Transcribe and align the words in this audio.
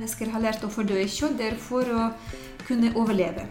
Mennesker 0.00 0.30
har 0.32 0.40
lært 0.40 0.62
å 0.64 0.68
fordøye 0.72 1.04
kjødder 1.12 1.50
er 1.52 1.56
for 1.60 1.84
å 1.92 2.04
kunne 2.64 2.88
overleve. 2.96 3.42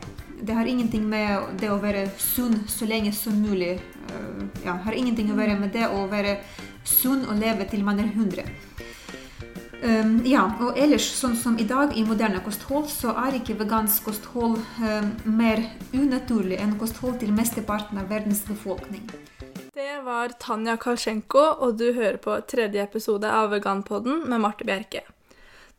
Det 0.42 0.56
har 0.58 0.66
ingenting 0.66 1.04
med 1.06 1.60
det 1.62 1.68
å 1.70 1.76
være 1.78 2.08
sunn 2.18 2.64
så 2.66 2.88
lenge 2.90 3.12
som 3.14 3.36
mulig 3.38 3.76
øh, 3.76 4.40
ja, 4.64 4.74
har 4.82 4.98
ingenting 4.98 5.30
å 5.30 5.36
være 5.38 5.60
med 5.60 5.76
det 5.78 5.86
å 5.94 6.08
være 6.10 6.40
sunn 6.82 7.28
og 7.28 7.38
leve 7.38 7.68
til 7.70 7.84
man 7.86 8.02
er 8.02 8.10
100. 8.10 8.50
Um, 9.84 10.16
ja, 10.26 10.48
og 10.66 10.80
ellers, 10.82 11.06
sånn 11.20 11.38
som 11.38 11.60
i 11.62 11.68
dag 11.70 11.94
i 11.94 12.02
moderne 12.08 12.42
kosthold, 12.42 12.90
så 12.90 13.14
er 13.28 13.38
ikke 13.38 13.60
vegansk 13.62 14.10
kosthold 14.10 14.58
um, 14.82 15.14
mer 15.30 15.62
unaturlig 15.94 16.58
enn 16.58 16.74
kosthold 16.82 17.22
til 17.22 17.30
mesteparten 17.38 18.02
av 18.02 18.10
verdens 18.10 18.42
befolkning. 18.50 19.06
Det 19.78 20.02
var 20.02 20.34
Tanja 20.42 20.80
Kalsjenko, 20.82 21.46
og 21.62 21.78
du 21.78 21.92
hører 21.94 22.18
på 22.18 22.42
tredje 22.50 22.90
episode 22.90 23.30
av 23.30 23.54
Veganpodden 23.54 24.26
med 24.26 24.48
Marte 24.50 24.66
Bjerke. 24.66 25.06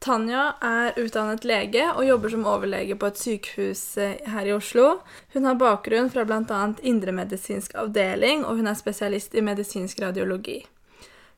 Tanja 0.01 0.55
er 0.65 0.95
utdannet 0.97 1.43
lege 1.45 1.83
og 1.91 2.07
jobber 2.07 2.33
som 2.33 2.47
overlege 2.49 2.95
på 2.97 3.11
et 3.11 3.19
sykehus 3.21 3.83
eh, 4.01 4.23
her 4.33 4.47
i 4.49 4.55
Oslo. 4.55 5.03
Hun 5.35 5.45
har 5.45 5.59
bakgrunn 5.61 6.09
fra 6.09 6.25
bl.a. 6.25 6.61
indremedisinsk 6.81 7.75
avdeling, 7.77 8.47
og 8.49 8.57
hun 8.57 8.71
er 8.71 8.79
spesialist 8.79 9.37
i 9.37 9.45
medisinsk 9.45 10.01
radiologi. 10.01 10.63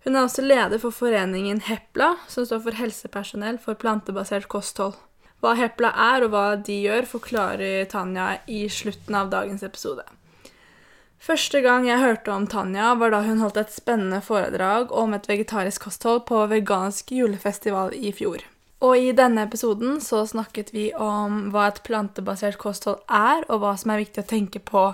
Hun 0.06 0.15
er 0.15 0.29
også 0.29 0.45
leder 0.47 0.79
for 0.79 0.95
foreningen 0.95 1.65
HEPLA, 1.67 2.12
som 2.30 2.47
står 2.47 2.62
for 2.69 2.79
Helsepersonell 2.79 3.59
for 3.59 3.75
plantebasert 3.83 4.47
kosthold. 4.47 4.95
Hva 5.42 5.56
HEPLA 5.59 5.91
er 6.15 6.29
og 6.29 6.31
hva 6.31 6.47
de 6.55 6.79
gjør, 6.84 7.11
forklarer 7.17 7.91
Tanja 7.91 8.37
i 8.47 8.69
slutten 8.70 9.19
av 9.19 9.34
dagens 9.34 9.67
episode. 9.67 10.06
Første 11.23 11.59
gang 11.67 11.91
jeg 11.91 12.03
hørte 12.03 12.31
om 12.34 12.47
Tanja, 12.51 12.95
var 12.98 13.11
da 13.11 13.25
hun 13.27 13.42
holdt 13.42 13.59
et 13.59 13.75
spennende 13.75 14.23
foredrag 14.23 14.95
om 14.95 15.19
et 15.19 15.27
vegetarisk 15.31 15.91
kosthold 15.91 16.25
på 16.31 16.47
vegansk 16.51 17.11
julefestival 17.15 17.95
i 17.95 18.15
fjor. 18.15 18.42
Og 18.83 18.99
i 18.99 19.13
denne 19.15 19.45
episoden 19.47 20.01
så 20.03 20.25
snakket 20.27 20.73
vi 20.75 20.89
om 20.99 21.53
hva 21.55 21.69
et 21.71 21.83
plantebasert 21.87 22.59
kosthold 22.59 22.99
er, 23.07 23.45
og 23.47 23.62
hva 23.62 23.77
som 23.79 23.93
er 23.95 24.03
viktig 24.03 24.25
å 24.25 24.31
tenke 24.33 24.59
på 24.59 24.89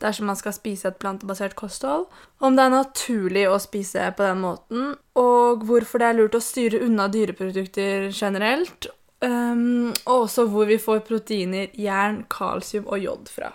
dersom 0.00 0.28
man 0.28 0.36
skal 0.36 0.52
spise 0.56 0.90
et 0.90 0.98
plantebasert 1.00 1.56
kosthold, 1.56 2.06
om 2.44 2.56
det 2.56 2.66
er 2.66 2.74
naturlig 2.74 3.46
å 3.48 3.56
spise 3.60 4.10
på 4.16 4.26
den 4.26 4.42
måten, 4.44 4.92
og 5.16 5.64
hvorfor 5.68 6.00
det 6.00 6.10
er 6.10 6.18
lurt 6.20 6.36
å 6.36 6.44
styre 6.44 6.82
unna 6.84 7.08
dyreprodukter 7.12 8.10
generelt, 8.12 8.90
um, 9.24 9.88
og 10.04 10.14
også 10.26 10.46
hvor 10.52 10.68
vi 10.68 10.80
får 10.80 11.04
proteiner, 11.08 11.72
jern, 11.76 12.24
kalsium 12.32 12.88
og 12.88 13.04
jod 13.04 13.32
fra. 13.32 13.52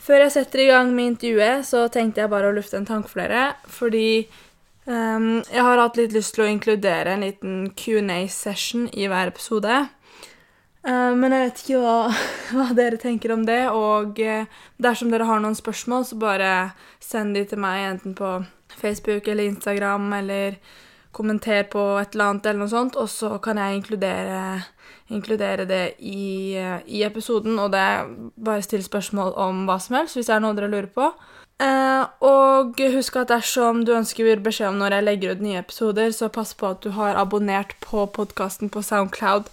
Før 0.00 0.24
jeg 0.24 0.32
setter 0.32 0.62
i 0.62 0.70
gang 0.70 0.94
med 0.94 1.16
intervjuet, 1.16 1.66
så 1.68 1.84
tenkte 1.92 2.22
jeg 2.22 2.32
bare 2.32 2.48
å 2.48 2.54
lufte 2.56 2.78
en 2.78 2.88
tanke 2.88 3.10
for 3.10 3.20
dere, 3.20 3.50
fordi 3.68 4.30
Um, 4.90 5.44
jeg 5.46 5.62
har 5.62 5.78
hatt 5.78 5.98
litt 6.00 6.14
lyst 6.16 6.34
til 6.34 6.42
å 6.42 6.50
inkludere 6.50 7.12
en 7.14 7.22
liten 7.22 7.58
Q&A-session 7.78 8.88
i 8.98 9.06
hver 9.10 9.30
episode. 9.30 9.84
Uh, 10.82 11.12
men 11.14 11.30
jeg 11.30 11.44
vet 11.44 11.62
ikke 11.62 11.82
hva, 11.84 11.94
hva, 12.56 12.66
dere 12.74 12.98
tenker 12.98 13.36
om 13.36 13.44
det, 13.46 13.60
og 13.70 14.18
uh, 14.18 14.48
dersom 14.82 15.12
dere 15.12 15.28
har 15.28 15.42
noen 15.44 15.54
spørsmål, 15.54 16.08
så 16.08 16.18
bare 16.18 16.50
send 16.98 17.38
de 17.38 17.44
til 17.46 17.62
meg 17.62 17.84
enten 17.92 18.16
på 18.18 18.40
Facebook 18.80 19.30
eller 19.30 19.52
Instagram, 19.52 20.10
eller 20.18 20.58
kommenter 21.14 21.68
på 21.70 21.84
et 22.00 22.16
eller 22.16 22.32
annet, 22.32 22.50
eller 22.50 22.64
noe 22.64 22.72
sånt, 22.74 22.98
og 22.98 23.06
så 23.12 23.36
kan 23.42 23.60
jeg 23.62 23.78
inkludere, 23.78 24.42
inkludere 25.14 25.68
det 25.70 25.84
i, 26.02 26.56
uh, 26.58 26.80
i, 26.82 27.04
episoden, 27.06 27.60
og 27.62 27.70
det 27.76 27.84
er 27.92 28.10
bare 28.34 28.66
still 28.66 28.82
spørsmål 28.82 29.36
om 29.38 29.68
hva 29.70 29.78
som 29.78 30.00
helst, 30.00 30.18
hvis 30.18 30.32
det 30.32 30.40
er 30.40 30.42
noe 30.42 30.58
dere 30.58 30.72
lurer 30.72 30.90
på. 30.90 31.12
Eh, 31.60 32.04
og 32.24 32.78
husk 32.94 33.18
at 33.20 33.28
dersom 33.28 33.82
du 33.84 33.92
ønsker 33.92 34.40
beskjed 34.40 34.70
om 34.70 34.78
når 34.80 34.96
jeg 34.96 35.06
legger 35.08 35.34
ut 35.34 35.42
nye 35.44 35.60
episoder, 35.60 36.12
så 36.16 36.30
pass 36.32 36.54
på 36.56 36.70
at 36.72 36.80
du 36.84 36.94
har 36.96 37.18
abonnert 37.20 37.74
på 37.84 38.06
podkasten 38.16 38.72
på 38.72 38.82
Soundcloud 38.82 39.50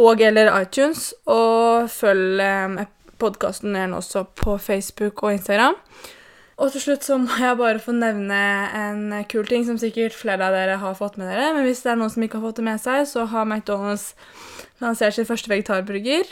og 0.00 0.22
eller 0.24 0.48
iTunes, 0.62 1.10
og 1.28 1.90
følg 1.92 2.40
eh, 2.40 2.86
podkasten 3.20 3.76
gjerne 3.76 4.00
også 4.00 4.24
på 4.38 4.56
Facebook 4.56 5.22
og 5.22 5.36
Instagram. 5.36 5.76
Og 6.60 6.72
til 6.72 6.82
slutt 6.84 7.04
så 7.04 7.16
må 7.16 7.36
jeg 7.40 7.56
bare 7.56 7.80
få 7.80 7.92
nevne 7.96 8.40
en 8.76 9.24
kul 9.32 9.46
ting 9.48 9.64
som 9.64 9.78
sikkert 9.80 10.16
flere 10.16 10.44
av 10.44 10.56
dere 10.56 10.76
har 10.80 10.96
fått 10.96 11.16
med 11.16 11.30
dere. 11.32 11.54
Men 11.56 11.64
hvis 11.64 11.80
det 11.84 11.92
er 11.92 12.00
noen 12.00 12.12
som 12.12 12.24
ikke 12.24 12.36
har 12.36 12.50
fått 12.50 12.60
det 12.60 12.66
med 12.66 12.80
seg, 12.82 13.06
så 13.08 13.24
har 13.32 13.48
McDonald's 13.48 14.12
lansert 14.80 15.16
sin 15.16 15.28
første 15.28 15.48
vegetarburger. 15.52 16.28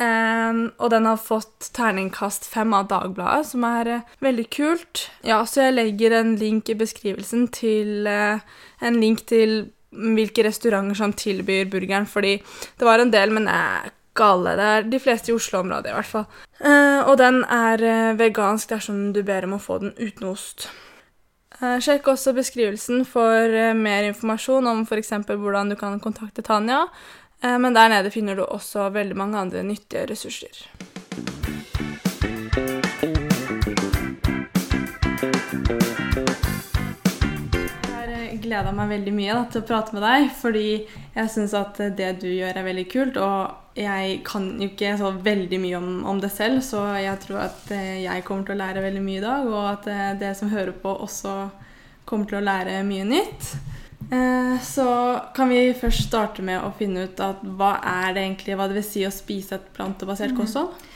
Um, 0.00 0.70
og 0.80 0.94
den 0.94 1.04
har 1.04 1.18
fått 1.20 1.66
terningkast 1.76 2.46
fem 2.48 2.72
av 2.72 2.86
Dagbladet, 2.88 3.50
som 3.50 3.66
er 3.68 3.90
uh, 3.98 4.14
veldig 4.24 4.46
kult. 4.48 5.02
Ja, 5.26 5.42
Så 5.44 5.66
jeg 5.66 5.76
legger 5.76 6.14
en 6.16 6.38
link 6.40 6.70
i 6.72 6.76
beskrivelsen 6.78 7.50
til 7.52 8.08
uh, 8.08 8.40
en 8.80 8.96
link 9.02 9.26
til 9.28 9.68
hvilke 9.90 10.46
restauranter 10.46 10.96
som 10.96 11.12
tilbyr 11.12 11.68
burgeren, 11.68 12.08
fordi 12.08 12.38
det 12.40 12.88
var 12.88 13.02
en 13.02 13.12
del, 13.12 13.34
men 13.36 13.50
er 13.52 13.92
gale. 14.16 14.56
Det 14.56 14.70
er 14.70 14.88
de 14.88 15.02
fleste 15.04 15.34
i 15.34 15.36
Oslo-området, 15.36 15.92
i 15.92 15.98
hvert 15.98 16.12
fall. 16.14 16.28
Uh, 16.64 17.04
og 17.04 17.18
den 17.20 17.42
er 17.44 18.16
vegansk 18.16 18.72
dersom 18.72 19.10
du 19.12 19.20
ber 19.26 19.44
om 19.44 19.58
å 19.58 19.60
få 19.60 19.82
den 19.84 19.92
uten 20.00 20.32
ost. 20.32 20.70
Sjekk 21.60 22.06
også 22.08 22.32
beskrivelsen 22.32 23.02
for 23.04 23.52
mer 23.76 24.06
informasjon 24.08 24.64
om 24.70 24.78
f.eks. 24.86 25.10
hvordan 25.28 25.68
du 25.68 25.76
kan 25.76 25.98
kontakte 26.00 26.40
Tanja, 26.40 26.86
men 27.40 27.72
der 27.72 27.88
nede 27.88 28.10
finner 28.12 28.36
du 28.36 28.42
også 28.44 28.90
veldig 28.92 29.16
mange 29.16 29.38
andre 29.40 29.62
nyttige 29.64 30.02
ressurser. 30.10 30.58
Jeg 37.80 37.94
har 37.94 38.12
eh, 38.12 38.34
gleda 38.42 38.74
meg 38.76 38.92
veldig 38.92 39.14
mye 39.16 39.38
da, 39.38 39.46
til 39.48 39.62
å 39.62 39.68
prate 39.70 39.96
med 39.96 40.04
deg, 40.04 40.28
fordi 40.42 40.66
jeg 41.16 41.32
syns 41.32 41.56
at 41.56 41.80
det 41.96 42.10
du 42.20 42.28
gjør, 42.28 42.60
er 42.60 42.68
veldig 42.68 42.86
kult. 42.92 43.16
Og 43.16 43.80
jeg 43.80 44.20
kan 44.28 44.52
jo 44.60 44.68
ikke 44.68 44.92
så 45.00 45.14
veldig 45.16 45.62
mye 45.64 45.80
om, 45.80 45.90
om, 46.12 46.20
det 46.20 46.34
selv, 46.36 46.60
så 46.66 46.84
jeg 47.00 47.16
tror 47.24 47.46
at 47.46 47.72
eh, 47.72 48.04
jeg 48.04 48.28
kommer 48.28 48.44
til 48.44 48.58
å 48.58 48.62
lære 48.66 48.84
veldig 48.84 49.06
mye 49.08 49.22
i 49.22 49.26
dag, 49.30 49.48
og 49.48 49.64
at 49.72 49.90
det 50.20 50.36
som 50.36 50.52
hører 50.52 50.76
på, 50.76 50.92
også 51.08 51.38
kommer 52.04 52.28
til 52.28 52.42
å 52.42 52.46
lære 52.52 52.82
mye 52.84 53.08
nytt. 53.08 53.54
Eh, 54.08 54.62
så 54.62 55.20
kan 55.34 55.48
vi 55.52 55.74
først 55.76 56.08
starte 56.08 56.42
med 56.42 56.62
å 56.64 56.72
finne 56.78 57.04
ut 57.06 57.20
at 57.22 57.42
hva 57.44 57.76
er 57.78 58.14
det 58.16 58.24
egentlig, 58.24 58.56
hva 58.58 58.66
det 58.70 58.80
vil 58.80 58.86
si 58.86 59.04
å 59.06 59.12
spise 59.14 59.58
et 59.58 59.68
plantebasert 59.76 60.34
mhm. 60.34 60.40
kosthold? 60.40 60.86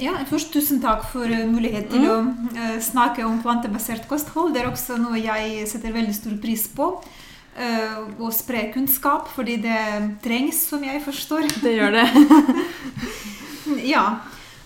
Ja, 0.00 0.14
først 0.24 0.54
Tusen 0.54 0.78
takk 0.80 1.02
for 1.10 1.28
uh, 1.28 1.42
mulighet 1.44 1.90
til 1.92 2.06
mm. 2.06 2.08
å 2.08 2.20
uh, 2.56 2.76
snakke 2.80 3.26
om 3.28 3.42
plantebasert 3.44 4.06
kosthold. 4.08 4.54
Det 4.54 4.62
er 4.62 4.70
også 4.70 4.96
noe 4.96 5.20
jeg 5.20 5.66
setter 5.68 5.92
veldig 5.92 6.14
stor 6.16 6.38
pris 6.42 6.64
på. 6.72 6.94
Å 7.56 8.30
spre 8.36 8.66
kunnskap, 8.68 9.30
fordi 9.32 9.54
det 9.64 9.78
trengs, 10.20 10.58
som 10.68 10.82
jeg 10.84 11.00
forstår. 11.00 11.46
Det 11.62 11.70
gjør 11.72 11.94
det. 11.94 12.02
ja. 13.94 14.02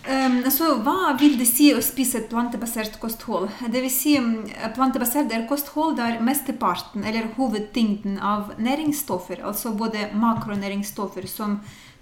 Um, 0.00 0.38
så 0.48 0.78
hva 0.80 1.12
vil 1.20 1.34
det 1.36 1.44
si 1.44 1.66
å 1.76 1.80
spise 1.84 2.22
et 2.22 2.30
plantebasert 2.30 2.94
kosthold? 3.02 3.50
Vil 3.68 3.90
si 3.92 4.14
um, 4.16 4.46
Plantebasert 4.72 5.28
er 5.36 5.44
kosthold 5.50 5.98
der 5.98 6.22
mesteparten, 6.24 7.04
eller 7.04 7.28
hovedtyngden 7.36 8.16
av 8.16 8.54
næringsstoffer, 8.56 9.44
altså 9.44 9.74
både 9.76 10.08
makronæringsstoffer 10.16 11.28
som 11.28 11.58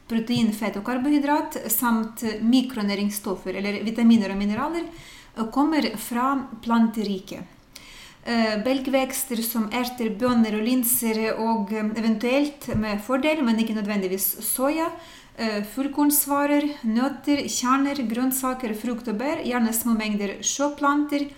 protein, 0.09 0.55
fett 0.55 0.79
og 0.79 0.87
karbohydrat, 0.87 1.59
samt 1.75 2.23
mikronæringsstoffer, 2.47 3.59
eller 3.59 3.83
vitaminer 3.85 4.33
og 4.33 4.41
mineraler, 4.41 4.87
kommer 5.53 5.91
fra 5.99 6.37
planteriket. 6.63 7.58
Uh, 8.29 8.59
belgvekster 8.61 9.41
som 9.41 9.71
erter, 9.73 10.11
bønner 10.21 10.59
og 10.59 10.67
linser, 10.67 11.23
og 11.41 11.71
um, 11.73 11.95
eventuelt 11.97 12.69
med 12.77 13.01
fordel, 13.07 13.41
men 13.47 13.63
ikke 13.63 13.79
nødvendigvis 13.79 14.35
soya, 14.45 14.91
Eh, 15.39 15.61
fullkornsvarer, 15.71 16.65
nøtter, 16.83 17.45
kjerner, 17.47 18.01
grønnsaker, 18.11 18.73
frukt 18.75 19.07
og 19.07 19.21
bær, 19.21 19.45
gjerne 19.47 19.71
små 19.77 19.95
mengder 19.95 20.33
sjøplanter, 20.43 21.29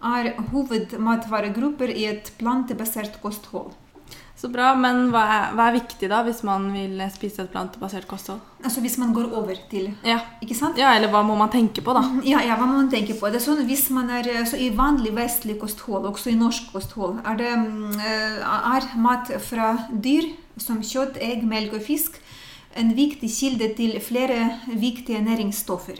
er 0.00 0.30
hovedmatvaregrupper 0.48 1.92
i 1.92 2.06
et 2.08 2.30
plantebasert 2.40 3.18
kosthold. 3.20 3.74
Så 4.40 4.48
bra, 4.48 4.70
Men 4.80 5.10
hva 5.12 5.22
er, 5.28 5.42
hva 5.52 5.66
er, 5.68 5.74
viktig 5.76 6.08
da 6.08 6.22
hvis 6.24 6.40
man 6.48 6.70
vil 6.72 7.00
spise 7.12 7.44
et 7.44 7.50
plantebasert 7.52 8.06
kosthold? 8.08 8.40
Altså 8.64 8.80
Hvis 8.80 8.96
man 9.00 9.12
går 9.16 9.34
over 9.36 9.58
til 9.68 9.90
Ja, 10.06 10.18
ikke 10.40 10.56
sant? 10.56 10.80
ja 10.80 10.94
eller 10.96 11.12
hva 11.12 11.20
må 11.26 11.36
man 11.36 11.52
tenke 11.52 11.84
på, 11.84 11.92
da? 11.96 12.02
Ja, 12.24 12.40
ja 12.44 12.56
hva 12.56 12.68
må 12.68 12.78
man 12.78 12.90
tenke 12.92 13.18
på? 13.18 13.28
Det 13.28 13.40
er 13.40 13.44
sånn 13.44 13.60
Hvis 13.68 13.90
man 13.92 14.08
er 14.16 14.30
så 14.48 14.56
i 14.56 14.70
vanlig 14.76 15.12
vestlig 15.16 15.58
kosthold, 15.60 16.08
også 16.08 16.32
i 16.32 16.38
norsk 16.40 16.72
kosthold, 16.72 17.20
er, 17.24 17.36
det, 17.40 17.52
eh, 18.00 18.40
er 18.76 18.88
mat 18.96 19.32
fra 19.44 19.74
dyr 19.90 20.32
som 20.60 20.80
kjøtt, 20.80 21.20
egg, 21.20 21.44
melk 21.44 21.76
og 21.76 21.84
fisk 21.84 22.16
en 22.78 22.94
viktig 22.94 23.28
kilde 23.34 23.72
til 23.76 23.96
flere 24.02 24.60
viktige 24.68 25.20
næringsstoffer. 25.24 25.98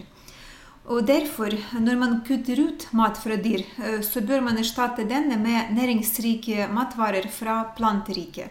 Og 0.91 1.07
derfor, 1.07 1.55
når 1.79 1.99
man 1.99 2.17
kutter 2.27 2.59
ut 2.67 2.89
mat 2.99 3.19
fra 3.23 3.37
dyr, 3.39 3.63
eh, 3.79 4.01
så 4.03 4.23
bør 4.27 4.43
man 4.43 4.59
erstatte 4.59 5.07
denne 5.07 5.39
med 5.39 5.71
næringsrike 5.77 6.67
matvarer 6.75 7.29
fra 7.31 7.63
planteriket. 7.77 8.51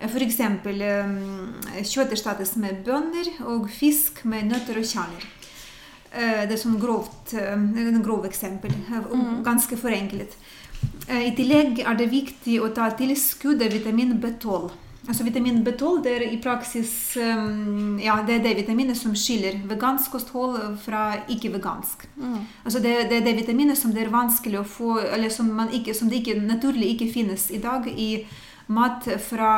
F.eks. 0.00 0.40
Eh, 0.40 1.82
kjøtt 1.84 2.14
erstattes 2.16 2.54
med 2.56 2.80
bønner 2.86 3.28
og 3.52 3.68
fisk 3.68 4.24
med 4.24 4.48
nøtter 4.48 4.80
og 4.80 4.88
kjerner. 4.88 5.26
Eh, 6.14 6.46
det 6.48 6.56
er 6.56 6.62
sånn 6.62 6.80
grovt, 6.80 7.34
en 7.36 8.00
grov 8.02 8.24
eksempel. 8.30 8.72
Mm. 8.88 9.42
Ganske 9.44 9.76
forenklet. 9.76 10.38
I 11.08 11.32
tillegg 11.36 11.82
er 11.84 11.96
det 12.00 12.08
viktig 12.12 12.58
å 12.64 12.70
ta 12.72 12.88
tilskudd 12.96 13.60
av 13.64 13.72
vitamin 13.72 14.16
B12 14.20 14.72
Altså 15.04 15.24
Vitamin 15.26 15.60
B12 15.66 15.98
det 16.04 16.12
er 16.16 16.22
i 16.32 16.38
praksis 16.40 16.92
um, 17.20 17.98
ja, 18.00 18.16
det 18.24 18.38
er 18.38 18.44
det 18.46 18.54
vitaminet 18.62 18.96
som 18.96 19.12
skiller 19.18 19.58
vegansk 19.68 20.14
kosthold 20.16 20.78
fra 20.80 21.02
ikke-vegansk. 21.28 22.06
Mm. 22.16 22.38
Altså 22.64 22.80
det, 22.80 22.94
det, 23.10 23.18
er 23.20 23.26
det 23.26 23.36
vitaminet 23.42 23.78
som 23.78 23.92
det 23.92 24.06
er 24.06 24.14
vanskelig 24.14 24.62
å 24.62 24.64
få, 24.64 24.96
eller 25.04 25.32
som, 25.32 25.52
ikke, 25.68 25.92
som 25.96 26.08
det 26.08 26.22
ikke, 26.22 26.38
naturlig 26.40 26.94
ikke 26.94 27.12
finnes 27.18 27.50
i 27.52 27.60
dag 27.60 27.88
i 27.92 28.10
mat 28.72 29.04
fra 29.20 29.50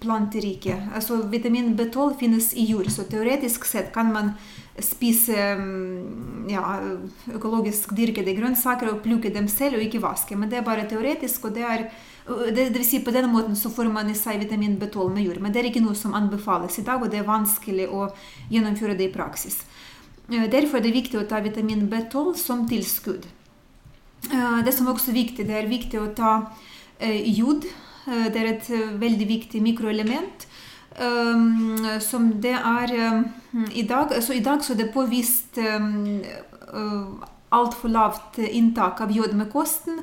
planteriket. 0.00 0.88
Altså 0.96 1.20
Vitamin 1.28 1.74
B12 1.76 2.16
finnes 2.20 2.54
i 2.56 2.64
jord, 2.70 2.88
så 2.92 3.04
teoretisk 3.04 3.68
sett 3.68 3.92
kan 3.92 4.12
man 4.12 4.32
spise 4.82 5.36
ja, 6.50 6.64
økologisk 7.32 7.94
dyrkede 7.96 8.34
grønnsaker 8.36 8.90
og 8.90 9.00
plukke 9.04 9.32
dem 9.32 9.48
selv 9.48 9.78
og 9.78 9.86
ikke 9.86 10.02
vaske. 10.02 10.36
Men 10.36 10.50
det 10.52 10.60
er 10.60 10.66
bare 10.66 10.86
teoretisk, 10.88 11.48
og 11.48 11.56
det 11.56 11.64
er 11.64 11.86
det, 12.26 12.72
det, 12.72 12.72
vil 12.74 12.84
si 12.84 12.98
På 13.06 13.12
denne 13.14 13.30
måten 13.30 13.54
så 13.54 13.70
får 13.70 13.86
man 13.92 14.10
i 14.10 14.16
seg 14.18 14.40
vitamin 14.42 14.78
B12 14.80 15.12
med 15.14 15.22
jord. 15.28 15.40
Men 15.40 15.54
det 15.54 15.60
er 15.60 15.68
ikke 15.70 15.84
noe 15.84 15.94
som 15.94 16.14
anbefales 16.18 16.78
i 16.80 16.84
dag, 16.86 17.02
og 17.02 17.10
det 17.10 17.20
er 17.20 17.28
vanskelig 17.28 17.86
å 17.86 18.08
gjennomføre 18.50 18.96
det 18.98 19.10
i 19.10 19.14
praksis. 19.14 19.60
Derfor 20.26 20.80
er 20.80 20.88
det 20.88 20.96
viktig 20.96 21.20
å 21.20 21.26
ta 21.30 21.38
vitamin 21.40 21.86
B12 21.86 22.34
som 22.40 22.64
tilskudd. 22.66 23.28
Det 24.26 24.74
som 24.74 24.88
også 24.90 25.12
er 25.12 25.20
viktig, 25.20 25.46
det 25.46 25.54
er 25.54 25.70
viktig 25.70 26.00
å 26.02 26.10
ta 26.18 26.32
jod. 26.98 27.68
Det 28.06 28.40
er 28.40 28.50
et 28.56 28.70
veldig 28.98 29.28
viktig 29.30 29.62
mikroelement. 29.62 30.48
Som 32.00 32.30
det 32.40 32.54
er 32.56 32.92
i 33.76 33.82
dag 33.84 34.14
Så 34.24 34.32
i 34.32 34.40
dag 34.40 34.62
så 34.64 34.72
er 34.72 34.78
det 34.80 34.94
påvist 34.94 35.58
altfor 37.52 37.92
lavt 37.92 38.38
inntak 38.38 39.00
av 39.04 39.12
jod 39.12 39.34
med 39.36 39.50
kosten 39.52 40.00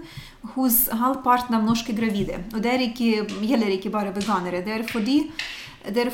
hos 0.54 0.86
halvparten 0.94 1.58
av 1.58 1.66
norske 1.66 1.96
gravide. 1.98 2.40
Og 2.54 2.62
det 2.64 2.78
ikke, 2.92 3.26
gjelder 3.42 3.74
ikke 3.76 3.92
bare 3.94 4.14
veganere. 4.16 4.62
Det 4.64 4.74
er 4.78 4.86
fordi, 4.88 5.18
det 5.84 6.06
er 6.06 6.14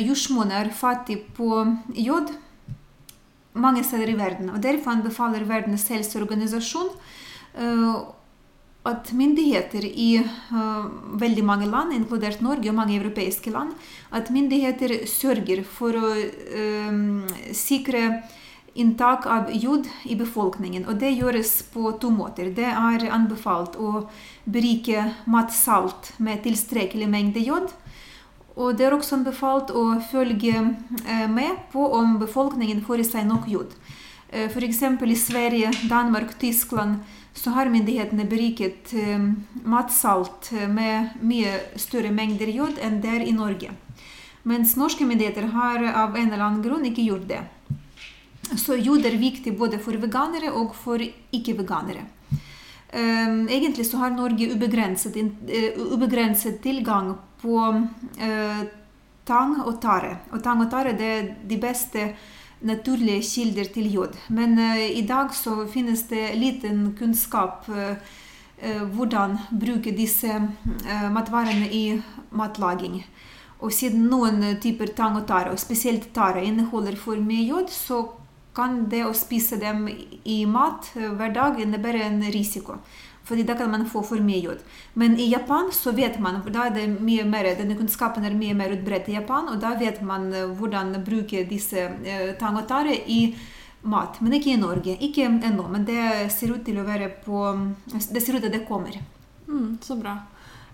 jordsmonnet 0.00 0.56
er 0.60 0.72
fattig 0.74 1.20
på 1.36 1.50
jod 1.94 2.32
mange 3.56 3.84
steder 3.84 4.12
i 4.12 4.18
verden. 4.18 4.50
Og 4.52 4.62
derfor 4.62 4.92
anbefaler 4.92 5.46
Verdens 5.48 5.86
helseorganisasjon 5.92 6.90
uh, 7.60 7.96
at 8.88 9.12
myndigheter 9.16 9.84
i 9.86 10.22
uh, 10.22 10.86
veldig 11.20 11.44
mange 11.44 11.68
land, 11.70 11.94
inkludert 11.96 12.42
Norge 12.44 12.70
og 12.70 12.78
mange 12.78 12.96
europeiske 12.98 13.52
land, 13.54 13.74
at 14.14 14.32
myndigheter 14.34 15.02
sørger 15.10 15.64
for 15.66 15.96
å 15.98 16.10
sikre 17.54 18.02
inntak 18.76 19.26
av 19.26 19.50
jod 19.52 19.88
i 20.04 20.16
befolkningen. 20.16 20.84
Og 20.86 21.00
det 21.00 21.14
gjøres 21.16 21.62
på 21.72 21.90
to 22.00 22.10
måter. 22.12 22.52
Det 22.54 22.68
er 22.68 23.08
anbefalt 23.12 23.76
å 23.80 24.06
berike 24.44 25.08
matsalt 25.24 26.12
med 26.22 26.44
tilstrekkelig 26.44 27.08
mengde 27.10 27.44
jod. 27.44 27.72
Og 28.56 28.76
det 28.76 28.86
er 28.86 28.96
også 28.96 29.18
anbefalt 29.18 29.72
å 29.76 29.98
følge 30.10 30.54
eh, 30.56 31.26
med 31.28 31.66
på 31.72 31.88
om 31.98 32.16
befolkningen 32.20 32.82
får 32.86 33.02
i 33.02 33.08
seg 33.08 33.28
nok 33.28 33.48
jod. 33.52 33.72
Eh, 34.30 34.48
F.eks. 34.48 34.82
i 34.82 35.18
Sverige, 35.20 35.72
Danmark, 35.90 36.36
Tyskland 36.40 37.00
så 37.36 37.52
har 37.52 37.70
myndighetene 37.70 38.24
beriket 38.28 38.94
eh, 38.96 39.26
matsalt 39.68 40.50
med 40.72 41.18
mye 41.20 41.52
større 41.76 42.12
mengder 42.14 42.50
jod 42.50 42.80
enn 42.82 43.00
det 43.04 43.12
er 43.12 43.26
i 43.26 43.34
Norge. 43.36 43.74
Mens 44.46 44.76
norske 44.78 45.04
myndigheter 45.06 45.50
har 45.52 45.84
av 45.92 46.16
en 46.16 46.30
eller 46.30 46.44
annen 46.44 46.64
grunn 46.64 46.86
ikke 46.88 47.04
gjort 47.04 47.26
det. 47.28 47.42
Så 48.56 48.78
jod 48.78 49.04
er 49.04 49.18
viktig 49.18 49.56
både 49.58 49.80
for 49.82 49.98
veganere 49.98 50.52
og 50.54 50.74
for 50.78 51.02
ikke-veganere. 51.02 52.04
Um, 52.94 53.48
egentlig 53.50 53.88
så 53.88 53.98
har 53.98 54.14
Norge 54.14 54.46
ubegrenset, 54.54 55.18
ubegrenset 55.76 56.60
tilgang 56.62 57.16
på 57.42 57.58
tang 59.26 59.56
og 59.64 59.80
tare. 59.82 60.12
Og 60.30 60.42
tang 60.44 60.62
og 60.62 60.70
tare 60.70 60.94
er 60.94 61.32
de 61.42 61.58
beste 61.60 62.06
naturlige 62.60 63.22
kilder 63.26 63.72
til 63.74 63.90
jod. 63.92 64.16
Men 64.28 64.58
uh, 64.58 64.80
i 64.80 65.02
dag 65.08 65.34
så 65.34 65.66
finnes 65.70 66.06
det 66.12 66.34
liten 66.38 66.92
kunnskap 66.98 67.68
hvordan 68.56 69.34
bruke 69.60 69.92
disse 69.92 70.32
matvarene 71.12 71.66
i 71.68 72.00
matlaging. 72.32 73.02
Og 73.60 73.68
siden 73.68 74.06
noen 74.08 74.40
typer 74.64 74.94
tang 74.96 75.18
og 75.18 75.26
tare, 75.28 75.52
og 75.52 75.60
spesielt 75.60 76.06
tare, 76.16 76.40
inneholder 76.40 76.96
for 76.96 77.20
mye 77.20 77.44
jod, 77.50 77.68
så 77.68 78.00
kan 78.56 78.86
det 78.90 79.02
å 79.04 79.14
spise 79.16 79.58
dem 79.60 79.84
i 80.24 80.38
mat 80.48 80.90
eh, 80.96 81.10
hver 81.12 81.34
dag 81.36 81.60
innebære 81.60 82.04
en 82.06 82.22
risiko. 82.32 82.78
Fordi 83.26 83.42
da 83.42 83.56
kan 83.58 83.70
man 83.70 83.86
få 83.90 84.04
for 84.06 84.22
mye 84.22 84.38
jod. 84.38 84.60
Men 84.94 85.16
i 85.18 85.26
Japan 85.32 85.72
så 85.74 85.90
vet 85.92 86.20
man, 86.22 86.38
da 86.54 86.68
er 86.68 86.74
det 86.76 86.86
mye 86.94 87.24
mer, 87.26 87.48
denne 87.58 87.74
kunnskapen 87.78 88.24
er 88.24 88.36
mye 88.38 88.54
mer 88.54 88.74
utbredt 88.76 89.10
i 89.10 89.16
Japan, 89.16 89.50
og 89.50 89.58
da 89.62 89.74
vet 89.80 89.98
man 90.06 90.30
eh, 90.32 90.46
hvordan 90.46 90.94
bruke 91.06 91.42
disse 91.50 91.88
eh, 92.06 92.32
tang 92.38 92.60
og 92.60 92.68
tare 92.70 92.94
i 92.94 93.34
mat. 93.86 94.20
Men 94.20 94.38
ikke 94.38 94.54
i 94.54 94.60
Norge. 94.60 94.96
Ikke 95.02 95.26
ennå, 95.26 95.66
men 95.72 95.84
det 95.88 96.30
ser 96.34 96.54
ut 96.54 96.64
til 96.66 96.78
å 96.78 96.86
være 96.86 97.10
på 97.24 97.42
Det 97.86 98.22
ser 98.22 98.38
ut 98.38 98.42
til 98.44 98.50
at 98.50 98.54
det 98.54 98.66
kommer. 98.68 98.98
Mm, 99.46 99.78
så 99.82 99.98
bra. 99.98 100.18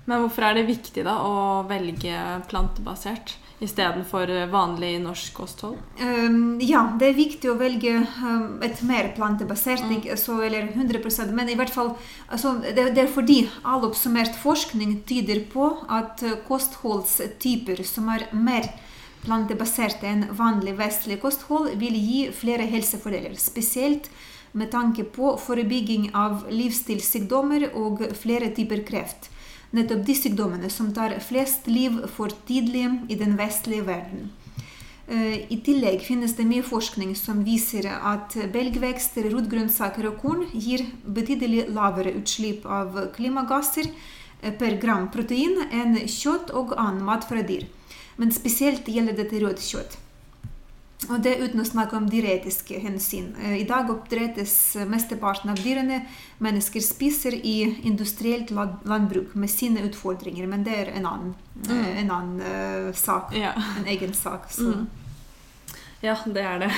Men 0.04 0.24
hvorfor 0.24 0.48
er 0.48 0.58
det 0.58 0.68
viktig 0.68 1.04
da 1.06 1.18
å 1.24 1.62
velge 1.68 2.20
plantebasert? 2.50 3.36
Istedenfor 3.62 4.30
vanlig 4.52 4.94
norsk 5.02 5.34
kosthold? 5.36 5.78
Um, 6.00 6.60
ja, 6.62 6.84
det 6.98 7.10
er 7.10 7.18
viktig 7.18 7.50
å 7.52 7.56
velge 7.60 7.94
um, 8.02 8.60
et 8.64 8.82
mer 8.86 9.12
plantebasert, 9.16 9.84
mm. 9.88 10.10
så, 10.20 10.38
eller 10.42 10.70
100% 10.74 11.32
Men 11.36 11.50
i 11.52 11.56
hvert 11.58 11.72
fall 11.72 11.94
altså, 12.28 12.56
det, 12.62 12.92
det, 12.96 13.06
er 13.06 13.12
fordi 13.12 13.42
all 13.62 13.86
oppsummert 13.88 14.36
forskning 14.42 15.00
tyder 15.08 15.44
på 15.52 15.70
at 15.92 16.24
kostholdstyper 16.48 17.84
som 17.86 18.10
er 18.12 18.28
mer 18.34 18.68
plantebaserte 19.22 20.08
enn 20.08 20.26
vanlig 20.34 20.74
vestlig 20.78 21.20
kosthold, 21.22 21.70
vil 21.78 21.94
gi 21.94 22.22
flere 22.34 22.66
helsefordeler. 22.70 23.36
Spesielt 23.38 24.10
med 24.52 24.72
tanke 24.72 25.04
på 25.04 25.36
forebygging 25.40 26.10
av 26.18 26.48
livsstilssykdommer 26.52 27.70
og 27.78 28.02
flere 28.18 28.50
typer 28.56 28.82
kreft 28.88 29.30
nettopp 29.72 30.04
de 30.06 30.14
sykdommene 30.16 30.70
som 30.70 30.92
tar 30.94 31.16
flest 31.24 31.66
liv 31.70 31.98
for 32.12 32.32
tidlig 32.48 32.86
i 33.08 33.18
den 33.18 33.36
vestlige 33.38 33.86
verden. 33.88 34.30
Eh, 35.08 35.52
I 35.52 35.58
tillegg 35.64 36.04
finnes 36.06 36.36
det 36.38 36.46
mye 36.48 36.64
forskning 36.64 37.14
som 37.18 37.42
viser 37.44 37.88
at 37.92 38.36
belgvekster, 38.54 39.28
rotgrønnsaker 39.32 40.08
og 40.12 40.20
korn 40.22 40.46
gir 40.52 40.84
betydelig 41.04 41.66
lavere 41.74 42.14
utslipp 42.20 42.66
av 42.68 42.96
klimagasser 43.16 43.88
eh, 43.88 44.52
per 44.52 44.78
gram 44.82 45.10
protein 45.12 45.58
enn 45.70 45.98
kjøtt 46.06 46.54
og 46.54 46.76
annen 46.78 47.04
mat 47.08 47.26
fra 47.28 47.42
dyr. 47.42 47.66
Men 48.20 48.32
spesielt 48.32 48.88
gjelder 48.88 49.18
dette 49.18 49.40
rødt 49.42 49.64
kjøtt. 49.64 49.98
Og 51.10 51.18
det 51.22 51.34
uten 51.40 51.62
å 51.62 51.66
snakke 51.66 51.96
om 51.98 52.06
dyretiske 52.10 52.78
hensyn. 52.82 53.32
Eh, 53.42 53.58
I 53.62 53.66
dag 53.68 53.90
oppdrettes 53.90 54.76
mesteparten 54.88 55.50
av 55.50 55.58
dyrene 55.58 56.02
mennesker 56.42 56.84
spiser 56.84 57.34
i 57.34 57.56
industrielt 57.88 58.52
landbruk 58.52 59.34
med 59.34 59.50
sine 59.50 59.82
utfordringer, 59.88 60.46
men 60.50 60.64
det 60.66 60.78
er 60.84 60.92
en 60.94 61.08
annen, 61.10 61.36
mm. 61.58 61.70
Eh, 61.74 61.92
en 62.02 62.10
annen 62.16 62.42
uh, 62.42 62.90
sak. 62.94 63.32
Ja. 63.36 63.54
En 63.80 63.88
egen 63.90 64.14
sak. 64.14 64.50
Mm. 64.58 64.86
Ja, 66.02 66.16
det 66.26 66.42
er 66.42 66.58
det. 66.58 66.70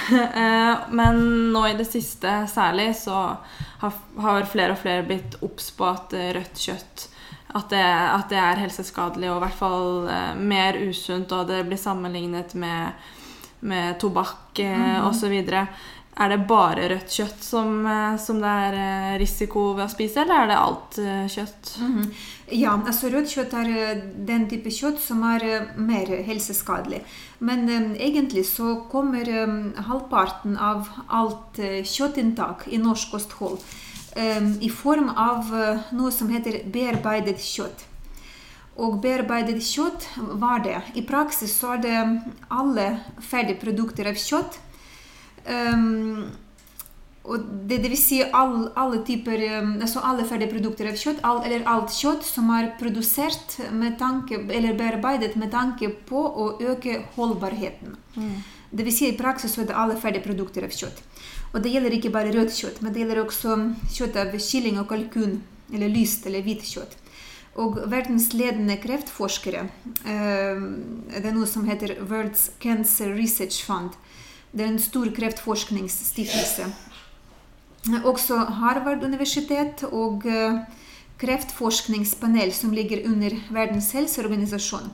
Men 0.98 1.22
nå 1.54 1.62
i 1.70 1.76
det 1.78 1.86
siste 1.88 2.42
særlig 2.52 2.90
så 2.98 3.38
har 3.80 4.50
flere 4.52 4.74
og 4.74 4.82
flere 4.82 5.06
blitt 5.08 5.38
obs 5.40 5.70
på 5.72 5.86
at 5.88 6.12
rødt 6.12 6.60
kjøtt 6.60 7.06
at 7.54 7.70
det, 7.72 7.80
at 7.80 8.28
det, 8.28 8.36
er 8.36 8.60
helseskadelig 8.60 9.30
og 9.30 9.38
i 9.38 9.42
hvert 9.46 9.56
fall 9.56 9.88
mer 10.44 10.76
usunt, 10.76 11.32
og 11.32 11.48
det 11.48 11.62
blir 11.64 11.80
sammenlignet 11.80 12.52
med 12.58 12.92
med 13.64 13.98
tobakk 14.02 14.62
eh, 14.62 14.78
mm. 14.78 15.08
osv. 15.08 15.34
Er 16.14 16.30
det 16.30 16.44
bare 16.46 16.86
rødt 16.92 17.10
kjøtt 17.10 17.40
som, 17.42 17.70
eh, 17.90 18.16
som, 18.22 18.38
det 18.38 18.50
er 18.66 18.76
eh, 18.78 19.14
risiko 19.18 19.72
ved 19.74 19.88
å 19.88 19.90
spise, 19.90 20.22
eller 20.22 20.44
er 20.44 20.50
det 20.50 20.58
alt 20.60 20.98
eh, 21.02 21.24
kjøtt? 21.32 21.70
Mm. 21.82 22.04
Ja, 22.54 22.74
altså 22.76 23.10
rødt 23.10 23.32
kjøtt 23.32 23.56
er 23.58 24.02
den 24.28 24.44
type 24.50 24.70
kjøtt 24.70 25.00
som 25.02 25.24
er 25.26 25.72
mer 25.74 26.12
helseskadelig. 26.28 27.00
Men 27.44 27.66
um, 27.66 27.88
egentlig 27.98 28.44
så 28.46 28.76
kommer 28.92 29.26
um, 29.42 29.72
halvparten 29.88 30.54
av 30.60 30.86
alt 31.08 31.58
kjøttinntak 31.58 32.68
i 32.70 32.78
norsk 32.78 33.16
kosthold 33.16 33.58
um, 34.14 34.52
i 34.62 34.70
form 34.70 35.10
av 35.10 35.50
uh, 35.50 35.90
noe 35.96 36.14
som 36.14 36.30
heter 36.30 36.62
bearbeidet 36.70 37.42
kjøtt 37.42 37.88
og 38.74 39.00
bearbeidet 39.02 39.62
kjøtt 39.62 40.06
var 40.40 40.64
det. 40.64 40.80
I 40.98 41.04
praksis 41.06 41.52
så 41.60 41.76
er 41.76 41.84
det 41.84 41.98
alle 42.50 42.88
ferdige 43.22 43.60
produkter 43.62 44.08
av 44.10 44.18
kjøtt. 44.18 44.58
Um, 45.44 46.24
og 47.24 47.44
det, 47.68 47.78
det 47.80 47.88
vil 47.88 48.00
si 48.00 48.18
all, 48.20 48.66
alle 48.76 48.98
typer 49.06 49.40
altså 49.56 50.02
alle 50.04 50.26
ferdigprodukter 50.28 50.90
av 50.90 50.98
kjøtt, 51.00 51.22
all, 51.24 51.40
eller 51.46 51.64
alt 51.70 51.94
kjøtt 51.96 52.26
som 52.26 52.50
er 52.52 52.74
produsert 52.80 53.56
med 53.72 53.96
tanke, 54.00 54.42
eller 54.52 54.76
bearbeidet 54.76 55.32
med 55.40 55.52
tanke 55.54 55.88
på 56.08 56.20
å 56.20 56.50
øke 56.60 56.98
holdbarheten. 57.14 57.96
Mm. 58.18 58.34
Det 58.74 58.84
vil 58.84 58.96
si 58.96 59.08
i 59.08 59.16
praksis 59.16 59.56
er 59.56 59.70
det 59.70 59.78
alle 59.78 59.96
ferdige 60.00 60.26
produkter 60.26 60.66
av 60.66 60.74
kjøtt. 60.74 61.00
Og 61.54 61.62
det 61.64 61.72
gjelder 61.72 61.96
ikke 61.96 62.12
bare 62.12 62.34
rødt 62.34 62.52
kjøtt, 62.58 62.82
men 62.82 62.92
det 62.92 63.04
gjelder 63.04 63.22
også 63.22 63.56
kjøtt 63.94 64.20
av 64.20 64.36
kylling 64.36 64.82
og 64.82 64.90
kalkun, 64.90 65.38
eller 65.72 65.92
lyst 65.94 66.26
eller 66.28 66.44
hvitt 66.44 66.66
kjøtt. 66.66 66.98
Og 67.54 67.76
verdensledende 67.86 68.74
kreftforskere 68.82 69.68
Det 70.02 71.20
er 71.22 71.34
noe 71.36 71.46
som 71.46 71.68
heter 71.68 71.94
World's 72.02 72.48
Cancer 72.62 73.14
Research 73.14 73.62
Fund. 73.66 73.94
Det 74.50 74.64
er 74.64 74.72
en 74.72 74.82
stor 74.82 75.10
kreftforskningsstiftelse. 75.14 76.66
Også 78.02 78.38
Harvard 78.58 79.04
universitet 79.04 79.84
og 79.90 80.26
kreftforskningspanel 81.20 82.52
som 82.54 82.72
ligger 82.74 83.06
under 83.06 83.36
Verdens 83.54 83.92
helseorganisasjon. 83.94 84.90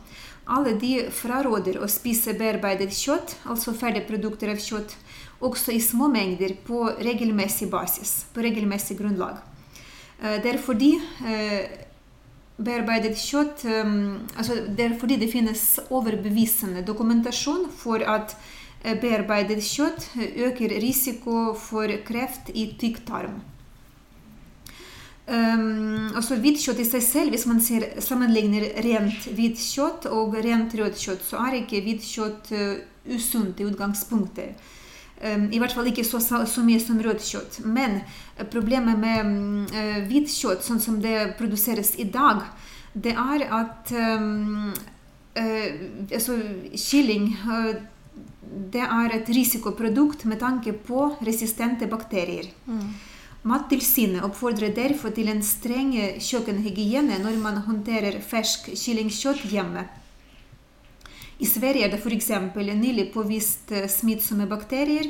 Alle 0.51 0.75
de 0.81 1.07
fraråder 1.15 1.79
å 1.81 1.89
spise 1.89 2.35
bearbeidet 2.37 2.93
kjøtt, 2.97 3.37
altså 3.49 3.73
ferdigprodukter 3.77 4.51
av 4.51 4.61
kjøtt, 4.61 4.97
også 5.41 5.73
i 5.73 5.81
små 5.81 6.09
mengder 6.13 6.57
på 6.67 6.89
regelmessig 6.99 7.71
basis, 7.71 8.25
på 8.35 8.43
regelmessig 8.45 8.99
grunnlag. 8.99 9.39
Det 10.21 10.51
er 10.51 10.59
fordi 10.61 10.97
bearbeidet 12.61 13.17
kjøtt 13.19 13.65
altså 14.37 14.57
Det 14.77 14.85
er 14.85 14.97
fordi 15.01 15.17
det 15.21 15.31
finnes 15.33 15.63
overbevisende 15.89 16.83
dokumentasjon 16.87 17.69
for 17.77 18.05
at 18.05 18.37
bearbeidet 19.03 19.61
kjøtt 19.65 20.11
øker 20.49 20.77
risiko 20.83 21.55
for 21.59 21.93
kreft 22.07 22.53
i 22.55 22.71
tykktarm. 22.81 23.41
Um, 25.31 26.11
altså 26.19 26.35
Hvitkjøtt 26.43 26.81
i 26.83 26.85
seg 26.89 27.03
selv, 27.07 27.31
hvis 27.31 27.45
man 27.47 27.61
ser, 27.63 27.85
sammenligner 28.03 28.65
rent 28.83 29.29
hvitt 29.37 29.61
kjøtt 29.63 30.09
og 30.11 30.35
rent 30.43 30.75
rødt 30.75 30.99
kjøtt, 30.99 31.23
så 31.23 31.39
er 31.45 31.61
ikke 31.61 31.85
hvitkjøtt 31.85 32.51
uh, 32.51 32.81
usunt 33.15 33.61
i 33.63 33.67
utgangspunktet. 33.69 34.73
I 35.21 35.59
hvert 35.61 35.75
fall 35.77 35.89
ikke 35.91 36.05
så, 36.07 36.17
så 36.23 36.63
mye 36.65 36.81
som 36.81 37.01
rødt 37.05 37.21
kjøtt. 37.21 37.59
Men 37.69 37.99
problemet 38.49 38.97
med 39.01 39.75
uh, 39.75 39.99
hvitt 40.09 40.33
kjøtt, 40.33 40.65
sånn 40.65 40.81
som 40.81 40.97
det 41.03 41.35
produseres 41.37 41.93
i 42.01 42.07
dag, 42.09 42.41
det 42.95 43.13
er 43.13 43.45
at 43.53 43.93
uh, 43.93 44.73
altså, 45.37 46.39
kylling 46.73 47.35
det 48.51 48.83
er 48.83 49.13
et 49.15 49.29
risikoprodukt 49.31 50.25
med 50.27 50.41
tanke 50.41 50.73
på 50.73 51.05
resistente 51.23 51.87
bakterier. 51.87 52.49
Mm. 52.67 52.89
Mattilsynet 53.47 54.25
oppfordrer 54.27 54.73
derfor 54.77 55.15
til 55.17 55.31
en 55.33 55.45
streng 55.45 55.95
kjøkkenhygiene 56.21 57.21
når 57.23 57.39
man 57.41 57.63
håndterer 57.69 58.19
fersk 58.25 58.73
kyllingkjøtt 58.73 59.47
hjemme. 59.53 59.87
I 61.41 61.49
Sverige 61.49 61.87
er 61.87 61.93
det 61.95 62.01
f.eks. 62.01 62.31
nylig 62.77 63.07
påvist 63.15 63.73
smittsomme 63.89 64.47
bakterier, 64.51 65.09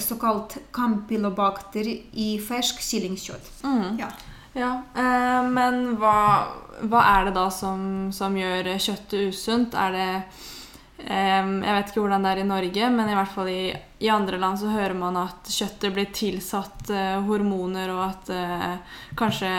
såkalt 0.00 0.56
campylobacter, 0.72 1.86
i 2.12 2.28
fersk 2.40 2.80
kyllingkjøtt. 2.80 3.50
Mm. 3.64 4.00
Ja. 4.00 4.10
ja. 4.56 4.72
Eh, 4.96 5.48
men 5.52 5.96
hva, 6.00 6.18
hva, 6.80 7.04
er 7.18 7.28
det 7.28 7.36
da 7.36 7.46
som, 7.52 8.08
som 8.12 8.36
gjør 8.40 8.72
kjøttet 8.80 9.34
usunt? 9.34 9.76
Er 9.76 9.96
det 9.96 10.10
jeg 10.96 11.74
vet 11.76 11.90
ikke 11.90 12.00
hvordan 12.00 12.24
det 12.24 12.30
er 12.32 12.40
i 12.40 12.48
Norge, 12.48 12.86
men 12.88 13.10
i 13.10 13.14
hvert 13.14 13.32
fall 13.34 13.50
i, 13.52 13.68
i 14.00 14.08
andre 14.08 14.38
land 14.40 14.56
så 14.56 14.70
hører 14.72 14.94
man 14.96 15.18
at 15.20 15.50
kjøttet 15.52 15.92
blir 15.92 16.08
tilsatt 16.16 16.88
uh, 16.88 17.18
hormoner, 17.26 17.92
og 17.92 18.00
at 18.06 18.30
uh, 18.32 18.96
kanskje 19.18 19.50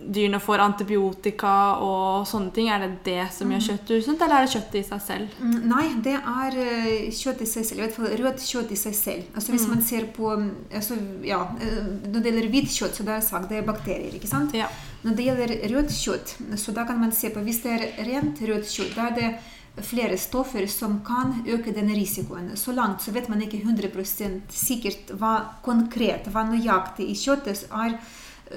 dyrene 0.00 0.40
får 0.40 0.64
antibiotika 0.64 1.52
og 1.84 2.24
sånne 2.28 2.54
ting. 2.56 2.70
Er 2.72 2.86
det 2.86 2.90
det 3.04 3.28
som 3.36 3.50
mm. 3.50 3.54
gjør 3.54 3.66
kjøttet 3.68 3.92
usunt, 4.00 4.24
eller 4.24 4.38
er 4.38 4.48
det 4.48 4.54
kjøttet 4.56 4.80
i 4.80 4.84
seg 4.88 5.04
selv? 5.06 5.36
Mm, 5.44 5.60
nei, 5.74 5.84
det 6.08 6.16
er 6.16 6.58
uh, 6.58 7.06
kjøtt 7.20 7.44
i 7.44 7.52
seg 7.52 7.68
selv. 7.68 7.78
I 7.78 7.84
hvert 7.84 7.98
fall 8.00 8.18
rødt 8.24 8.48
kjøtt 8.48 8.72
i 8.72 8.82
seg 8.86 8.96
selv. 8.96 9.30
Altså 9.36 9.56
Hvis 9.56 9.68
mm. 9.68 9.74
man 9.76 9.86
ser 9.92 10.10
på 10.16 10.32
altså, 10.32 11.00
ja, 11.28 11.44
Når 11.52 12.18
det 12.18 12.26
gjelder 12.30 12.52
hvitt 12.56 12.72
kjøtt, 12.72 12.96
så 12.96 13.06
det 13.06 13.18
er 13.18 13.24
sagt 13.28 13.52
det 13.52 13.60
er 13.60 13.68
bakterier. 13.68 14.16
ikke 14.16 14.32
sant? 14.32 14.56
Ja. 14.56 14.72
Når 15.04 15.16
det 15.18 15.28
gjelder 15.28 15.56
rødt 15.76 15.96
kjøtt, 16.00 16.36
så 16.56 16.72
da 16.72 16.88
kan 16.88 17.00
man 17.00 17.12
se 17.12 17.28
på 17.34 17.44
Hvis 17.44 17.60
det 17.64 17.76
er 17.76 18.06
rent 18.08 18.40
rødt 18.40 18.72
kjøtt, 18.72 18.96
da 18.96 19.10
er 19.10 19.18
det 19.20 19.34
flere 19.80 20.18
stoffer 20.20 20.66
som 20.68 20.98
kan 21.04 21.38
øke 21.48 21.72
denne 21.72 21.94
risikoen. 21.96 22.50
Så 22.56 22.74
langt 22.76 23.02
så 23.02 23.12
vet 23.14 23.28
man 23.32 23.40
ikke 23.42 23.62
100% 23.62 24.52
sikkert 24.52 25.14
hva 25.16 25.60
konkret, 25.64 26.28
hva 26.28 26.44
nøyaktig 26.50 27.08
i 27.08 27.16
kjøttet 27.16 27.64
er 27.72 27.96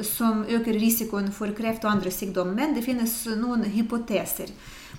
som 0.03 0.43
øker 0.43 0.75
risikoen 0.75 1.31
for 1.31 1.53
kreft 1.55 1.85
og 1.85 1.93
andre 1.93 2.11
sykdommer. 2.11 2.55
Men 2.57 2.75
det 2.75 2.83
finnes 2.83 3.13
noen 3.39 3.63
hypoteser. 3.71 4.51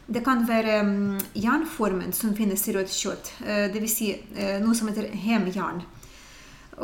Det 0.07 0.23
kan 0.25 0.45
være 0.49 0.83
mm, 0.87 1.19
jernformen 1.35 2.13
som 2.17 2.35
finnes 2.37 2.65
i 2.69 2.75
rødt 2.77 2.93
kjøtt, 2.95 3.33
eh, 3.45 3.67
dvs. 3.75 3.93
Si 3.93 4.11
eh, 4.15 4.59
noe 4.63 4.75
som 4.79 4.89
heter 4.89 5.11
hemjern. 5.25 5.83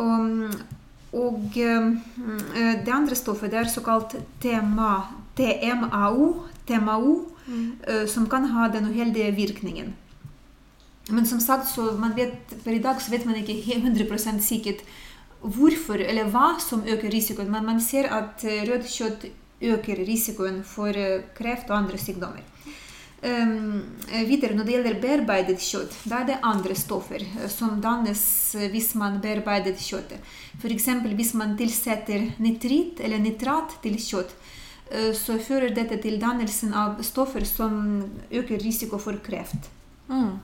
Og, 0.03 0.55
og 1.17 1.59
eh, 1.61 1.91
det 2.83 2.93
andre 2.93 3.17
stoffet 3.19 3.53
det 3.53 3.63
er 3.63 3.71
såkalt 3.73 4.17
TMAO, 4.43 6.27
TMAO 6.67 7.15
mm. 7.47 8.07
som 8.09 8.29
kan 8.31 8.45
ha 8.55 8.69
den 8.69 8.91
uheldige 8.91 9.33
virkningen. 9.35 9.93
Men 11.11 11.27
som 11.27 11.41
sagt, 11.41 11.69
så 11.69 11.93
man 11.99 12.15
vet, 12.15 12.55
per 12.65 12.77
i 12.77 12.83
dag 12.83 13.01
så 13.03 13.11
vet 13.11 13.27
man 13.27 13.37
ikke 13.41 13.59
100 13.75 14.39
sikkert 14.41 14.85
hvorfor 15.43 15.99
eller 15.99 16.31
hva 16.31 16.55
som 16.63 16.85
øker 16.87 17.11
risikoen. 17.11 17.51
Men 17.51 17.67
man 17.67 17.81
ser 17.81 18.07
at 18.07 18.45
rødt 18.45 18.87
kjøtt 18.87 19.27
øker 19.63 20.07
risikoen 20.07 20.63
for 20.67 20.95
kreft 21.35 21.71
og 21.71 21.77
andre 21.83 21.99
sykdommer. 21.99 22.47
Um, 23.23 23.83
videre, 24.27 24.55
Når 24.55 24.65
det 24.65 24.73
gjelder 24.73 25.01
bearbeidet 25.01 25.61
kjøtt, 25.63 25.95
da 26.11 26.21
er 26.21 26.25
det 26.27 26.39
andre 26.43 26.75
stoffer 26.75 27.23
som 27.49 27.77
dannes 27.81 28.23
hvis 28.73 28.95
man 28.99 29.21
bearbeider 29.23 29.79
kjøttet. 29.79 30.19
F.eks. 30.59 30.89
hvis 31.15 31.35
man 31.35 31.55
tilsetter 31.57 32.33
nitrit 32.43 32.99
eller 32.99 33.23
nitrat 33.23 33.79
til 33.83 33.95
kjøtt, 33.95 34.35
Eh, 34.35 34.62
så 35.17 35.39
fører 35.41 35.73
dette 35.73 35.97
til 36.03 36.19
dannelsen 36.21 36.75
av 36.77 36.99
stoffer 37.07 37.47
som 37.49 38.03
øker 38.29 38.61
risiko 38.61 38.99
for 39.01 39.17
kreft. 39.25 39.71
Mm, 40.11 40.35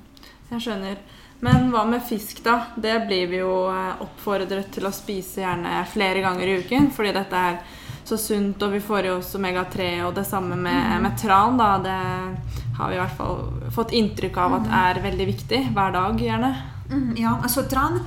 jeg 0.50 0.64
skjønner. 0.64 1.00
Men 1.40 1.68
hva 1.70 1.84
med 1.86 2.02
fisk, 2.02 2.40
da? 2.42 2.56
Det 2.74 2.96
blir 3.06 3.28
vi 3.30 3.42
jo 3.42 3.68
eh, 3.70 4.00
oppfordret 4.02 4.72
til 4.74 4.88
å 4.88 4.94
spise 4.94 5.44
gjerne 5.44 5.84
flere 5.92 6.22
ganger 6.24 6.50
i 6.50 6.56
uken. 6.64 6.90
Fordi 6.94 7.12
dette 7.14 7.42
er 7.50 7.60
så 8.08 8.18
sunt, 8.18 8.62
og 8.64 8.72
vi 8.74 8.80
får 8.82 9.10
jo 9.10 9.18
også 9.18 9.38
omega-3 9.38 9.90
og 10.06 10.16
det 10.16 10.24
samme 10.26 10.56
med, 10.56 10.74
mm. 10.74 11.04
med, 11.04 11.14
tran. 11.20 11.60
da, 11.60 11.70
Det 11.84 12.74
har 12.78 12.90
vi 12.90 12.98
i 12.98 13.02
hvert 13.02 13.16
fall 13.20 13.70
fått 13.74 13.94
inntrykk 13.94 14.40
av 14.42 14.58
at 14.58 14.66
mm. 14.66 14.74
er 14.80 15.02
veldig 15.06 15.30
viktig 15.30 15.62
hver 15.76 15.94
dag, 15.94 16.26
gjerne. 16.26 16.52
Mm, 16.88 17.16
ja, 17.20 17.34
altså 17.42 17.66
tran, 17.68 17.98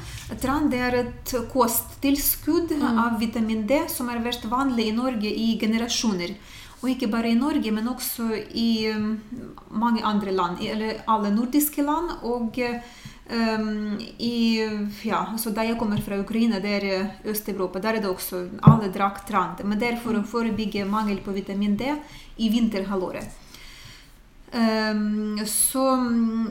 tran 0.42 0.70
det 0.72 0.80
er 0.82 0.96
et 1.04 1.34
kosttilskudd 1.52 2.74
mm. 2.80 2.88
av 3.04 3.20
vitamin 3.22 3.68
D 3.70 3.84
som 3.92 4.10
har 4.10 4.24
vært 4.26 4.48
vanlig 4.50 4.88
i 4.90 4.96
Norge 4.98 5.30
i 5.30 5.54
generasjoner. 5.62 6.34
Og 6.82 6.90
ikke 6.90 7.12
bare 7.14 7.30
i 7.30 7.38
Norge, 7.38 7.70
men 7.70 7.92
også 7.92 8.32
i 8.58 8.90
um, 8.90 9.12
mange 9.70 10.02
andre 10.02 10.34
land. 10.34 10.64
Eller 10.66 11.04
alle 11.06 11.30
nordiske 11.30 11.86
land. 11.86 12.16
Og 12.26 12.58
um, 12.58 14.00
i 14.18 14.34
ja, 15.06 15.20
altså 15.28 15.54
Da 15.54 15.68
jeg 15.68 15.78
kommer 15.78 16.02
fra 16.02 16.18
Ukraina, 16.18 16.58
det 16.60 16.74
er 16.80 17.12
Øst-Europa, 17.30 17.80
der 17.80 18.00
er 18.00 18.02
det 18.02 18.10
også 18.10 18.48
Alle 18.66 18.90
drakk 18.90 19.22
tran. 19.30 19.54
Men 19.64 19.78
det 19.78 19.92
er 19.92 20.02
for 20.02 20.18
å 20.18 20.26
forebygge 20.26 20.90
mangel 20.90 21.22
på 21.22 21.38
vitamin 21.38 21.78
D 21.78 21.94
i 22.42 22.50
vinterhalvåret. 22.50 23.41
Um, 24.52 25.40
så 25.48 25.84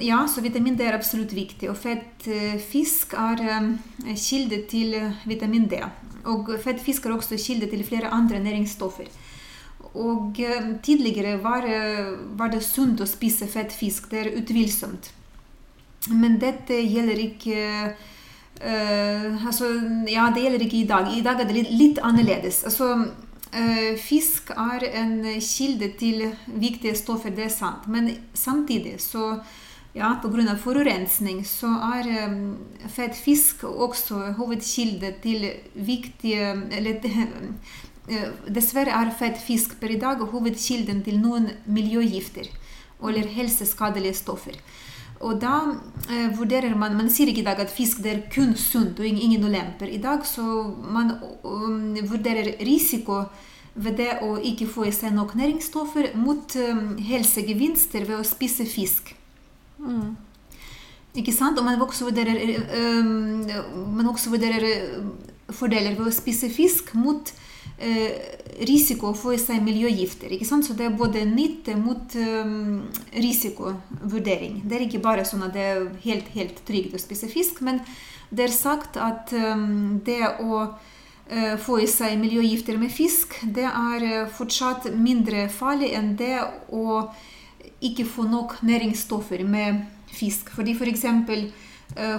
ja, 0.00 0.22
så 0.28 0.40
vitamin 0.40 0.76
D 0.76 0.86
er 0.88 0.96
absolutt 0.96 1.34
viktig. 1.36 1.68
Og 1.68 1.76
fett 1.76 2.28
uh, 2.32 2.56
fisk 2.56 3.12
er 3.12 3.42
um, 3.60 3.74
kilde 4.16 4.62
til 4.70 4.96
vitamin 5.28 5.66
D. 5.68 5.82
Og 6.30 6.48
fett 6.64 6.80
fisk 6.80 7.06
er 7.06 7.16
også 7.16 7.36
kilde 7.40 7.68
til 7.68 7.84
flere 7.84 8.12
andre 8.16 8.40
næringsstoffer. 8.40 9.10
Og 9.92 10.40
uh, 10.40 10.70
tidligere 10.82 11.36
var, 11.44 11.66
uh, 11.68 12.16
var, 12.40 12.54
det 12.54 12.64
sunt 12.64 13.04
å 13.04 13.08
spise 13.08 13.48
fett 13.52 13.74
fisk. 13.76 14.08
Det 14.10 14.24
er 14.24 14.36
utvilsomt. 14.40 15.12
Men 16.16 16.40
dette 16.40 16.80
gjelder 16.80 17.20
ikke 17.20 17.58
altså, 18.60 19.70
ja, 20.08 20.26
det 20.34 20.42
gjelder 20.42 20.62
ikke 20.64 20.76
i 20.76 20.88
dag. 20.88 21.06
I 21.16 21.22
dag 21.24 21.38
er 21.40 21.46
det 21.48 21.54
litt, 21.56 21.70
litt 21.80 22.00
annerledes. 22.04 22.58
Altså, 22.68 22.88
Eh, 23.08 23.29
fisk 23.98 24.52
er 24.54 24.84
en 24.94 25.24
kilde 25.42 25.88
til 25.98 26.22
viktige 26.46 26.94
stoffer, 26.94 27.32
det 27.34 27.48
er 27.48 27.52
sant. 27.54 27.88
Men 27.90 28.12
samtidig 28.34 29.00
så 29.02 29.40
ja, 29.94 30.12
pga. 30.22 30.54
forurensning 30.56 31.42
så 31.46 31.70
er 31.98 32.08
um, 32.28 32.58
fett 32.88 33.16
fisk 33.16 33.64
også 33.64 34.34
hovedkilde 34.38 35.14
til 35.22 35.50
viktige 35.74 36.52
eller, 36.70 37.00
uh, 37.04 38.28
Dessverre 38.54 38.90
er 38.90 39.10
fett 39.14 39.38
fisk 39.38 39.76
per 39.80 39.90
i 39.90 39.98
dag 39.98 40.22
hovedkilden 40.32 41.02
til 41.06 41.20
noen 41.20 41.50
miljøgifter 41.66 42.48
eller 43.00 43.26
helseskadelige 43.34 44.14
stoffer. 44.14 44.56
Og 45.20 45.36
da 45.40 45.54
eh, 46.08 46.30
vurderer 46.32 46.72
man 46.78 46.96
Man 46.96 47.10
sier 47.12 47.28
ikke 47.28 47.42
i 47.42 47.48
dag 47.48 47.60
at 47.60 47.72
fisk 47.72 48.00
det 48.04 48.12
er 48.12 48.22
kun 48.32 48.54
sunt 48.56 49.00
og 49.00 49.06
ingen 49.06 49.44
ulemper. 49.44 49.88
I 49.88 50.00
dag 50.00 50.24
så 50.26 50.44
man 50.80 51.12
um, 51.44 51.96
vurderer 52.08 52.54
risiko 52.64 53.26
ved 53.74 54.00
det 54.00 54.10
å 54.24 54.34
ikke 54.42 54.66
få 54.66 54.88
i 54.88 54.94
seg 54.94 55.12
nok 55.14 55.36
næringsstoffer 55.38 56.14
mot 56.18 56.56
um, 56.58 56.96
helsegevinster 57.04 58.08
ved 58.08 58.18
å 58.18 58.26
spise 58.26 58.66
fisk. 58.66 59.12
Mm. 59.78 60.16
Ikke 61.20 61.34
sant? 61.34 61.58
Og 61.58 61.68
man 61.68 61.80
også 61.80 62.08
vurderer, 62.08 62.40
um, 62.80 63.44
man 63.96 64.10
også 64.10 64.32
vurderer 64.32 64.66
fordeler 65.52 65.96
ved 65.98 66.08
å 66.08 66.14
spise 66.14 66.50
fisk 66.52 66.94
mot 66.96 67.32
risiko 68.60 69.14
få 69.16 69.32
i 69.34 69.40
seg 69.40 69.62
miljøgifter. 69.64 70.32
ikke 70.32 70.48
sant? 70.48 70.66
Så 70.66 70.74
det 70.76 70.84
er 70.86 70.96
både 70.96 71.24
nytte 71.24 71.76
mot 71.80 72.16
risikovurdering. 73.16 74.60
Det 74.68 74.76
er 74.76 74.84
ikke 74.86 75.02
bare 75.04 75.24
sånn 75.24 75.46
at 75.46 75.54
det 75.56 75.64
er 75.64 75.86
helt, 76.04 76.28
helt 76.36 76.60
trygt 76.68 76.94
å 76.94 77.00
spise 77.00 77.30
fisk, 77.32 77.62
men 77.64 77.80
det 78.30 78.44
er 78.46 78.54
sagt 78.54 78.98
at 79.00 79.32
det 80.04 80.22
å 80.44 80.66
få 81.62 81.78
i 81.80 81.86
seg 81.88 82.18
miljøgifter 82.18 82.76
med 82.78 82.90
fisk, 82.92 83.36
det 83.54 83.64
er 83.64 84.26
fortsatt 84.34 84.90
mindre 84.98 85.46
farlig 85.48 85.92
enn 85.94 86.16
det 86.18 86.36
å 86.74 87.06
ikke 87.80 88.04
få 88.04 88.26
nok 88.28 88.58
næringsstoffer 88.66 89.44
med 89.46 89.84
fisk. 90.10 90.50
Fordi 90.52 90.74
for 90.76 90.90
eksempel 90.90 91.48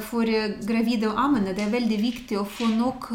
for 0.07 0.27
gravide 0.67 1.07
og 1.11 1.19
ammende 1.19 1.53
det 1.55 1.63
er 1.67 1.75
veldig 1.75 1.99
viktig 2.01 2.39
å 2.39 2.47
få 2.47 2.67
nok 2.71 3.11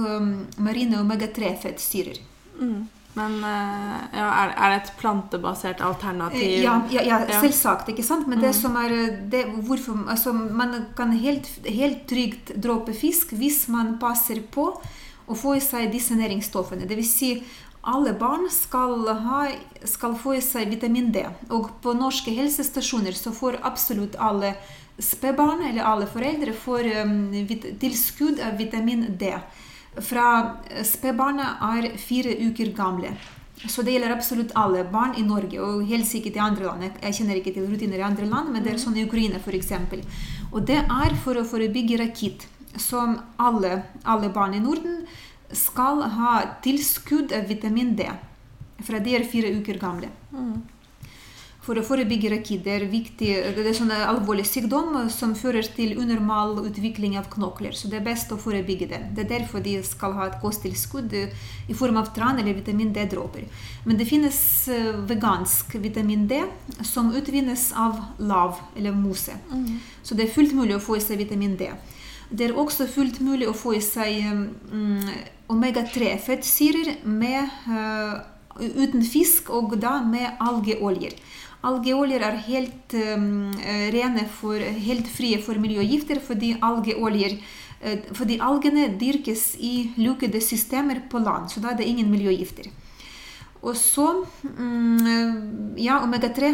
marine 0.62 1.00
omega-3-fettsyrer. 1.02 2.20
Mm. 2.60 2.86
Men 3.16 3.38
uh, 3.40 4.00
ja, 4.12 4.26
er, 4.44 4.72
det 4.74 4.78
et 4.82 4.90
plantebasert 5.00 5.80
alternativ? 5.80 6.58
Ja, 6.60 6.76
ja, 6.92 7.04
ja 7.06 7.20
selvsagt. 7.40 7.88
ikke 7.88 8.04
sant? 8.04 8.28
Men 8.28 8.42
mm. 8.42 8.44
det 8.44 8.52
som 8.58 8.76
er 8.76 8.94
det, 9.32 9.46
hvorfor, 9.64 10.02
altså, 10.12 10.34
Man 10.36 10.74
kan 10.96 11.14
helt, 11.16 11.48
helt 11.64 12.04
trygt 12.10 12.52
droppe 12.60 12.92
fisk 12.96 13.32
hvis 13.36 13.64
man 13.72 13.96
passer 14.02 14.42
på 14.52 14.68
å 15.26 15.34
få 15.34 15.56
i 15.56 15.64
seg 15.64 15.88
disse 15.94 16.14
næringsstoffene. 16.18 16.86
Dvs. 16.86 17.14
Si, 17.16 17.30
alle 17.86 18.12
barn 18.18 18.50
skal, 18.52 19.08
ha, 19.24 19.46
skal 19.88 20.16
få 20.20 20.36
i 20.36 20.44
seg 20.44 20.68
vitamin 20.74 21.08
D. 21.14 21.24
Og 21.48 21.72
på 21.82 21.96
norske 21.96 22.34
helsestasjoner 22.36 23.16
så 23.16 23.32
får 23.34 23.62
absolutt 23.64 24.18
alle 24.20 24.52
spedbarn 25.00 25.64
eller 25.70 25.88
alle 25.88 26.08
foreldre 26.08 26.52
får, 26.56 26.88
um, 27.04 27.32
tilskudd 27.80 28.44
av 28.44 28.60
vitamin 28.60 29.08
D 29.16 29.32
fra 30.04 30.26
spedbarna 30.84 31.56
er 31.76 31.96
fire 32.00 32.34
uker 32.48 32.72
gamle. 32.76 33.14
Så 33.66 33.82
det 33.82 33.94
gjelder 33.94 34.12
absolutt 34.12 34.52
alle 34.58 34.84
barn 34.92 35.16
i 35.16 35.24
Norge, 35.24 35.60
og 35.64 35.86
helt 35.88 36.06
sikkert 36.06 36.36
i 36.36 36.42
andre 36.44 36.66
land. 36.68 36.84
Jeg 37.00 37.16
kjenner 37.18 37.40
ikke 37.40 37.54
til 37.56 37.66
rutiner 37.70 38.02
i 38.02 38.06
andre 38.06 38.28
land, 38.28 38.52
men 38.52 38.62
det 38.62 38.74
er 38.74 38.76
mm. 38.76 38.84
sånn 38.84 38.98
i 39.00 39.06
Ukraina 39.06 39.40
f.eks. 39.40 39.72
Og 40.52 40.60
det 40.68 40.82
er 40.82 41.16
for 41.24 41.40
å 41.40 41.46
forebygge 41.48 41.98
rakitt, 42.02 42.46
som 42.76 43.16
alle, 43.40 43.80
alle 44.04 44.28
barn 44.28 44.54
i 44.54 44.60
Norden 44.60 45.06
skal 45.56 46.02
ha 46.18 46.32
tilskudd 46.64 47.32
av 47.32 47.48
vitamin 47.48 47.94
D 47.96 48.10
fra 48.84 48.98
de 49.00 49.14
er 49.16 49.24
fire 49.24 49.54
uker 49.56 49.78
gamle. 49.80 50.10
Mm 50.34 50.75
for 51.66 51.78
å 51.78 51.84
forebygge 51.86 52.30
rakid. 52.30 52.62
Det 52.62 52.74
er, 52.76 52.84
viktig, 52.90 53.30
det 53.56 53.64
er 53.64 53.74
sånn 53.74 53.90
alvorlig 53.94 54.44
sykdom 54.46 54.94
som 55.10 55.34
fører 55.38 55.66
til 55.76 55.96
unormal 55.98 56.60
utvikling 56.62 57.16
av 57.18 57.26
knokler. 57.32 57.74
Så 57.74 57.90
det 57.90 57.98
er 58.00 58.06
best 58.06 58.30
å 58.30 58.38
forebygge 58.40 58.88
den. 58.92 59.08
Det 59.16 59.24
er 59.24 59.32
derfor 59.40 59.64
de 59.64 59.74
skal 59.86 60.14
ha 60.18 60.28
et 60.30 60.38
kosttilskudd 60.42 61.16
i 61.16 61.76
form 61.76 61.98
av 61.98 62.12
tran 62.14 62.38
eller 62.38 62.54
vitamin 62.54 62.92
D-dråper. 62.94 63.48
Men 63.86 63.98
det 63.98 64.06
finnes 64.08 64.38
eh, 64.70 64.92
vegansk 65.10 65.74
vitamin 65.82 66.28
D 66.30 66.44
som 66.86 67.10
utvinnes 67.16 67.68
av 67.74 67.98
lav 68.22 68.62
eller 68.76 68.94
mose. 68.94 69.34
Mm. 69.50 69.76
Så 70.06 70.14
det 70.14 70.28
er 70.28 70.34
fullt 70.36 70.54
mulig 70.54 70.78
å 70.78 70.82
få 70.82 71.00
i 71.00 71.04
seg 71.04 71.18
vitamin 71.24 71.58
D. 71.58 71.72
Det 72.30 72.48
er 72.48 72.56
også 72.58 72.88
fullt 72.90 73.20
mulig 73.22 73.46
å 73.46 73.54
få 73.54 73.76
i 73.76 73.82
seg 73.84 74.24
um, 74.72 75.02
omega-3-fettsyrer 75.52 76.96
uh, 77.06 78.16
uten 78.58 79.04
fisk, 79.06 79.50
og 79.54 79.76
da 79.82 80.00
med 80.02 80.40
algeoljer. 80.42 81.14
Algeoljer 81.66 82.22
er 82.22 82.40
helt 82.46 82.96
um, 83.16 83.52
rene 83.94 84.26
for, 84.28 84.60
helt 84.60 85.08
frie 85.10 85.38
for 85.42 85.58
miljøgifter 85.62 86.20
fordi 86.22 86.54
algeoljer 86.62 87.38
uh, 87.38 88.10
fordi 88.16 88.40
algene 88.44 88.90
dyrkes 89.00 89.54
i 89.58 89.92
lukkede 89.96 90.42
systemer 90.44 91.04
på 91.10 91.22
land, 91.24 91.48
så 91.50 91.62
da 91.62 91.72
er 91.72 91.80
det 91.80 91.88
ingen 91.88 92.10
miljøgifter. 92.12 92.68
Og 93.66 93.74
så 93.80 94.06
um, 94.44 95.74
Ja, 95.80 95.98
omega-3 96.04 96.52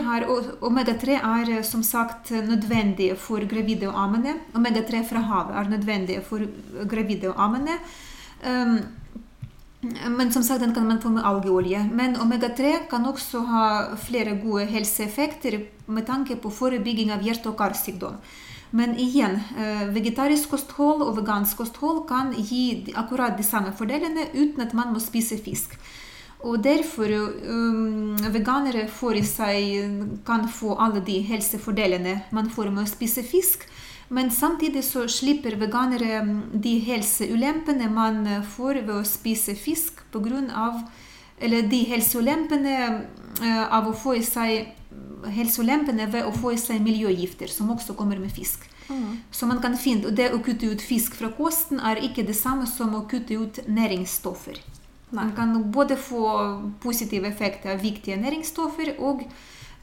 omega 0.63 0.95
er 1.19 1.63
som 1.63 1.83
sagt 1.83 2.31
nødvendig 2.31 3.13
for 3.19 3.45
gravide 3.47 3.91
og 3.91 3.99
ammende. 3.99 4.35
Omega-3 4.55 5.05
fra 5.11 5.21
havet 5.21 5.59
er 5.61 5.71
nødvendig 5.71 6.23
for 6.27 6.43
gravide 6.89 7.29
og 7.31 7.45
ammende. 7.45 7.77
Men 9.83 10.31
som 10.33 10.43
sagt, 10.47 10.61
den 10.61 10.75
kan 10.75 10.87
man 10.87 11.01
få 11.03 11.11
med 11.11 11.25
algeolje. 11.27 11.81
Men 11.93 12.15
omega-3 12.17 12.87
kan 12.91 13.07
også 13.07 13.41
ha 13.49 13.67
flere 13.99 14.37
gode 14.39 14.69
helseeffekter 14.71 15.59
med 15.87 16.07
tanke 16.07 16.37
på 16.39 16.53
forebygging 16.55 17.11
av 17.11 17.25
hjerte- 17.27 17.51
og 17.51 17.59
karsykdom. 17.59 18.21
Men 18.71 18.95
igjen, 18.97 19.41
eh, 19.59 19.89
vegetarisk 19.93 20.55
kosthold 20.55 21.03
og 21.03 21.17
vegansk 21.19 21.57
kosthold 21.57 22.07
kan 22.09 22.33
gi 22.33 22.95
akkurat 22.95 23.37
de 23.37 23.43
samme 23.43 23.75
fordelene 23.77 24.31
uten 24.33 24.63
at 24.63 24.73
man 24.73 24.95
må 24.95 25.01
spise 25.01 25.37
fisk. 25.37 25.77
Og 26.43 26.63
derfor 26.63 27.11
um, 27.47 28.17
veganere 28.35 28.89
får 28.91 29.21
seg, 29.29 30.23
kan 30.27 30.49
få 30.49 30.75
alle 30.75 31.03
de 31.05 31.21
helsefordelene 31.23 32.23
man 32.35 32.51
får 32.51 32.71
med 32.71 32.83
å 32.83 32.91
spise 32.91 33.23
fisk. 33.23 33.69
Men 34.13 34.31
samtidig 34.31 34.85
så 34.85 35.07
slipper 35.09 35.57
veganere 35.57 36.21
mm, 36.21 36.41
de 36.65 36.75
helseulempene 36.85 37.89
man 37.93 38.27
eh, 38.29 38.43
får 38.45 38.83
ved 38.83 38.95
å 38.99 39.07
spise 39.09 39.57
fisk 39.57 40.03
pga. 40.13 40.67
Eller 41.43 41.65
de 41.67 41.81
helseulempene 41.89 42.75
eh, 43.41 43.65
av 43.65 43.89
å 43.89 43.97
få 43.97 44.19
i 44.19 44.25
seg 44.27 44.75
helseulempene 45.33 46.09
ved 46.11 46.27
å 46.27 46.33
få 46.35 46.53
i 46.53 46.59
seg 46.61 46.83
miljøgifter, 46.83 47.49
som 47.49 47.71
også 47.73 47.95
kommer 47.97 48.21
med 48.21 48.33
fisk. 48.35 48.67
Mm. 48.91 49.23
Så 49.31 49.47
man 49.47 49.63
kan 49.63 49.77
finne, 49.79 50.11
Det 50.11 50.33
å 50.35 50.43
kutte 50.43 50.67
ut 50.67 50.83
fisk 50.83 51.15
fra 51.17 51.31
kosten 51.33 51.81
er 51.81 52.03
ikke 52.03 52.27
det 52.27 52.37
samme 52.37 52.67
som 52.67 52.95
å 52.99 53.07
kutte 53.09 53.39
ut 53.39 53.63
næringsstoffer. 53.67 54.59
Nei. 55.13 55.25
Man 55.25 55.33
kan 55.37 55.71
både 55.73 55.97
få 55.97 56.25
positive 56.83 57.29
effekter 57.29 57.75
av 57.75 57.83
viktige 57.83 58.17
næringsstoffer 58.17 58.97
og 58.99 59.25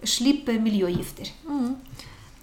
slippe 0.03 0.59
miljøgifter. 0.59 1.31
Mm. 1.45 1.75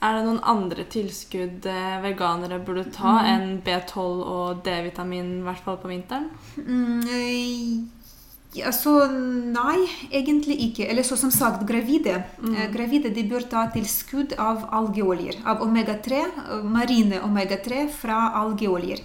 Er 0.04 0.18
det 0.18 0.26
noen 0.26 0.42
andre 0.44 0.84
tilskudd 0.92 1.66
eh, 1.70 1.98
veganere 2.04 2.58
burde 2.60 2.84
ta 2.92 3.14
mm. 3.16 3.28
enn 3.32 3.52
B12 3.64 4.00
og 4.20 4.64
D-vitamin, 4.66 5.38
i 5.40 5.46
hvert 5.46 5.62
fall 5.64 5.78
på 5.80 5.88
vinteren? 5.88 6.26
Mm, 6.60 7.86
altså, 8.60 8.92
nei, 9.08 9.86
egentlig 10.12 10.58
ikke. 10.68 10.90
Eller 10.92 11.06
så 11.06 11.16
som 11.16 11.32
sagt, 11.32 11.64
gravide. 11.68 12.18
Mm. 12.42 12.54
Eh, 12.54 12.68
gravide 12.76 13.14
de 13.16 13.24
bør 13.30 13.48
ta 13.48 13.64
tilskudd 13.72 14.36
av 14.36 14.68
algeoljer. 14.76 15.40
Av 15.48 15.64
omega-3, 15.64 16.22
marine 16.68 17.22
omega-3 17.24 17.86
fra 17.96 18.34
algeoljer. 18.42 19.00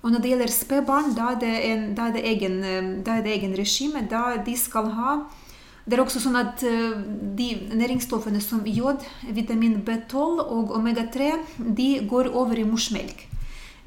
Og 0.00 0.10
når 0.10 0.24
det 0.24 0.32
gjelder 0.32 0.52
spedbarn, 0.56 1.14
da, 1.14 1.36
eh, 1.38 1.86
da 1.94 2.08
er 2.10 3.22
det 3.22 3.36
egen 3.36 3.54
regime. 3.54 4.08
Da 4.10 4.40
de 4.42 4.56
skal 4.58 4.90
ha 4.96 5.20
det 5.90 5.96
er 5.96 6.04
også 6.04 6.20
sånn 6.22 6.38
at 6.38 6.62
eh, 6.62 6.92
de 7.34 7.48
næringsstoffene 7.74 8.38
som 8.44 8.62
jod, 8.68 9.02
vitamin 9.34 9.80
B12 9.82 10.44
og 10.44 10.70
omega-3 10.76 11.32
de 11.58 11.88
går 12.06 12.30
over 12.30 12.60
i 12.60 12.66
morsmelk. 12.68 13.24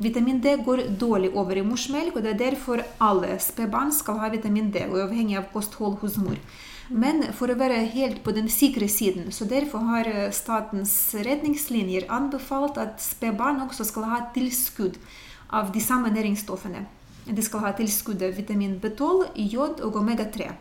Vitamin 0.03 0.41
D 0.43 0.57
går 0.65 0.81
dårlig 0.99 1.29
over 1.37 1.55
i 1.55 1.63
morsmelk, 1.63 2.17
og 2.17 2.25
det 2.25 2.33
er 2.33 2.41
derfor 2.41 2.81
alle 2.99 3.37
spedbarn 3.39 3.93
skal 3.95 4.19
ha 4.19 4.27
vitamin 4.33 4.67
D, 4.73 4.83
uavhengig 4.89 5.37
av 5.39 5.47
kosthold 5.53 5.95
hos 6.01 6.17
mor. 6.19 6.41
Men 6.89 7.29
for 7.37 7.47
å 7.53 7.55
være 7.55 7.85
helt 7.93 8.19
på 8.25 8.33
den 8.35 8.51
sikre 8.51 8.89
siden, 8.91 9.31
så 9.31 9.47
derfor 9.47 9.85
har 9.93 10.09
eh, 10.09 10.27
statens 10.35 10.97
retningslinjer 11.15 12.09
anbefalt 12.11 12.81
at 12.83 12.99
spedbarn 13.05 13.63
også 13.69 13.87
skal 13.93 14.09
ha 14.11 14.19
tilskudd 14.35 14.99
av 15.53 15.71
de 15.71 15.79
samme 15.79 16.11
næringsstoffene. 16.11 16.83
De 17.31 17.47
skal 17.47 17.63
ha 17.63 17.71
tilskudd 17.77 18.27
av 18.27 18.35
vitamin 18.35 18.75
B12, 18.83 19.29
jod 19.55 19.79
og 19.87 20.03
omega-3. 20.03 20.51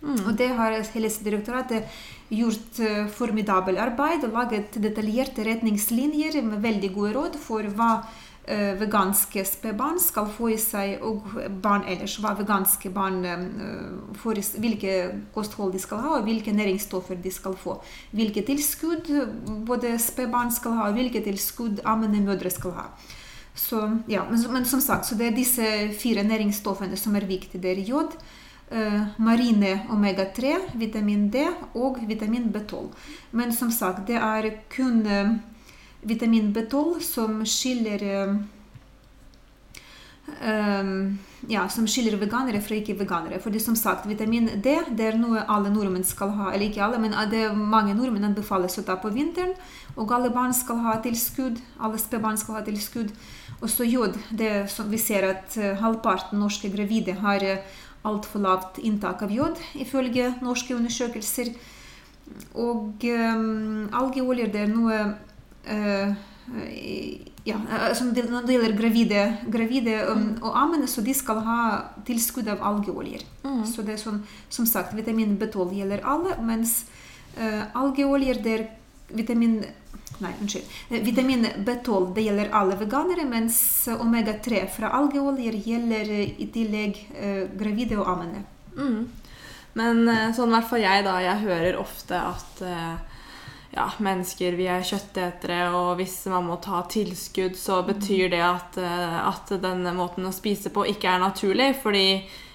Mm. 0.00 0.16
Og 0.24 0.32
det 0.38 0.48
har 0.56 0.78
Helsedirektoratet 0.94 2.00
gjort 2.32 2.80
uh, 2.80 3.04
formidabel 3.12 3.80
arbeid 3.82 4.24
og 4.24 4.34
laget 4.38 4.80
detaljerte 4.80 5.44
retningslinjer 5.44 6.40
med 6.46 6.62
veldig 6.64 6.90
gode 6.94 7.12
råd 7.18 7.36
for 7.42 7.68
hva 7.76 7.90
uh, 8.00 8.72
veganske 8.80 9.44
spedbarn 9.44 10.00
skal 10.00 10.30
få 10.32 10.54
i 10.54 10.58
seg, 10.62 11.04
og 11.04 11.28
barn 11.60 11.84
ellers. 11.90 12.16
Hva 12.22 12.32
veganske 12.38 12.92
barn 12.96 13.20
uh, 13.28 14.10
får, 14.22 14.40
hvilke 14.62 14.96
kosthold 15.36 15.76
de 15.76 15.84
skal 15.84 16.00
ha, 16.06 16.16
og 16.16 16.28
hvilke 16.28 16.56
næringsstoffer 16.56 17.20
de 17.20 17.36
skal 17.36 17.58
få. 17.60 17.76
Hvilke 18.16 18.46
tilskudd 18.48 19.12
både 19.68 19.98
spedbarn 20.00 20.54
skal 20.54 20.80
ha, 20.80 20.88
og 20.88 20.96
hvilke 20.96 21.20
tilskudd 21.28 21.84
ammende 21.84 22.24
mødre 22.24 22.52
skal 22.52 22.78
ha. 22.78 22.90
Så, 23.52 23.82
ja, 24.08 24.22
men, 24.30 24.40
men, 24.54 24.64
som 24.64 24.80
sagt, 24.80 25.04
så 25.04 25.16
det 25.18 25.26
er 25.26 25.34
disse 25.36 25.64
fire 26.00 26.22
næringsstoffene 26.24 26.96
som 26.96 27.18
er 27.18 27.26
viktige. 27.28 27.60
Det 27.60 27.74
er 27.74 27.82
jod, 27.84 28.14
Eh, 28.14 28.39
marine 29.18 29.80
omega-3, 29.90 30.76
vitamin 30.78 31.28
D 31.30 31.42
og 31.74 31.98
vitamin 32.06 32.52
B12. 32.54 32.86
Men 33.32 33.52
som 33.52 33.70
sagt, 33.70 34.06
det 34.06 34.14
er 34.14 34.50
kun 34.70 35.02
eh, 35.06 35.34
vitamin 36.02 36.52
B12 36.54 37.00
som 37.02 37.44
skiller 37.46 38.06
Um, 40.40 41.18
ja, 41.48 41.64
som 41.68 41.86
skiller 41.88 42.14
veganere 42.20 42.60
fra 42.62 42.76
ikke-veganere. 42.76 43.40
Fordi 43.42 43.60
som 43.60 43.74
sagt, 43.76 44.06
vitamin 44.08 44.46
D 44.62 44.76
det 44.96 45.06
er 45.08 45.18
noe 45.18 45.42
alle 45.42 45.72
nordmenn 45.72 46.06
skal 46.06 46.30
ha. 46.36 46.52
Eller 46.52 46.68
ikke 46.68 46.84
alle, 46.84 47.00
men 47.02 47.16
det 47.32 47.42
er 47.48 47.56
mange 47.56 47.96
nordmenn 47.98 48.28
anbefales 48.30 48.78
å 48.78 48.84
ta 48.86 48.96
på 49.00 49.10
vinteren. 49.12 49.52
Og 49.96 50.12
alle 50.14 50.30
barn 50.32 50.54
skal 50.54 50.80
ha 50.84 50.96
tilskudd. 51.02 51.58
Alle 51.80 51.98
spedbarn 51.98 52.38
skal 52.40 52.60
ha 52.60 52.64
tilskudd. 52.64 53.10
Og 53.60 53.68
så 53.68 53.84
jod. 53.84 54.16
det 54.30 54.70
som 54.70 54.90
Vi 54.90 54.98
ser 54.98 55.26
at 55.28 55.58
halvparten 55.80 56.38
norske 56.38 56.70
gravide 56.70 57.18
har 57.20 57.44
altfor 58.06 58.42
lavt 58.44 58.80
inntak 58.82 59.22
av 59.26 59.32
jod, 59.34 59.58
ifølge 59.74 60.32
norske 60.44 60.74
undersøkelser. 60.76 61.52
Og 62.54 63.04
um, 63.10 63.88
algeoljer 63.96 64.52
det 64.52 64.64
er 64.64 64.70
noe 64.70 64.98
uh, 65.66 66.12
ja, 67.46 67.56
altså 67.86 68.04
Når 68.10 68.46
det 68.46 68.54
gjelder 68.56 68.76
gravide, 68.78 69.20
gravide 69.52 69.94
um, 70.10 70.18
mm. 70.18 70.30
og 70.42 70.56
ammene, 70.58 70.88
så 70.90 71.02
de 71.04 71.14
skal 71.14 71.40
ha 71.46 71.60
tilskudd 72.06 72.48
av 72.52 72.62
algeoljer. 72.62 73.24
Mm. 73.44 73.62
Så 73.68 73.84
det 73.86 73.96
er 73.96 74.02
sånn, 74.02 74.22
som 74.52 74.66
sagt, 74.68 74.94
vitamin 74.98 75.36
B12 75.40 75.76
gjelder 75.78 76.04
alle, 76.04 76.36
mens 76.44 76.84
uh, 77.38 77.70
algeoljer 77.78 78.42
det 78.44 78.56
er 78.56 78.66
vitamin 79.14 79.60
Nei, 80.20 80.34
unnskyld. 80.42 80.74
Vitamin 81.06 81.46
B12 81.64 82.10
det 82.16 82.26
gjelder 82.26 82.50
alle 82.58 82.76
veganere, 82.80 83.24
mens 83.28 83.60
omega-3 83.94 84.66
fra 84.74 84.90
algeoljer 84.98 85.56
gjelder 85.64 86.10
i 86.12 86.48
tillegg 86.52 86.98
uh, 87.14 87.46
gravide 87.56 87.96
og 87.96 88.10
ammende. 88.12 88.42
Mm. 88.76 89.06
Men 89.78 90.02
eh, 90.08 90.28
sånn 90.34 90.50
i 90.50 90.56
hvert 90.56 90.68
fall 90.70 90.82
jeg, 90.82 91.06
da. 91.06 91.16
Jeg 91.22 91.44
hører 91.44 91.78
ofte 91.80 92.18
at 92.18 92.62
eh, 92.66 93.24
ja, 93.76 93.86
mennesker 94.02 94.56
vi 94.58 94.66
er 94.70 94.86
kjøttetere, 94.86 95.62
og 95.76 95.92
hvis 96.00 96.16
man 96.32 96.48
må 96.48 96.58
ta 96.62 96.82
tilskudd, 96.90 97.58
så 97.58 97.80
betyr 97.86 98.32
det 98.32 98.42
at, 98.44 98.78
eh, 98.82 99.18
at 99.30 99.52
denne 99.62 99.94
måten 99.96 100.26
å 100.26 100.34
spise 100.34 100.72
på 100.74 100.88
ikke 100.90 101.12
er 101.12 101.22
naturlig. 101.22 101.72
Fordi 101.82 102.06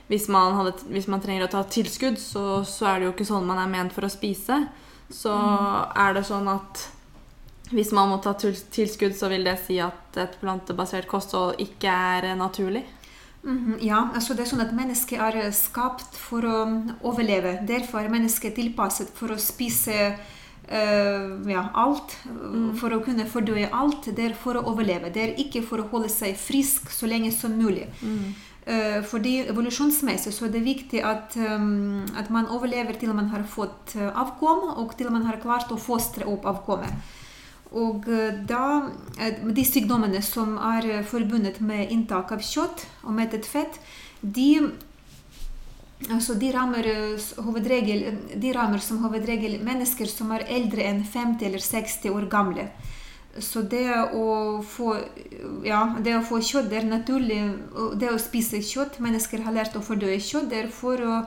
hvis 0.09 0.27
man, 0.33 0.57
hadde, 0.59 0.75
hvis 0.91 1.07
man 1.11 1.23
trenger 1.23 1.47
å 1.47 1.53
ta 1.55 1.63
tilskudd, 1.63 2.19
så, 2.21 2.63
så, 2.67 2.89
er 2.91 2.99
det 2.99 3.09
jo 3.09 3.15
ikke 3.15 3.29
sånn 3.31 3.47
man 3.47 3.63
er 3.63 3.71
ment 3.71 3.95
for 3.95 4.07
å 4.07 4.11
spise. 4.11 4.65
Så 5.13 5.31
mm. 5.31 5.95
er 6.01 6.17
det 6.17 6.27
sånn 6.27 6.49
at 6.51 6.89
hvis 7.73 7.91
man 7.95 8.11
må 8.11 8.19
ta 8.21 8.35
tilskudd, 8.37 9.15
så 9.17 9.29
vil 9.31 9.47
det 9.47 9.57
si 9.63 9.79
at 9.81 10.19
et 10.21 10.37
plantebasert 10.41 11.07
kosthold 11.09 11.61
ikke 11.63 11.89
er 11.89 12.35
naturlig? 12.37 12.83
Mm, 13.45 13.77
ja, 13.85 14.07
altså 14.13 14.33
det 14.33 14.45
er 14.45 14.49
sånn 14.49 14.63
at 14.63 14.73
mennesket 14.73 15.21
er 15.21 15.35
eh, 15.43 15.51
skapt 15.53 16.17
for 16.17 16.45
å 16.49 16.61
overleve. 17.05 17.59
Derfor 17.65 18.01
er 18.01 18.13
mennesket 18.13 18.57
tilpasset 18.57 19.11
for 19.13 19.35
å 19.35 19.41
spise 19.41 20.15
uh, 20.15 21.27
ja, 21.51 21.67
alt. 21.77 22.15
Mm. 22.25 22.71
For 22.81 22.95
å 22.95 23.03
kunne 23.05 23.27
fordøye 23.29 23.69
alt. 23.69 24.09
Det 24.17 24.31
er 24.31 24.37
for 24.39 24.57
å 24.57 24.65
overleve. 24.71 25.13
Det 25.13 25.21
er 25.21 25.37
ikke 25.41 25.61
for 25.65 25.83
å 25.83 25.87
holde 25.93 26.09
seg 26.09 26.33
frisk 26.41 26.89
så 26.93 27.09
lenge 27.09 27.29
som 27.35 27.53
mulig. 27.53 27.85
Mm. 28.01 28.33
Uh, 28.65 29.01
fordi 29.05 29.35
evolusjonsmessig 29.45 30.33
så 30.33 30.47
er 30.47 30.55
det 30.55 30.65
viktig 30.65 31.03
at, 31.05 31.37
um, 31.37 32.01
at 32.17 32.33
man 32.33 32.49
overlever 32.49 32.97
til 32.97 33.13
man 33.13 33.29
har 33.29 33.45
fått 33.45 33.93
avkom, 34.09 34.71
og 34.81 34.97
til 34.97 35.13
man 35.13 35.29
har 35.29 35.37
klart 35.43 35.69
å 35.69 35.77
fostre 35.77 36.25
opp 36.29 36.49
avkommet. 36.49 37.13
Og 37.75 38.07
eh, 38.07 38.41
da, 38.47 38.89
eh, 39.19 39.41
de 39.51 39.63
sykdommene 39.67 40.21
som 40.23 40.55
er 40.71 40.87
eh, 40.87 41.05
forbundet 41.07 41.59
med 41.59 41.91
inntak 41.91 42.31
av 42.31 42.43
kjøtt 42.43 42.85
og 43.03 43.15
mettet 43.17 43.47
fett, 43.49 43.79
de, 44.21 44.69
altså 46.07 46.37
de, 46.39 46.51
rammer, 46.55 46.87
de 48.45 48.53
rammer 48.55 48.83
som 48.83 49.01
hovedregel 49.03 49.57
mennesker 49.65 50.07
som 50.09 50.31
er 50.37 50.47
eldre 50.47 50.87
enn 50.87 51.03
50 51.03 51.49
eller 51.49 51.65
60 51.65 52.15
år 52.15 52.29
gamle. 52.31 52.69
Så 53.43 53.65
det 53.67 53.89
å 54.15 54.61
få, 54.63 54.93
ja, 55.67 55.81
det 55.99 56.13
å 56.15 56.23
få 56.23 56.39
kjøtt 56.39 56.69
det 56.71 56.77
er 56.79 56.87
naturlig. 56.87 57.41
Det 57.99 58.07
å 58.07 58.21
spise 58.21 58.61
kjøtt 58.63 59.01
Mennesker 59.03 59.43
har 59.43 59.57
lært 59.57 59.75
å 59.75 59.83
fordøye 59.83 60.21
kjøtt. 60.23 60.47
Det 60.53 60.61
er 60.61 60.71
for 60.71 61.03
å 61.03 61.17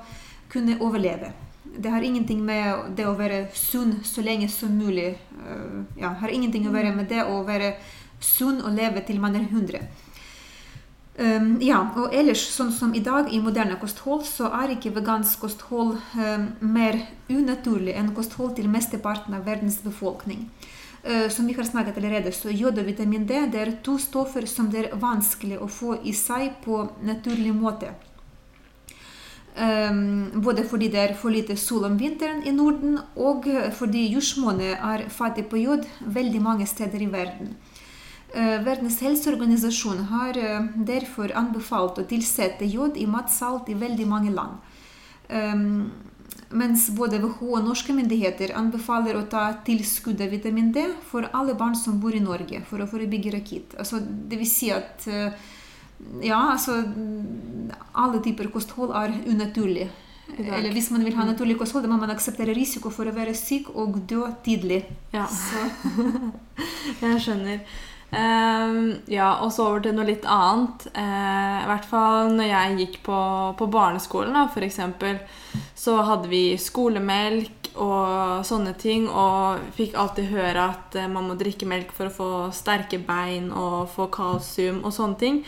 kunne 0.48 0.78
overleve 0.80 1.34
det 1.78 1.92
har 1.92 2.02
ingenting 2.02 2.42
med 2.44 2.92
det 2.98 3.06
å 3.06 3.16
være 3.18 3.46
sunn 3.54 3.98
så 4.06 4.24
lenge 4.26 4.48
som 4.50 4.74
mulig 4.74 5.12
uh, 5.14 5.84
ja, 5.98 6.12
har 6.20 6.34
ingenting 6.34 6.66
å 6.68 6.74
være 6.74 6.94
med 6.96 7.08
det 7.10 7.22
å 7.24 7.40
være 7.46 7.76
sunn 8.20 8.60
og 8.64 8.74
leve 8.74 9.04
til 9.06 9.20
man 9.22 9.38
er 9.38 9.46
100. 9.46 9.86
Um, 11.18 11.56
ja, 11.62 11.80
og 11.98 12.12
ellers, 12.14 12.44
sånn 12.54 12.70
som 12.70 12.92
i 12.94 13.02
dag 13.02 13.32
i 13.34 13.40
moderne 13.42 13.74
kosthold, 13.80 14.22
så 14.26 14.52
er 14.54 14.76
ikke 14.76 14.92
vegansk 14.94 15.42
kosthold 15.42 15.96
um, 16.14 16.44
mer 16.62 17.00
unaturlig 17.26 17.96
enn 17.98 18.12
kosthold 18.14 18.54
til 18.54 18.70
mesteparten 18.70 19.34
av 19.34 19.42
verdens 19.48 19.80
befolkning. 19.82 20.46
Uh, 21.02 21.26
som 21.30 21.50
vi 21.50 21.56
har 21.58 21.66
snakket 21.66 21.98
allerede, 21.98 22.30
så 22.34 22.54
Jod 22.54 22.78
og 22.78 22.86
vitamin 22.86 23.26
D 23.26 23.40
det 23.50 23.64
er 23.64 23.74
to 23.82 23.96
stoffer 23.98 24.46
som 24.46 24.70
det 24.70 24.84
er 24.84 24.94
vanskelig 24.98 25.58
å 25.58 25.66
få 25.66 25.96
i 26.06 26.14
seg 26.14 26.60
på 26.62 26.84
naturlig 27.02 27.54
måte. 27.54 27.96
Um, 29.58 30.42
både 30.44 30.62
fordi 30.70 30.86
det 30.92 31.00
er 31.02 31.16
for 31.18 31.34
lite 31.34 31.56
sol 31.58 31.88
om 31.88 31.96
vinteren 31.98 32.44
i 32.46 32.52
Norden, 32.54 33.00
og 33.18 33.48
fordi 33.74 34.04
jordsmonnet 34.12 34.76
er 34.76 35.08
fattig 35.10 35.48
på 35.50 35.58
jod 35.58 35.88
veldig 36.06 36.42
mange 36.44 36.66
steder 36.70 37.02
i 37.02 37.10
verden. 37.10 37.56
Uh, 38.36 38.60
Verdens 38.62 39.00
helseorganisasjon 39.00 40.04
har 40.10 40.36
uh, 40.38 40.68
derfor 40.86 41.32
anbefalt 41.34 41.98
å 41.98 42.06
tilsette 42.06 42.68
jod 42.68 42.98
i 43.00 43.08
matsalt 43.08 43.70
i 43.72 43.78
veldig 43.78 44.06
mange 44.06 44.34
land. 44.36 44.60
Um, 45.28 45.90
mens 46.48 46.86
både 46.96 47.18
WHO 47.20 47.50
og 47.58 47.64
norske 47.66 47.92
myndigheter 47.96 48.54
anbefaler 48.56 49.18
å 49.18 49.26
ta 49.28 49.46
tilskudd 49.64 50.20
av 50.24 50.32
vitamin 50.32 50.70
D 50.72 50.84
for 51.10 51.28
alle 51.36 51.56
barn 51.58 51.76
som 51.76 51.98
bor 52.00 52.14
i 52.16 52.22
Norge, 52.24 52.62
for 52.68 52.80
å 52.80 52.88
forebygge 52.88 53.34
rakitt. 53.34 53.76
Altså, 53.80 54.00
det 54.00 54.40
si 54.48 54.70
at 54.72 55.08
uh, 55.08 55.32
ja, 56.22 56.38
altså 56.52 56.76
Alle 57.98 58.20
typer 58.22 58.50
kosthold 58.54 58.94
er 58.94 59.16
unaturlig. 59.26 59.88
Eller 60.38 60.70
hvis 60.72 60.90
man 60.92 61.04
vil 61.04 61.16
ha 61.16 61.24
naturlig 61.26 61.56
kosthold, 61.58 61.86
da 61.86 61.90
må 61.90 61.98
man 62.00 62.12
akseptere 62.12 62.54
risiko 62.56 62.92
for 62.94 63.08
å 63.08 63.14
være 63.16 63.34
syk 63.36 63.70
og 63.74 63.96
dø 64.08 64.26
tidlig. 64.44 64.82
Ja. 65.14 65.24
jeg 67.02 67.22
skjønner. 67.24 67.62
Um, 68.08 68.94
ja, 69.04 69.34
og 69.44 69.50
så 69.52 69.66
over 69.68 69.82
til 69.84 69.96
noe 69.96 70.06
litt 70.08 70.24
annet. 70.28 70.86
Uh, 70.96 71.56
I 71.64 71.68
hvert 71.68 71.88
fall 71.88 72.32
når 72.38 72.48
jeg 72.48 72.76
gikk 72.82 72.98
på, 73.08 73.20
på 73.58 73.68
barneskolen, 73.72 74.36
da, 74.36 74.46
f.eks., 74.48 74.80
så 75.78 75.96
hadde 76.06 76.30
vi 76.30 76.42
skolemelk 76.60 77.72
og 77.76 78.46
sånne 78.48 78.74
ting. 78.80 79.08
Og 79.12 79.72
fikk 79.76 79.96
alltid 79.98 80.32
høre 80.32 80.70
at 80.72 80.96
uh, 80.96 81.08
man 81.12 81.28
må 81.28 81.36
drikke 81.40 81.68
melk 81.68 81.92
for 81.96 82.08
å 82.08 82.14
få 82.14 82.30
sterke 82.56 83.00
bein 83.00 83.50
og 83.52 83.90
få 83.92 84.08
kalsium 84.14 84.84
og 84.84 84.94
sånne 84.96 85.20
ting. 85.20 85.42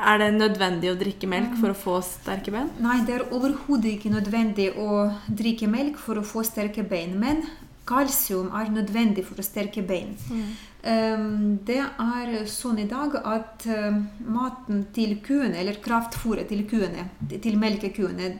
Er 0.00 0.20
det 0.22 0.30
nødvendig 0.36 0.90
å 0.92 0.98
drikke 0.98 1.28
melk 1.28 1.56
for 1.60 1.74
å 1.74 1.76
få 1.76 1.98
sterke 2.04 2.52
bein? 2.54 2.70
Nei, 2.80 3.00
det 3.04 3.18
er 3.18 3.26
overhodet 3.36 3.96
ikke 3.96 4.12
nødvendig 4.14 4.70
å 4.80 5.10
drikke 5.28 5.68
melk 5.68 6.00
for 6.00 6.20
å 6.20 6.24
få 6.24 6.44
sterke 6.46 6.84
bein. 6.88 7.18
Men 7.20 7.44
kalsium 7.90 8.50
er 8.56 8.70
nødvendig 8.72 9.26
for 9.28 9.40
å 9.40 9.44
sterke 9.44 9.84
bein. 9.86 10.14
Mm. 10.30 10.50
Um, 10.80 11.40
det 11.68 11.82
er 11.82 12.36
sånn 12.48 12.78
i 12.80 12.86
dag 12.88 13.18
at 13.20 13.66
uh, 13.68 13.98
maten 14.24 14.86
til 14.96 15.18
kuene, 15.24 15.58
eller 15.60 15.80
kraftfôret 15.84 16.48
til 16.48 16.64
kuene, 16.70 17.10
til 17.28 17.58
melkekuene 17.60 18.36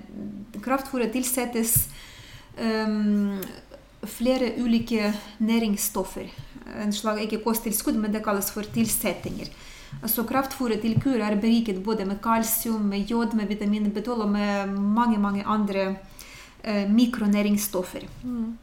Kraftfôret 0.60 1.12
tilsettes 1.14 1.86
um, 2.60 3.38
flere 4.04 4.50
ulike 4.60 5.12
næringsstoffer. 5.40 6.26
En 6.82 6.92
slag 6.92 7.22
ikke 7.24 7.40
kosttilskudd, 7.44 7.96
men 8.00 8.12
det 8.12 8.20
kalles 8.24 8.50
for 8.52 8.66
tilsettinger. 8.74 9.48
Altså 10.00 10.24
Kraftfôret 10.24 10.80
til 10.80 10.96
kur 11.02 11.20
er 11.20 11.36
beriket 11.40 11.82
både 11.84 12.06
med 12.08 12.22
kalsium, 12.22 12.86
med 12.88 13.10
jod, 13.10 13.34
med 13.36 13.50
vitamin 13.50 13.90
B12 13.92 14.24
og 14.24 14.28
med 14.32 14.70
mange 14.70 15.18
mange 15.18 15.44
andre 15.44 15.96
eh, 16.64 16.86
mikronæringsstoffer. 16.88 18.06
Mm. 18.24 18.58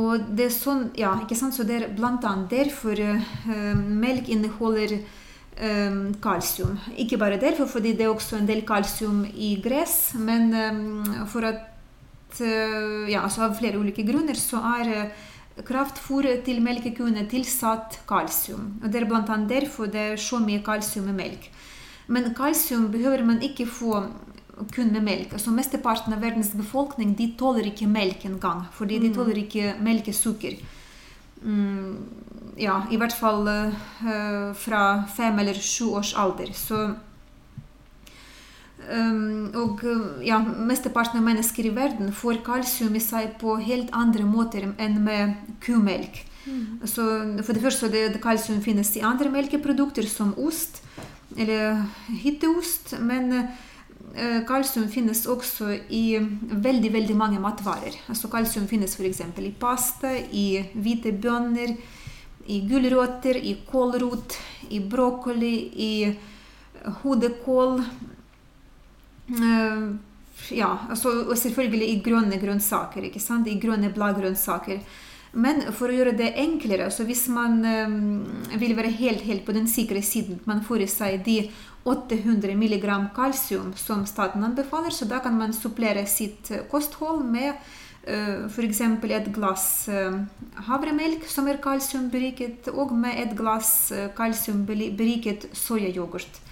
Og 0.00 0.28
det 0.36 0.46
er 0.46 0.54
sånn, 0.54 0.84
ja, 0.98 1.16
ikke 1.18 1.36
sant, 1.38 1.56
så 1.56 1.66
det 1.66 1.76
er 1.76 1.88
blant 1.96 2.24
annet 2.24 2.52
derfor 2.52 3.00
eh, 3.02 3.74
melk 3.74 4.30
inneholder 4.30 4.94
eh, 4.94 5.96
kalsium. 6.22 6.78
Ikke 6.96 7.18
bare 7.18 7.40
derfor, 7.42 7.66
fordi 7.68 7.96
det 7.98 8.06
er 8.06 8.12
også 8.14 8.38
en 8.38 8.46
del 8.48 8.62
kalsium 8.66 9.24
i 9.34 9.56
gress, 9.62 10.14
men 10.14 10.54
eh, 10.54 11.26
for 11.32 11.48
at 11.48 12.38
eh, 12.38 13.10
ja, 13.10 13.24
altså 13.24 13.48
Av 13.48 13.58
flere 13.58 13.82
ulike 13.82 14.06
grunner 14.06 14.38
så 14.38 14.62
er 14.78 14.94
eh, 14.94 15.26
kraftfôr 15.66 16.28
til 16.44 16.60
melkekuene 16.64 17.26
tilsatt 17.30 18.00
kalsium. 18.08 18.80
Og 18.82 18.90
Det 18.90 19.02
er 19.02 19.08
bl.a. 19.08 19.36
derfor 19.48 19.86
det 19.86 20.00
er 20.12 20.16
så 20.16 20.40
mye 20.42 20.62
kalsium 20.62 21.08
i 21.08 21.16
melk. 21.16 21.50
Men 22.08 22.34
kalsium 22.34 22.90
behøver 22.90 23.24
man 23.24 23.42
ikke 23.42 23.66
få 23.66 24.04
kun 24.74 24.92
med 24.92 25.04
melk. 25.04 25.32
Altså 25.32 25.52
Mesteparten 25.54 26.12
av 26.12 26.22
verdens 26.22 26.52
befolkning 26.56 27.14
de 27.16 27.30
tåler 27.38 27.70
ikke 27.70 27.88
melk 27.88 28.24
engang, 28.28 28.66
fordi 28.76 28.98
de 28.98 29.10
mm. 29.10 29.14
tåler 29.16 29.42
ikke 29.44 29.74
melkesukker. 29.80 30.58
Mm, 31.42 31.96
ja, 32.60 32.82
i 32.92 32.98
hvert 33.00 33.14
fall 33.16 33.48
uh, 33.48 34.50
fra 34.56 34.82
fem 35.16 35.38
eller 35.40 35.56
sju 35.56 35.94
års 35.96 36.12
alder. 36.18 36.52
Så 36.52 36.90
og 39.60 39.82
ja, 40.24 40.38
mesteparten 40.40 41.20
av 41.20 41.26
mennesker 41.26 41.68
i 41.68 41.74
verden 41.74 42.12
får 42.16 42.40
kalsium 42.46 42.96
i 42.96 43.02
seg 43.04 43.36
på 43.40 43.56
helt 43.62 43.92
andre 43.94 44.24
måter 44.26 44.66
enn 44.78 45.00
med 45.04 45.36
kumelk. 45.62 46.24
Mm. 46.46 46.80
Så 46.88 47.04
for 47.44 47.54
det 47.54 47.62
første 47.62 47.90
det, 47.92 48.20
kalsium 48.22 48.62
finnes 48.64 48.90
i 48.96 49.04
andre 49.06 49.30
melkeprodukter, 49.30 50.08
som 50.08 50.32
ost 50.40 50.80
eller 51.36 51.84
hytteost. 52.22 52.96
Men 53.00 53.30
uh, 53.36 54.40
kalsium 54.48 54.88
finnes 54.90 55.26
også 55.30 55.70
i 55.92 56.04
veldig 56.50 56.92
veldig 56.96 57.16
mange 57.16 57.40
matvarer. 57.42 57.94
Altså 58.08 58.32
Kalsium 58.32 58.66
finnes 58.70 58.96
f.eks. 58.96 59.22
i 59.38 59.54
pasta, 59.60 60.16
i 60.16 60.64
hvite 60.74 61.12
bønner, 61.12 61.76
i 62.50 62.62
gulrøtter, 62.66 63.36
i 63.36 63.60
kålrot, 63.68 64.38
i 64.70 64.80
brokkoli, 64.80 65.54
i 65.76 65.92
hodekål 67.02 67.82
ja, 70.50 70.70
altså, 70.90 71.12
og 71.28 71.38
selvfølgelig 71.38 71.88
i 71.90 72.00
grønne 72.04 72.40
grønnsaker. 72.40 73.06
ikke 73.06 73.22
sant? 73.22 73.48
I 73.48 73.60
grønne 73.60 73.92
bladgrønnsaker. 73.94 74.80
Men 75.32 75.62
for 75.76 75.90
å 75.90 75.94
gjøre 75.94 76.16
det 76.18 76.32
enklere, 76.42 76.88
så 76.90 77.04
hvis 77.06 77.28
man 77.30 77.60
um, 77.62 77.98
vil 78.58 78.74
være 78.74 78.90
helt, 78.98 79.22
helt 79.22 79.44
på 79.46 79.54
den 79.54 79.68
sikre 79.70 80.02
siden, 80.02 80.40
man 80.44 80.64
får 80.66 80.82
i 80.82 80.88
seg 80.90 81.20
de 81.26 81.36
800 81.86 82.56
mg 82.58 82.88
kalsium 83.14 83.70
som 83.78 84.02
staten 84.10 84.42
anbefaler, 84.44 84.90
så 84.90 85.06
da 85.08 85.20
kan 85.22 85.38
man 85.38 85.54
supplere 85.54 86.02
sitt 86.10 86.50
kosthold 86.72 87.22
med 87.30 87.54
uh, 87.54 88.50
f.eks. 88.50 88.82
et 88.82 89.30
glass 89.30 89.64
havremelk 90.66 91.30
som 91.30 91.46
er 91.46 91.62
kalsiumberiket, 91.62 92.72
og 92.74 92.96
med 92.98 93.22
et 93.22 93.38
glass 93.38 93.92
kalsiumberiket 94.18 95.52
soyayoghurt. 95.54 96.42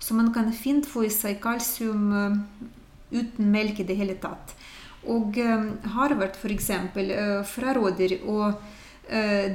Så 0.00 0.16
man 0.16 0.32
kan 0.32 0.48
fint 0.56 0.88
få 0.88 1.04
i 1.06 1.12
seg 1.12 1.38
kalsium 1.42 2.08
uten 3.10 3.50
melk 3.52 3.82
i 3.82 3.86
det 3.86 3.98
hele 3.98 4.16
tatt. 4.22 4.54
Og 5.12 5.36
Harvard 5.94 6.38
f.eks. 6.40 6.70
fraråder 7.52 8.16
å 8.24 8.50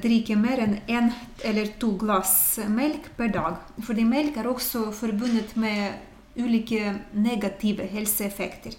drikke 0.03 0.37
mer 0.37 0.61
enn 0.61 0.75
én 0.85 1.09
eller 1.49 1.73
to 1.81 1.95
glass 1.97 2.59
melk 2.69 3.09
per 3.17 3.33
dag. 3.33 3.57
Fordi 3.87 4.05
melk 4.05 4.37
er 4.37 4.49
også 4.51 4.91
forbundet 4.93 5.55
med 5.57 5.97
ulike 6.37 6.95
negative 7.13 7.87
helseeffekter. 7.89 8.75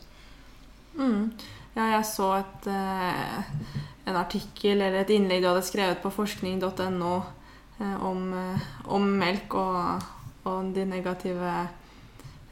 Mm. 0.97 1.33
Ja, 1.77 1.91
jeg 1.97 2.05
så 2.09 2.31
et, 2.39 2.67
eh, 2.73 3.41
en 4.07 4.17
artikkel 4.17 4.81
eller 4.81 5.03
et 5.03 5.13
innlegg 5.13 5.43
du 5.43 5.51
hadde 5.51 5.65
skrevet 5.65 6.01
på 6.03 6.13
forskning.no 6.13 7.15
eh, 7.81 8.05
om, 8.05 8.23
om, 8.85 9.11
melk 9.21 9.55
og, 9.61 10.07
og 10.47 10.73
de 10.77 10.87
negative 10.89 11.57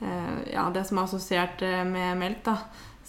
Ja, 0.05 0.67
det 0.75 0.83
som 0.85 0.99
er 0.99 1.07
assosiert 1.07 1.63
med 1.89 2.19
melk, 2.21 2.43
da. 2.45 2.59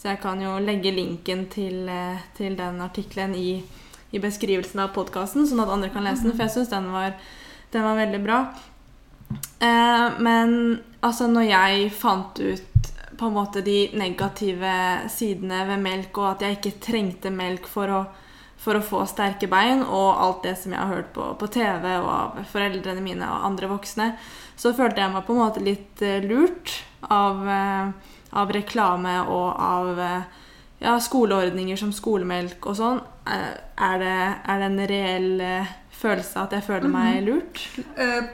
Så 0.05 0.11
jeg 0.11 0.19
kan 0.21 0.41
jo 0.43 0.57
legge 0.61 0.91
linken 0.93 1.47
til, 1.49 1.87
eh, 1.89 2.19
til 2.37 2.53
den 2.59 2.81
artikkelen 2.83 3.31
i, 3.35 3.63
i, 4.11 4.19
beskrivelsen 4.19 4.83
av 4.83 4.91
podkasten, 4.93 5.47
sånn 5.47 5.63
at 5.63 5.71
andre 5.71 5.89
kan 5.89 6.05
lese 6.05 6.27
den. 6.27 6.35
For 6.35 6.45
jeg 6.45 6.53
syns 6.53 6.69
den, 6.69 6.89
den, 7.73 7.85
var 7.87 7.97
veldig 7.97 8.19
bra. 8.21 8.39
Eh, 9.63 10.19
men 10.19 10.53
altså, 10.99 11.25
når 11.31 11.47
jeg 11.47 11.89
fant 11.95 12.37
ut 12.37 12.91
på 13.15 13.31
en 13.31 13.33
måte 13.33 13.63
de 13.65 13.79
negative 13.95 14.75
sidene 15.09 15.63
ved 15.71 15.81
melk, 15.81 16.19
og 16.19 16.35
at 16.35 16.45
jeg 16.45 16.59
ikke 16.59 16.75
trengte 16.91 17.31
melk 17.33 17.65
for 17.71 17.89
å, 17.95 18.03
for 18.65 18.79
å 18.79 18.83
få 18.83 19.03
sterke 19.05 19.47
bein, 19.51 19.85
og 19.85 20.17
alt 20.25 20.43
det 20.47 20.55
som 20.57 20.73
jeg 20.73 20.81
har 20.81 20.89
hørt 20.89 21.13
på, 21.13 21.29
på 21.37 21.51
TV 21.53 21.85
og 21.99 22.09
av 22.09 22.41
foreldrene 22.49 23.05
mine 23.05 23.29
og 23.29 23.45
andre 23.53 23.69
voksne, 23.69 24.09
så 24.57 24.73
følte 24.73 25.03
jeg 25.03 25.13
meg 25.13 25.25
på 25.27 25.35
en 25.35 25.41
måte 25.43 25.63
litt 25.63 26.01
uh, 26.01 26.17
lurt 26.25 26.73
av 27.13 27.45
uh, 27.45 28.11
av 28.35 28.51
reklame 28.51 29.15
og 29.31 29.47
av 29.61 29.99
eh, 29.99 30.43
ja, 30.83 30.97
skoleordninger 31.01 31.79
som 31.79 31.93
skolemelk 31.95 32.67
og 32.67 32.77
sånn, 32.79 33.01
eh, 33.31 33.51
er 33.87 33.99
det, 34.01 34.15
er 34.51 34.61
det 34.61 34.69
en 34.69 34.87
reell 34.91 35.43
eh, 35.43 35.73
følelse 35.95 36.43
at 36.43 36.55
jeg 36.57 36.65
føler 36.67 36.91
meg 36.91 37.21
mhm. 37.21 37.27
lurt? 37.29 37.61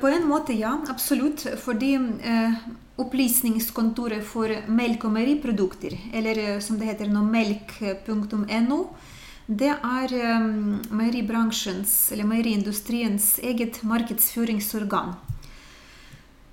På 0.02 0.10
en 0.10 0.26
måte, 0.30 0.56
ja. 0.58 0.74
Absolutt. 0.90 1.46
Fordi 1.62 1.94
Opplysningskontoret 3.02 4.26
for 4.28 4.52
melk- 4.70 5.06
og 5.08 5.14
meieriprodukter, 5.16 5.94
eller 6.14 6.60
som 6.62 6.78
det 6.78 6.90
heter 6.90 7.10
nå, 7.10 7.22
melk.no, 7.26 8.82
det 9.52 9.74
er 9.74 10.14
meieribransjens, 10.96 12.12
eller 12.14 12.28
meieriindustriens 12.30 13.34
eget 13.44 13.82
markedsføringsorgan. 13.84 15.16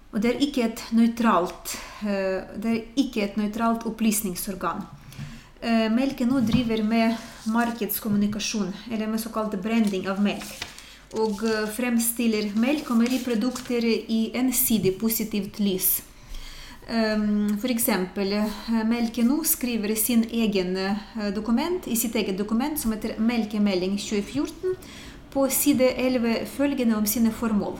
Og 0.08 0.22
det 0.24 0.30
er 0.30 0.42
ikke 0.42 0.64
et 0.64 0.82
nøytralt, 0.96 1.76
eh, 2.02 3.36
nøytralt 3.36 3.84
opplysningsorgan. 3.86 4.86
Eh, 5.60 5.88
Melken 5.92 6.28
nå 6.28 6.40
driver 6.40 6.82
med 6.82 7.16
markedskommunikasjon, 7.46 8.72
eller 8.90 9.06
med 9.06 9.20
såkalt 9.20 9.60
branding 9.62 10.08
av 10.08 10.20
melk. 10.22 10.48
Og 11.12 11.44
eh, 11.44 11.68
fremstiller 11.68 12.54
melk 12.56 12.90
og 12.90 12.98
meieriprodukter 13.02 13.84
i 13.84 14.30
ensidig 14.34 14.98
positivt 14.98 15.58
lys. 15.60 16.02
F.eks. 16.88 17.88
Melke 18.88 19.24
nå 19.26 19.42
skriver 19.44 19.92
sin 19.98 20.24
egen 20.24 20.72
dokument, 21.36 21.84
i 21.84 21.96
sitt 22.00 22.16
eget 22.16 22.38
dokument 22.38 22.80
som 22.80 22.94
heter 22.96 23.18
Melkemelding 23.20 23.98
2014, 24.00 24.76
på 25.28 25.44
side 25.52 25.90
11 26.00 26.46
følgende 26.56 26.96
om 26.96 27.06
sine 27.06 27.32
formål 27.36 27.76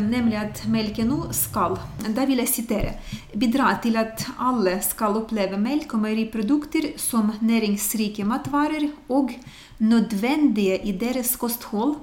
nemlig 0.00 0.36
at 0.40 0.62
Melkeno 0.72 1.26
skal 1.36 1.76
da 2.16 2.24
vil 2.28 2.40
jeg 2.40 2.48
sitere, 2.48 2.92
bidra 3.36 3.74
til 3.82 3.98
at 4.00 4.24
alle 4.40 4.78
skal 4.84 5.18
oppleve 5.20 5.58
melk 5.60 5.92
og 5.94 6.04
meieriprodukter 6.06 6.94
som 7.00 7.32
næringsrike 7.40 8.24
matvarer 8.24 8.88
og 9.08 9.34
nødvendige 9.78 10.80
i 10.86 10.92
deres 10.96 11.34
kosthold. 11.36 11.96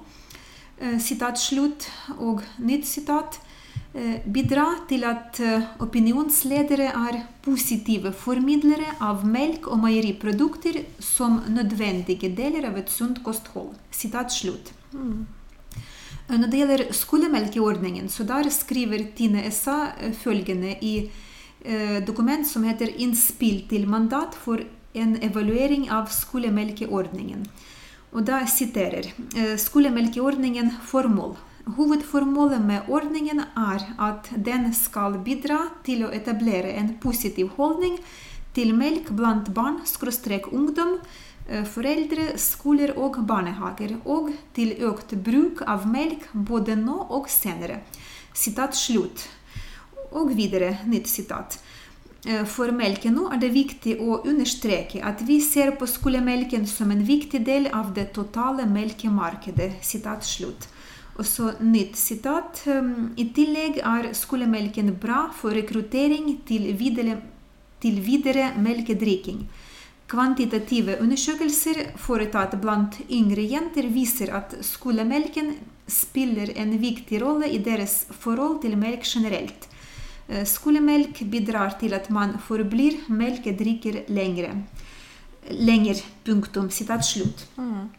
Sitat 1.00 1.40
slutt 1.40 1.88
og 2.20 2.44
nytt 2.60 2.86
sitat. 2.86 3.40
Bidra 3.94 4.66
til 4.90 5.04
at 5.06 5.38
opinionsledere 5.84 6.88
er 6.98 7.20
positive 7.46 8.10
formidlere 8.18 8.96
av 8.98 9.22
melk- 9.22 9.68
og 9.70 9.84
meieriprodukter 9.84 10.80
som 10.98 11.44
nødvendige 11.46 12.32
deler 12.34 12.66
av 12.72 12.80
et 12.82 12.90
sunt 12.90 13.22
kosthold. 13.22 13.76
Sitat 13.94 14.34
slutt. 14.34 14.74
Mm. 14.98 15.28
Når 16.32 16.50
det 16.50 16.64
gjelder 16.64 16.84
skolemelkeordningen, 16.96 18.10
så 18.10 18.26
der 18.26 18.50
skriver 18.50 19.06
Tine 19.14 19.46
SA 19.52 19.94
følgende 20.24 20.74
i 20.82 21.12
dokument 22.08 22.48
som 22.48 22.64
heter 22.64 22.88
'Innspill 22.98 23.68
til 23.70 23.88
mandat 23.88 24.36
for 24.36 24.60
en 24.94 25.16
evaluering 25.24 25.90
av 25.90 26.10
skolemelkeordningen'. 26.10 27.48
Og 28.14 28.26
da 28.26 28.46
siterer 28.46 29.14
skolemelkeordningen 29.58 30.72
formål. 30.82 31.38
Hovedformålet 31.64 32.62
med 32.62 32.90
ordningen 32.92 33.40
er 33.40 33.86
at 33.98 34.30
den 34.36 34.74
skal 34.76 35.20
bidra 35.24 35.70
til 35.88 36.04
å 36.04 36.12
etablere 36.12 36.74
en 36.76 36.96
positiv 37.00 37.54
holdning 37.58 38.00
til 38.54 38.74
melk 38.76 39.14
blant 39.16 39.54
barn-ungdom 39.56 40.98
Eh, 41.50 41.66
foreldre, 41.68 42.38
skoler 42.40 42.94
og 42.96 43.18
barnehager, 43.28 43.98
og 44.08 44.32
til 44.56 44.78
økt 44.88 45.12
bruk 45.26 45.64
av 45.68 45.88
melk 45.92 46.30
både 46.32 46.78
nå 46.80 46.96
og 47.12 47.28
senere. 47.28 47.82
Sitat 48.34 48.78
slutt. 48.80 49.28
Og 50.16 50.32
videre, 50.38 50.78
nytt 50.88 51.10
sitat. 51.12 51.60
Eh, 52.26 52.46
for 52.48 52.72
melken 52.72 53.18
nå 53.20 53.28
er 53.36 53.42
det 53.44 53.52
viktig 53.52 53.98
å 54.00 54.22
understreke 54.24 55.04
at 55.04 55.26
vi 55.28 55.42
ser 55.44 55.76
på 55.76 55.90
skolemelken 55.90 56.64
som 56.68 56.92
en 56.92 57.04
viktig 57.04 57.44
del 57.44 57.68
av 57.68 57.92
det 57.94 58.14
totale 58.16 58.64
melkemarkedet. 58.64 59.84
Sitat 59.84 60.24
slutt. 60.24 60.70
Og 61.18 61.26
så 61.26 61.52
nytt 61.62 61.98
sitat. 62.00 62.64
Ehm, 62.68 63.14
I 63.18 63.30
tillegg 63.36 63.78
er 63.84 64.14
skolemelken 64.18 64.96
bra 65.00 65.28
for 65.32 65.54
rekruttering 65.54 66.40
til 66.48 66.72
videre, 66.78 67.20
til 67.82 68.02
videre 68.02 68.54
melkedrikking. 68.58 69.46
Kvantitative 70.10 70.98
undersøkelser 71.02 71.94
foretatt 71.98 72.58
blant 72.62 73.00
yngre 73.10 73.46
jenter 73.50 73.88
viser 73.94 74.34
at 74.36 74.58
skolemelken 74.66 75.54
spiller 75.88 76.52
en 76.60 76.76
viktig 76.82 77.22
rolle 77.22 77.50
i 77.50 77.62
deres 77.64 78.04
forhold 78.12 78.62
til 78.62 78.78
melk 78.78 79.06
generelt. 79.06 79.70
Eh, 80.30 80.46
skolemelk 80.46 81.24
bidrar 81.30 81.78
til 81.80 81.94
at 81.94 82.10
man 82.10 82.38
forblir 82.48 83.00
melkedrikker 83.10 84.04
lengre. 84.10 84.54
Lenger. 85.50 86.00
Punktum. 86.24 86.70
Sitat 86.72 87.06
slutt. 87.06 87.48
Mm. 87.58 87.90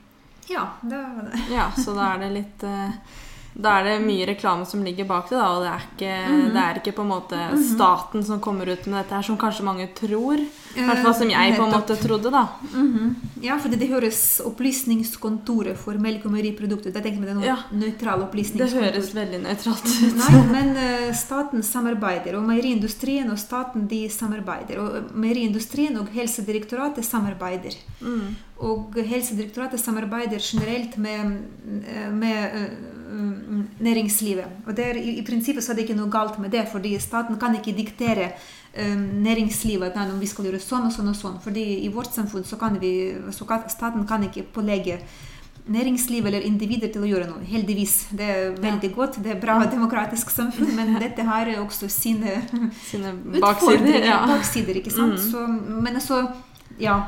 Ja, 0.49 0.69
det 0.81 0.97
var 0.97 1.31
det. 1.31 1.45
ja, 1.55 1.71
så 1.77 1.95
da 1.97 2.15
er 2.15 2.27
det 2.27 2.35
litt 2.39 2.67
uh 2.69 3.21
da 3.55 3.77
er 3.79 3.87
det 3.87 3.99
mye 4.03 4.27
reklame 4.27 4.67
som 4.67 4.83
ligger 4.85 5.07
bak 5.07 5.29
det, 5.31 5.39
da, 5.39 5.47
og 5.55 5.63
det 5.63 5.71
er, 5.71 5.83
ikke, 5.87 6.15
mm 6.27 6.41
-hmm. 6.41 6.53
det 6.55 6.63
er 6.63 6.79
ikke, 6.81 6.93
på 6.93 7.03
en 7.03 7.09
måte 7.09 7.37
mhm. 7.37 7.63
staten 7.63 8.25
som 8.25 8.41
kommer 8.41 8.67
ut 8.69 8.87
med 8.87 8.99
dette 8.99 9.15
her, 9.15 9.23
som 9.23 9.39
kanskje 9.39 9.65
mange 9.65 9.87
tror. 9.87 10.39
I 10.75 10.85
hvert 10.85 11.03
fall 11.05 11.15
som 11.15 11.31
jeg 11.31 11.55
på 11.57 11.65
en 11.65 11.73
måte 11.75 11.97
trodde, 11.97 12.31
da. 12.31 12.49
Mm 12.73 12.89
-hmm. 12.93 13.15
Ja, 13.45 13.59
fordi 13.59 13.77
det 13.77 13.89
høres 13.89 14.41
Opplysningskontoret 14.45 15.77
for 15.79 15.93
melk- 16.01 16.25
og 16.25 16.33
meieriprodukter 16.33 16.93
Det 16.93 17.03
tenker 17.03 17.21
jeg 17.21 17.27
det 17.27 17.31
er 17.31 17.35
noe 17.35 17.47
ja. 17.47 17.57
nøytral 17.73 18.23
opplysningskontor. 18.23 18.81
Det 18.81 18.93
høres 18.95 19.15
veldig 19.15 19.41
nøytralt 19.43 19.85
ut. 19.85 20.17
Nei, 20.23 20.41
men 20.53 20.71
uh, 20.77 21.15
staten 21.15 21.63
samarbeider, 21.63 22.39
og 22.39 22.43
meieriindustrien 22.49 23.31
og 23.31 23.39
staten 23.39 23.87
de 23.91 24.09
samarbeider. 24.09 24.81
Og 24.81 25.15
meieriindustrien 25.15 25.97
og 25.97 26.09
Helsedirektoratet 26.09 27.05
samarbeider. 27.05 27.77
Mm. 28.01 28.35
Og 28.59 28.95
Helsedirektoratet 28.95 29.81
samarbeider 29.81 30.39
generelt 30.39 30.97
med, 30.97 31.39
med 32.13 32.39
uh, 32.55 32.95
næringslivet. 33.79 34.45
Og 34.67 34.77
der, 34.77 34.97
i, 34.97 35.19
i, 35.19 35.25
prinsippet 35.27 35.65
så 35.65 35.73
er 35.73 35.77
det 35.77 35.89
ikke 35.89 35.99
noe 35.99 36.13
galt 36.13 36.39
med 36.43 36.53
det, 36.55 36.67
fordi 36.73 36.97
staten 37.03 37.39
kan 37.41 37.57
ikke 37.59 37.77
diktere 37.77 38.33
næringslivet 38.75 39.95
at 39.95 40.17
vi 40.19 40.27
skal 40.27 40.49
gjøre 40.49 40.59
sånn 40.63 40.89
og 40.89 40.93
sånn 40.93 41.13
og 41.13 41.17
sånn. 41.17 41.39
fordi 41.45 41.85
i 41.85 41.89
vårt 41.89 42.13
samfunn 42.15 42.45
så 42.45 42.57
kan 42.59 42.81
vi, 42.81 43.15
så 43.31 43.47
staten 43.69 44.07
kan 44.07 44.23
ikke 44.27 44.49
pålegge 44.55 44.99
næringsliv 45.65 46.27
eller 46.27 46.45
individer 46.45 46.91
til 46.93 47.07
å 47.07 47.09
gjøre 47.09 47.29
noe. 47.31 47.45
Heldigvis. 47.49 47.95
Det 48.13 48.27
er 48.29 48.57
veldig 48.59 48.91
ja. 48.91 48.95
godt. 48.97 49.19
Det 49.25 49.33
er 49.33 49.41
bra 49.41 49.57
demokratisk 49.65 50.31
samfunn, 50.31 50.75
men 50.77 50.93
dette 51.05 51.25
har 51.25 51.49
også 51.63 51.89
sine, 51.89 52.43
sine 52.85 53.15
baksider. 53.41 54.05
Ja. 54.05 54.21
baksider 54.29 54.81
ikke 54.81 54.93
sant? 54.93 55.17
Mm. 55.17 55.31
Så, 55.31 55.47
men 55.87 55.95
altså, 55.95 56.21
ja. 56.81 56.99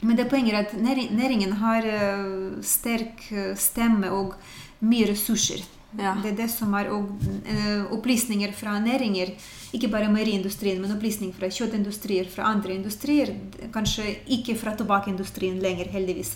Men 0.00 0.18
det 0.18 0.28
poenget 0.30 0.54
er 0.54 0.66
at 0.66 0.76
næringen 1.10 1.56
har 1.58 1.86
uh, 1.86 2.60
sterk 2.62 3.24
stemme 3.58 4.12
og 4.14 4.36
mye 4.84 5.08
ressurser. 5.10 5.64
Ja. 5.96 6.12
Det 6.20 6.34
er 6.34 6.36
det 6.42 6.48
som 6.52 6.74
er 6.76 6.90
uh, 6.92 7.92
opplysninger 7.96 8.52
fra 8.52 8.76
næringer. 8.82 9.32
Ikke 9.72 9.88
bare 9.88 10.10
meieriindustrien, 10.12 10.82
men 10.82 10.92
opplysninger 10.92 11.36
fra 11.36 11.48
kjøttindustrier, 11.48 12.28
fra 12.28 12.50
andre 12.52 12.74
industrier. 12.76 13.32
Kanskje 13.72 14.18
ikke 14.36 14.56
fra 14.60 14.74
tobakksindustrien 14.76 15.56
lenger, 15.64 15.88
heldigvis. 15.94 16.34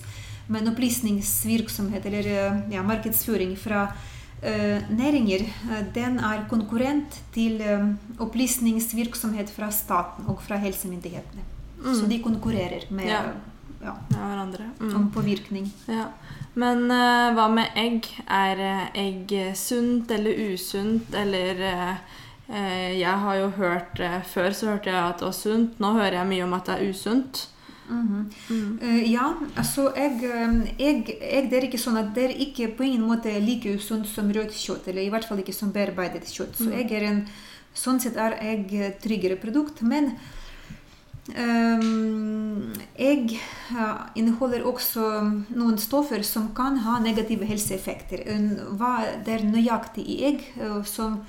Men 0.48 0.72
opplysningsvirksomhet 0.72 2.08
eller 2.08 2.32
uh, 2.32 2.72
ja, 2.72 2.82
markedsføring 2.86 3.52
fra 3.60 3.84
uh, 3.92 4.88
næringer, 4.88 5.44
den 5.94 6.18
er 6.18 6.46
konkurrent 6.50 7.20
til 7.36 7.60
opplysningsvirksomhet 8.18 9.52
fra 9.52 9.68
staten 9.70 10.32
og 10.32 10.40
fra 10.42 10.56
helsemyndighetene. 10.64 11.44
Mm. 11.82 11.94
Så 11.98 12.06
de 12.08 12.22
konkurrerer 12.24 12.88
med 12.90 13.10
ja. 13.10 13.24
Ja. 13.82 13.96
hverandre. 14.08 14.70
Mm. 14.80 14.96
Om 14.96 15.10
påvirkning. 15.12 15.68
Ja. 15.90 16.08
Men 16.54 16.84
uh, 16.90 17.32
hva 17.36 17.46
med 17.52 17.78
egg? 17.80 18.08
Er 18.28 18.60
uh, 18.60 18.82
egg 18.98 19.32
sunt 19.56 20.10
eller 20.12 20.52
usunt, 20.52 21.14
eller 21.16 21.62
uh, 21.64 21.94
Jeg 22.52 23.14
har 23.24 23.36
jo 23.38 23.46
hørt 23.56 24.00
Før 24.28 24.52
så 24.52 24.74
hørte 24.74 24.90
jeg 24.90 24.98
at 25.00 25.22
det 25.22 25.28
var 25.28 25.36
sunt. 25.36 25.80
Nå 25.80 25.94
hører 25.96 26.18
jeg 26.20 26.28
mye 26.28 26.44
om 26.44 26.52
at 26.58 26.68
det 26.68 26.74
er 26.74 26.90
usunt. 26.90 27.48
Mm 27.88 28.08
-hmm. 28.08 28.54
mm. 28.54 29.04
ja, 29.04 29.34
altså 29.56 29.92
egg, 29.96 30.22
egg, 30.78 31.18
egg, 31.20 31.50
Det 31.50 31.58
er 31.58 31.64
ikke 31.64 31.78
sånn 31.78 31.96
at 31.96 32.14
det 32.14 32.24
er 32.24 32.40
ikke 32.40 32.68
på 32.76 32.82
ingen 32.82 33.02
måte 33.02 33.40
like 33.40 33.74
usunt 33.74 34.06
som 34.06 34.32
rødt 34.32 34.52
kjøtt. 34.52 34.88
Eller 34.88 35.02
i 35.02 35.08
hvert 35.08 35.24
fall 35.24 35.38
ikke 35.38 35.52
som 35.52 35.72
bearbeidet 35.72 36.24
kjøtt. 36.24 36.56
Så 36.56 36.64
mm. 36.64 36.72
egg 36.72 36.92
er 36.92 37.02
en, 37.02 37.28
sånn 37.74 38.00
sett 38.00 38.16
er 38.16 38.38
egg 38.40 38.96
tryggere 39.02 39.36
produkt. 39.36 39.82
Men 39.82 40.12
egg 42.98 43.36
inneholder 44.18 44.64
også 44.66 45.04
noen 45.54 45.78
stoffer 45.78 46.24
som 46.26 46.48
kan 46.56 46.80
ha 46.82 46.98
negative 47.02 47.46
helseeffekter. 47.46 48.24
Hva 48.74 48.96
det 49.22 49.36
er 49.36 49.46
nøyaktig 49.46 50.02
i 50.02 50.18
egg 50.32 50.42
uh, 50.58 50.82
som 50.84 51.20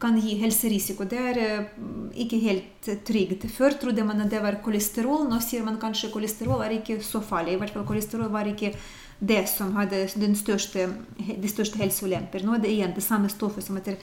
kan 0.00 0.16
gi 0.16 0.38
helserisiko. 0.40 1.04
Det 1.04 1.18
er 1.18 1.40
uh, 1.42 1.66
ikke 2.14 2.38
helt 2.40 2.88
trygt. 3.04 3.48
Før 3.52 3.76
trodde 3.82 4.06
man 4.06 4.22
at 4.24 4.30
det 4.30 4.40
var 4.44 4.62
kolesterol. 4.64 5.26
Nå 5.28 5.42
sier 5.44 5.66
man 5.66 5.80
kanskje 5.82 6.12
kolesterol 6.14 6.62
er 6.64 6.78
ikke 6.78 7.00
så 7.04 7.20
farlig. 7.20 7.56
I 7.56 7.62
hvert 7.64 7.74
fall 7.74 7.88
kolesterol 7.88 8.30
var 8.32 8.48
ikke 8.48 8.72
det 9.18 9.42
som 9.50 9.74
hadde 9.74 10.06
den 10.14 10.38
største, 10.38 10.86
de 11.18 11.50
største 11.50 11.82
helseulemper. 11.82 12.46
Nå 12.46 12.54
er 12.54 12.62
det 12.62 12.72
igjen 12.76 12.94
det 12.94 13.02
samme 13.02 13.30
stoffet 13.32 13.66
som 13.66 13.76
heter 13.80 13.98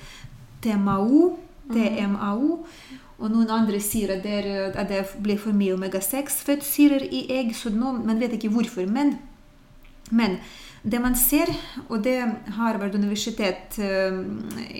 TMAO. 0.62 1.38
TMAO. 1.72 2.60
Og 3.20 3.32
noen 3.32 3.52
andre 3.54 3.80
sier 3.80 4.12
at 4.18 4.26
det, 4.26 4.42
er, 4.44 4.74
at 4.76 4.90
det 4.92 5.06
blir 5.24 5.40
for 5.40 5.56
mye 5.56 5.76
omega-6-fettsyrer 5.78 7.08
i 7.08 7.26
egg. 7.32 7.56
så 7.56 7.72
nå, 7.72 7.94
Man 8.04 8.20
vet 8.20 8.36
ikke 8.36 8.52
hvorfor. 8.52 8.86
Men, 8.86 9.16
men, 10.12 10.40
det 10.86 11.00
man 11.02 11.16
ser, 11.18 11.50
og 11.90 12.04
det 12.04 12.20
Harvard 12.58 12.96
universitet 12.96 13.80
øh, 13.80 14.20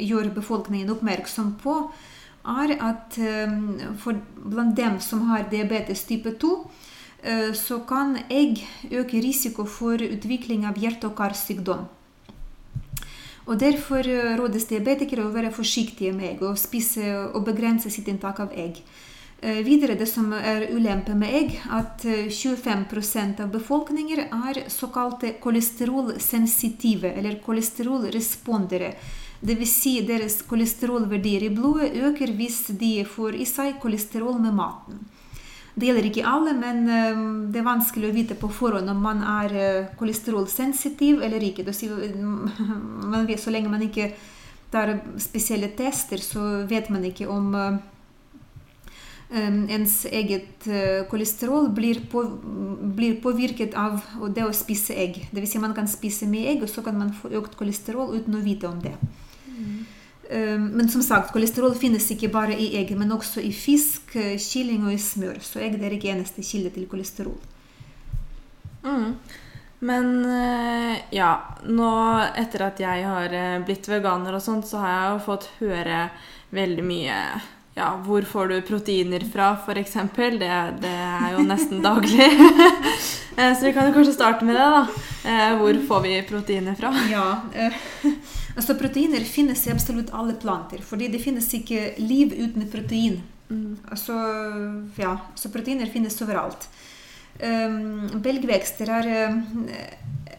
gjør 0.06 0.34
befolkningen 0.36 0.90
oppmerksom 0.94 1.56
på, 1.64 1.92
er 2.46 2.76
at 2.78 3.18
øh, 3.18 3.50
for 3.98 4.14
blant 4.52 4.78
dem 4.78 5.00
som 5.00 5.22
har 5.30 5.48
diabetes 5.52 6.04
type 6.04 6.36
2, 6.42 6.72
øh, 7.24 7.56
så 7.56 7.80
kan 7.90 8.18
egg 8.30 8.68
øke 8.92 9.22
risiko 9.22 9.66
for 9.66 9.98
utvikling 9.98 10.66
av 10.66 10.78
hjerte- 10.78 11.10
og 11.10 11.16
karsykdom. 11.16 11.88
Og 13.46 13.60
Derfor 13.62 14.08
eh, 14.10 14.34
rådes 14.40 14.66
diabetikere 14.70 15.26
å 15.26 15.34
være 15.34 15.54
forsiktige 15.54 16.14
med 16.16 16.32
egg 16.34 16.46
og 16.48 16.58
spise 16.58 17.12
og 17.28 17.44
begrense 17.46 17.92
sitt 17.94 18.08
inntak 18.10 18.42
av 18.42 18.56
egg. 18.58 18.80
Eh, 19.42 19.60
videre 19.66 19.98
det 20.00 20.08
som 20.10 20.32
er 20.34 20.66
ulempe 20.74 21.14
med 21.18 21.36
egg, 21.38 21.60
at 21.70 22.02
25 22.06 22.86
eh, 22.98 23.44
av 23.46 23.52
befolkninger 23.54 24.24
er 24.26 24.64
såkalte 24.74 25.36
kolesterolsensitive, 25.44 27.14
eller 27.14 27.38
kolesterolrespondere. 27.46 28.96
Dvs. 29.46 29.74
Si 29.78 30.00
deres 30.08 30.40
kolesterolverdier 30.50 31.46
i 31.46 31.54
blodet 31.54 31.92
øker 32.02 32.34
hvis 32.34 32.64
de 32.80 32.96
får 33.06 33.38
i 33.38 33.46
seg 33.46 33.78
kolesterol 33.84 34.40
med 34.42 34.58
maten. 34.58 35.04
Det 35.76 35.90
gjelder 35.90 36.06
ikke 36.08 36.24
alle, 36.24 36.54
men 36.56 36.86
ehm, 36.88 37.24
det 37.52 37.60
er 37.60 37.68
vanskelig 37.68 38.08
å 38.08 38.16
vite 38.16 38.38
på 38.40 38.48
forhånd 38.48 38.88
om 38.92 39.02
man 39.04 39.20
er 39.28 39.56
eh, 39.60 39.90
kolesterolsensitiv 40.00 41.20
eller 41.26 41.44
ikke. 41.44 41.68
så 43.44 43.52
lenge 43.52 43.72
man 43.72 43.84
ikke 43.84 44.14
tar 44.72 44.94
spesielle 45.20 45.74
tester, 45.76 46.24
så 46.24 46.64
vet 46.70 46.88
man 46.94 47.04
ikke 47.04 47.28
om 47.28 47.52
eh, 47.60 47.76
ehm, 49.36 49.66
ens 49.76 50.06
eget 50.08 50.64
eh, 50.72 51.04
kolesterol 51.12 51.68
blir, 51.76 52.06
på, 52.08 52.24
blir, 52.96 53.20
påvirket 53.20 53.76
av 53.76 54.00
det 54.32 54.48
å 54.48 54.56
spise 54.56 54.96
egg. 54.96 55.26
Dvs. 55.36 55.58
Si 55.58 55.60
man 55.60 55.76
kan 55.76 55.92
spise 55.92 56.32
mye 56.32 56.56
egg, 56.56 56.64
og 56.64 56.72
så 56.72 56.86
kan 56.88 56.96
man 57.04 57.12
få 57.20 57.34
økt 57.36 57.60
kolesterol 57.60 58.16
uten 58.16 58.40
å 58.40 58.46
vite 58.48 58.72
om 58.72 58.80
det. 58.80 58.96
Mm. 59.52 59.84
Ehm, 60.30 60.68
men 60.68 60.90
som 60.90 61.04
sagt, 61.04 61.34
kolesterol 61.34 61.76
finnes 61.78 62.08
ikke 62.12 62.32
bare 62.34 62.58
i 62.58 62.72
egg, 62.80 62.96
men 62.98 63.14
også 63.14 63.44
i 63.44 63.52
fisk, 63.54 64.16
eh, 64.16 64.38
kylling 64.42 64.86
og 64.88 64.94
i 64.96 65.02
smør. 65.02 65.40
Så 65.42 65.62
egg 65.62 65.78
er 65.82 65.94
ikke 65.94 66.14
eneste 66.14 66.46
kilde 66.46 66.74
til 66.74 66.88
kolesterol. 66.90 67.38
Mm. 68.86 69.18
Men 69.86 70.14
eh, 70.26 71.02
ja, 71.14 71.34
nå 71.68 71.90
etter 72.38 72.70
at 72.70 72.80
jeg 72.82 73.04
har 73.06 73.34
eh, 73.34 73.60
blitt 73.66 73.90
veganer 73.90 74.38
og 74.38 74.42
sånt, 74.42 74.68
så 74.68 74.82
har 74.82 74.96
jeg 74.96 75.12
jo 75.12 75.26
fått 75.28 75.50
høre 75.60 76.08
veldig 76.56 76.86
mye 76.86 77.20
ja, 77.76 77.90
hvor 78.06 78.24
får 78.24 78.48
du 78.48 78.62
proteiner 78.64 79.26
fra, 79.28 79.50
f.eks. 79.60 79.98
Det, 80.16 80.52
det 80.80 80.94
er 80.96 81.34
jo 81.36 81.44
nesten 81.44 81.84
daglig. 81.90 82.30
så 83.36 83.66
vi 83.66 83.74
kan 83.76 83.90
jo 83.90 83.98
kanskje 83.98 84.16
starte 84.16 84.48
med 84.48 84.56
det, 84.56 84.64
da. 84.64 85.58
Hvor 85.60 85.82
får 85.90 86.06
vi 86.06 86.16
proteiner 86.30 86.80
fra? 86.80 86.94
Ja, 87.12 87.28
Altså 88.56 88.76
Proteiner 88.80 89.24
finnes 89.28 89.66
i 89.68 89.72
absolutt 89.74 90.14
alle 90.16 90.38
planter, 90.40 90.84
fordi 90.84 91.10
det 91.12 91.24
finnes 91.24 91.48
ikke 91.58 91.94
liv 92.00 92.32
uten 92.40 92.64
protein. 92.72 93.20
Mm. 93.52 93.78
Altså, 93.92 94.16
ja, 94.98 95.18
så 95.36 95.52
proteiner 95.54 95.92
finnes 95.92 96.16
overalt. 96.24 96.70
Um, 97.36 98.22
belgvekster 98.24 98.90
er 98.96 99.10
uh, 99.12 99.66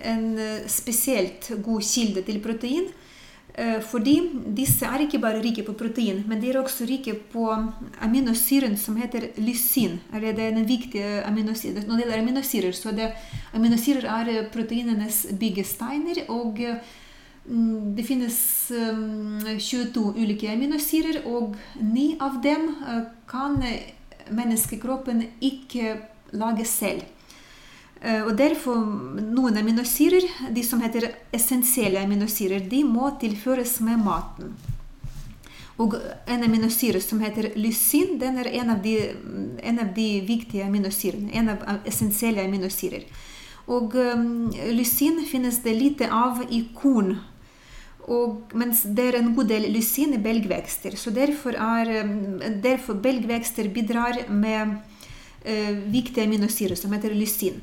en 0.01 0.25
spesielt 0.65 1.51
god 1.61 1.85
kilde 1.85 2.25
til 2.25 2.41
protein. 2.41 2.89
Uh, 3.57 3.79
fordi 3.85 4.17
disse 4.57 4.89
er 4.89 5.05
ikke 5.05 5.21
bare 5.21 5.45
rike 5.45 5.67
på 5.69 5.77
protein, 5.77 6.25
men 6.29 6.41
de 6.41 6.51
er 6.51 6.63
også 6.63 6.89
rike 6.89 7.19
på 7.33 7.47
aminosyren 8.01 8.81
som 8.81 8.97
heter 8.97 9.35
lysin. 9.37 10.01
Eller 10.17 10.33
det 10.33 10.49
er 10.49 10.57
den 10.57 10.69
viktige 10.69 11.21
aminosyren. 11.29 11.85
Når 11.85 11.99
det 11.99 12.07
gjelder 12.07 12.25
aminosyrer, 12.25 12.77
så 12.81 12.97
det, 12.97 13.13
aminosyrer 13.53 14.09
er 14.09 14.47
proteinenes 14.57 15.27
byggesteiner. 15.37 16.25
og 16.33 16.65
det 17.47 18.03
finnes 18.03 18.37
22 19.59 20.01
um, 20.01 20.15
ulike 20.17 20.51
aminosyrer, 20.51 21.21
og 21.31 21.55
ni 21.79 22.17
av 22.21 22.41
dem 22.43 22.73
uh, 22.83 23.05
kan 23.31 23.61
menneskekroppen 24.35 25.23
ikke 25.45 25.97
lage 26.35 26.67
selv. 26.67 27.05
Uh, 28.03 28.27
og 28.27 28.33
derfor 28.39 28.83
noen 29.23 29.61
aminosyrer, 29.61 30.27
de 30.51 30.65
som 30.67 30.83
heter 30.83 31.13
essensielle 31.35 32.03
aminosyrer, 32.03 32.67
de 32.67 32.83
må 32.85 33.13
tilføres 33.23 33.79
med 33.87 34.03
maten. 34.03 34.57
Og 35.79 35.95
en 36.27 36.43
aminosyre 36.43 37.03
som 37.05 37.21
heter 37.21 37.53
lysin, 37.61 38.17
den 38.19 38.41
er 38.41 38.49
en 38.59 38.75
av 38.75 38.83
de, 38.83 38.97
en 39.63 39.81
av 39.85 39.95
de 39.95 40.09
viktige 40.27 40.65
aminosyrene. 40.65 41.31
En 41.37 41.53
av 41.53 41.87
essensielle 41.87 42.43
aminosyrer. 42.49 43.07
Og 43.71 43.95
um, 43.95 44.51
lysin 44.73 45.21
finnes 45.29 45.61
det 45.63 45.75
lite 45.77 46.11
av 46.11 46.43
i 46.51 46.65
korn 46.75 47.19
og, 48.07 48.53
mens 48.55 48.85
det 48.95 49.09
er 49.09 49.19
en 49.19 49.33
god 49.35 49.49
del 49.51 49.67
lysin 49.75 50.15
i 50.15 50.21
belgvekster. 50.23 50.95
Så 50.99 51.11
derfor, 51.15 51.57
er, 51.59 52.07
derfor 52.63 53.01
belgvekster 53.03 53.67
bidrar 53.75 54.21
med 54.31 54.77
eh, 55.43 55.73
viktige 55.91 56.27
aminosyrer 56.27 56.79
som 56.79 56.95
heter 56.95 57.15
lysin. 57.15 57.59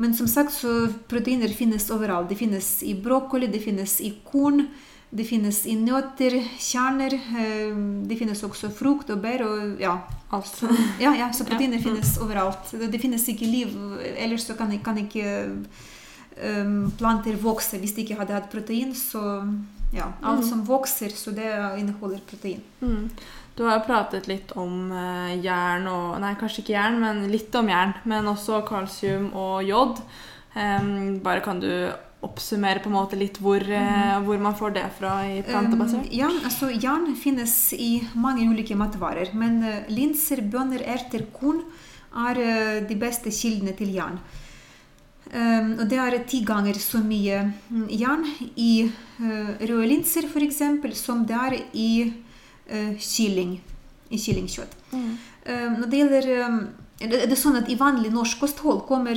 Men 0.00 0.14
som 0.14 0.28
sagt, 0.30 0.54
så 0.54 0.92
proteiner 1.10 1.50
finnes 1.52 1.90
overalt. 1.90 2.30
De 2.30 2.38
finnes 2.38 2.68
i 2.86 2.94
brokkoli, 2.94 3.50
de 3.50 3.60
finnes 3.60 3.96
i 4.06 4.12
korn, 4.30 4.62
de 5.10 5.26
finnes 5.26 5.58
i 5.66 5.74
nøtter, 5.74 6.38
kjerner. 6.54 7.18
Eh, 7.18 7.82
de 8.06 8.20
finnes 8.20 8.46
også 8.46 8.70
frukt 8.70 9.10
og 9.10 9.18
bær 9.26 9.42
og 9.48 9.82
ja, 9.82 9.96
alt. 10.30 10.62
Ja, 11.02 11.16
ja, 11.18 11.32
så 11.34 11.48
proteiner 11.50 11.82
finnes 11.82 12.14
overalt. 12.22 12.76
Det 12.78 13.02
finnes 13.02 13.26
ikke 13.26 13.50
liv, 13.50 13.74
ellers 14.14 14.46
så 14.46 14.54
kan, 14.54 14.70
kan 14.86 15.02
ikke 15.02 15.50
planter 16.96 17.34
vokse 17.36 17.76
hvis 17.76 17.92
de 17.92 18.04
ikke 18.04 18.16
hadde 18.16 18.32
hatt 18.32 18.46
protein. 18.54 18.94
så 18.96 19.42
ja, 19.90 20.12
alt 20.22 20.44
mm. 20.44 20.48
som 20.48 20.64
vokser, 20.66 21.10
så 21.14 21.32
det 21.34 21.50
inneholder 21.80 22.22
protein. 22.26 22.62
Mm. 22.80 23.10
Du 23.58 23.64
har 23.66 23.82
pratet 23.84 24.28
litt 24.30 24.52
om 24.56 24.92
uh, 24.94 25.32
jern 25.36 25.88
og 25.90 26.20
Nei, 26.22 26.36
kanskje 26.40 26.62
ikke 26.62 26.76
jern, 26.76 27.00
men 27.02 27.26
litt 27.32 27.54
om 27.58 27.68
jern. 27.68 27.96
Men 28.08 28.30
også 28.30 28.62
kalsium 28.68 29.26
og 29.36 29.66
jod. 29.66 30.00
Um, 30.54 31.18
bare 31.24 31.42
kan 31.44 31.60
du 31.62 31.68
oppsummere 32.24 32.82
på 32.82 32.90
en 32.90 32.96
måte 32.96 33.18
litt 33.20 33.38
hvor, 33.42 33.60
uh, 33.60 34.16
hvor 34.24 34.40
man 34.40 34.56
får 34.56 34.76
det 34.78 34.86
fra 34.96 35.12
i 35.28 35.42
plantebasert? 35.44 36.06
Um, 36.06 36.16
ja, 36.22 36.30
altså 36.40 36.70
Jern 36.72 37.10
finnes 37.18 37.54
i 37.76 37.92
mange 38.14 38.46
ulike 38.48 38.78
matvarer. 38.78 39.34
Men 39.36 39.60
uh, 39.66 39.90
linser, 39.92 40.40
bønner, 40.40 40.86
erter, 40.96 41.26
korn 41.34 41.64
er 42.10 42.40
de 42.88 42.94
beste 42.98 43.30
kildene 43.30 43.70
til 43.78 43.92
jern. 43.94 44.16
Um, 45.30 45.76
og 45.78 45.84
det 45.86 45.98
er 46.02 46.16
ti 46.26 46.40
ganger 46.42 46.74
så 46.82 46.98
mye 47.04 47.44
mm, 47.70 47.84
jern 47.94 48.24
i 48.58 48.90
røde 49.20 49.86
linser 49.86 50.26
f.eks. 50.26 50.62
som 50.98 51.22
det 51.26 51.36
er 51.38 51.56
i 51.76 51.90
kylling. 52.98 53.60
I 54.10 54.18
kyllingkjøtt. 54.18 54.74
Mm. 54.90 55.12
Um, 55.46 55.76
når 55.78 55.86
det 55.86 56.00
gjelder 56.00 56.28
um, 56.48 56.60
det 57.00 57.22
er 57.22 57.38
sånn 57.38 57.56
at 57.60 57.70
I 57.70 57.78
vanlig 57.80 58.10
norsk 58.12 58.42
kosthold 58.42 58.82
kommer 58.88 59.16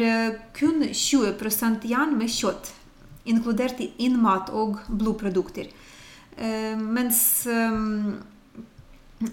kun 0.56 0.86
20% 0.86 1.90
jern 1.90 2.14
med 2.16 2.32
kjøtt 2.32 2.72
inkludert 3.30 3.80
innmat 3.98 4.52
og 4.56 4.80
blodprodukter. 4.88 5.70
Eh, 6.38 6.76
mens 6.78 7.46
eh, 7.48 7.80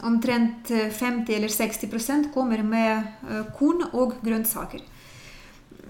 omtrent 0.06 0.70
50 0.70 1.34
eller 1.34 1.48
60% 1.48 2.30
kommer 2.34 2.62
med 2.62 3.08
eh, 3.30 3.44
korn 3.56 3.86
og 3.92 4.18
grønnsaker. 4.24 4.84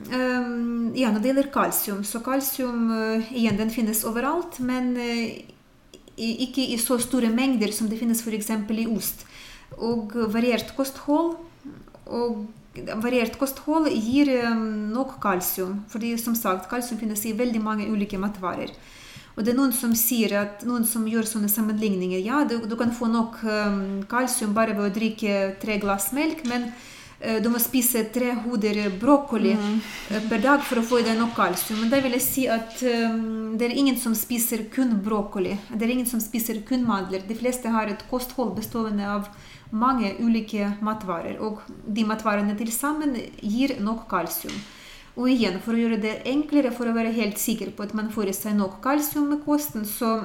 Ja, 0.09 1.11
når 1.13 1.21
det 1.21 1.29
gjelder 1.29 1.51
kalsium, 1.53 2.05
så 2.09 2.23
kalsium 2.25 2.89
igjen, 3.31 3.59
den 3.59 3.71
finnes 3.71 4.01
overalt, 4.09 4.57
men 4.65 4.95
ikke 6.17 6.65
i 6.73 6.79
så 6.81 6.97
store 7.01 7.29
mengder 7.33 7.73
som 7.73 7.89
det 7.91 7.99
finnes 8.01 8.23
f.eks. 8.25 8.49
i 8.51 8.87
ost. 8.89 9.27
Og 9.77 10.17
variert 10.33 10.73
kosthold 10.77 11.37
og 12.11 12.47
variert 13.03 13.37
kosthold 13.39 13.91
gir 13.91 14.31
nok 14.55 15.19
kalsium. 15.23 15.85
fordi 15.89 16.17
som 16.19 16.35
sagt, 16.35 16.69
kalsium 16.71 16.99
finnes 16.99 17.25
i 17.27 17.37
veldig 17.37 17.61
mange 17.63 17.89
ulike 17.91 18.19
matvarer. 18.19 18.71
Og 19.37 19.45
det 19.45 19.53
er 19.53 19.59
noen 19.59 19.73
som 19.73 19.95
sier 19.95 20.35
at, 20.37 20.65
noen 20.67 20.85
som 20.85 21.07
gjør 21.09 21.25
sånne 21.25 21.49
sammenligninger. 21.49 22.19
Ja, 22.21 22.43
du, 22.45 22.59
du 22.67 22.77
kan 22.77 22.91
få 22.93 23.09
nok 23.09 23.39
um, 23.47 24.03
kalsium 24.11 24.55
bare 24.55 24.75
ved 24.77 24.91
å 24.91 24.95
drikke 24.95 25.37
tre 25.63 25.79
glass 25.81 26.11
melk, 26.13 26.43
men 26.51 26.69
du 27.21 27.51
må 27.53 27.61
spise 27.61 28.07
tre 28.15 28.31
hoder 28.47 28.79
brokkoli 29.01 29.53
mm. 29.53 29.75
uh, 30.11 30.21
per 30.31 30.41
dag 30.41 30.63
for 30.65 30.81
å 30.81 30.85
få 30.89 31.03
i 31.03 31.05
deg 31.05 31.19
nok 31.21 31.35
kalsium. 31.37 31.83
Men 31.83 31.93
da 31.93 32.01
vil 32.01 32.17
jeg 32.17 32.25
si 32.25 32.47
at 32.49 32.81
um, 32.81 33.59
det 33.61 33.69
er 33.69 33.77
ingen 33.77 33.99
som 34.01 34.15
spiser 34.17 34.65
kun 34.73 34.97
brokkoli. 35.05 35.53
Det 35.69 35.85
er 35.85 35.95
ingen 35.95 36.09
som 36.09 36.23
spiser 36.23 36.63
kun 36.69 36.87
mandler. 36.89 37.27
De 37.29 37.37
fleste 37.37 37.69
har 37.73 37.93
et 37.93 38.07
kosthold 38.09 38.55
bestående 38.57 39.05
av 39.05 39.29
mange 39.71 40.15
ulike 40.19 40.73
matvarer, 40.83 41.39
og 41.45 41.61
de 41.87 42.05
matvarene 42.09 42.57
til 42.59 42.73
sammen 42.75 43.15
gir 43.39 43.77
nok 43.85 44.09
kalsium. 44.11 44.57
Og 45.19 45.29
igjen, 45.31 45.59
for 45.63 45.75
å 45.75 45.81
gjøre 45.81 46.01
det 46.01 46.21
enklere, 46.31 46.73
for 46.75 46.89
å 46.89 46.95
være 46.97 47.13
helt 47.15 47.39
sikker 47.39 47.75
på 47.75 47.85
at 47.85 47.95
man 47.99 48.11
får 48.15 48.31
i 48.31 48.37
seg 48.37 48.57
nok 48.59 48.79
kalsium 48.85 49.29
med 49.35 49.45
kosten, 49.45 49.85
så 49.87 50.23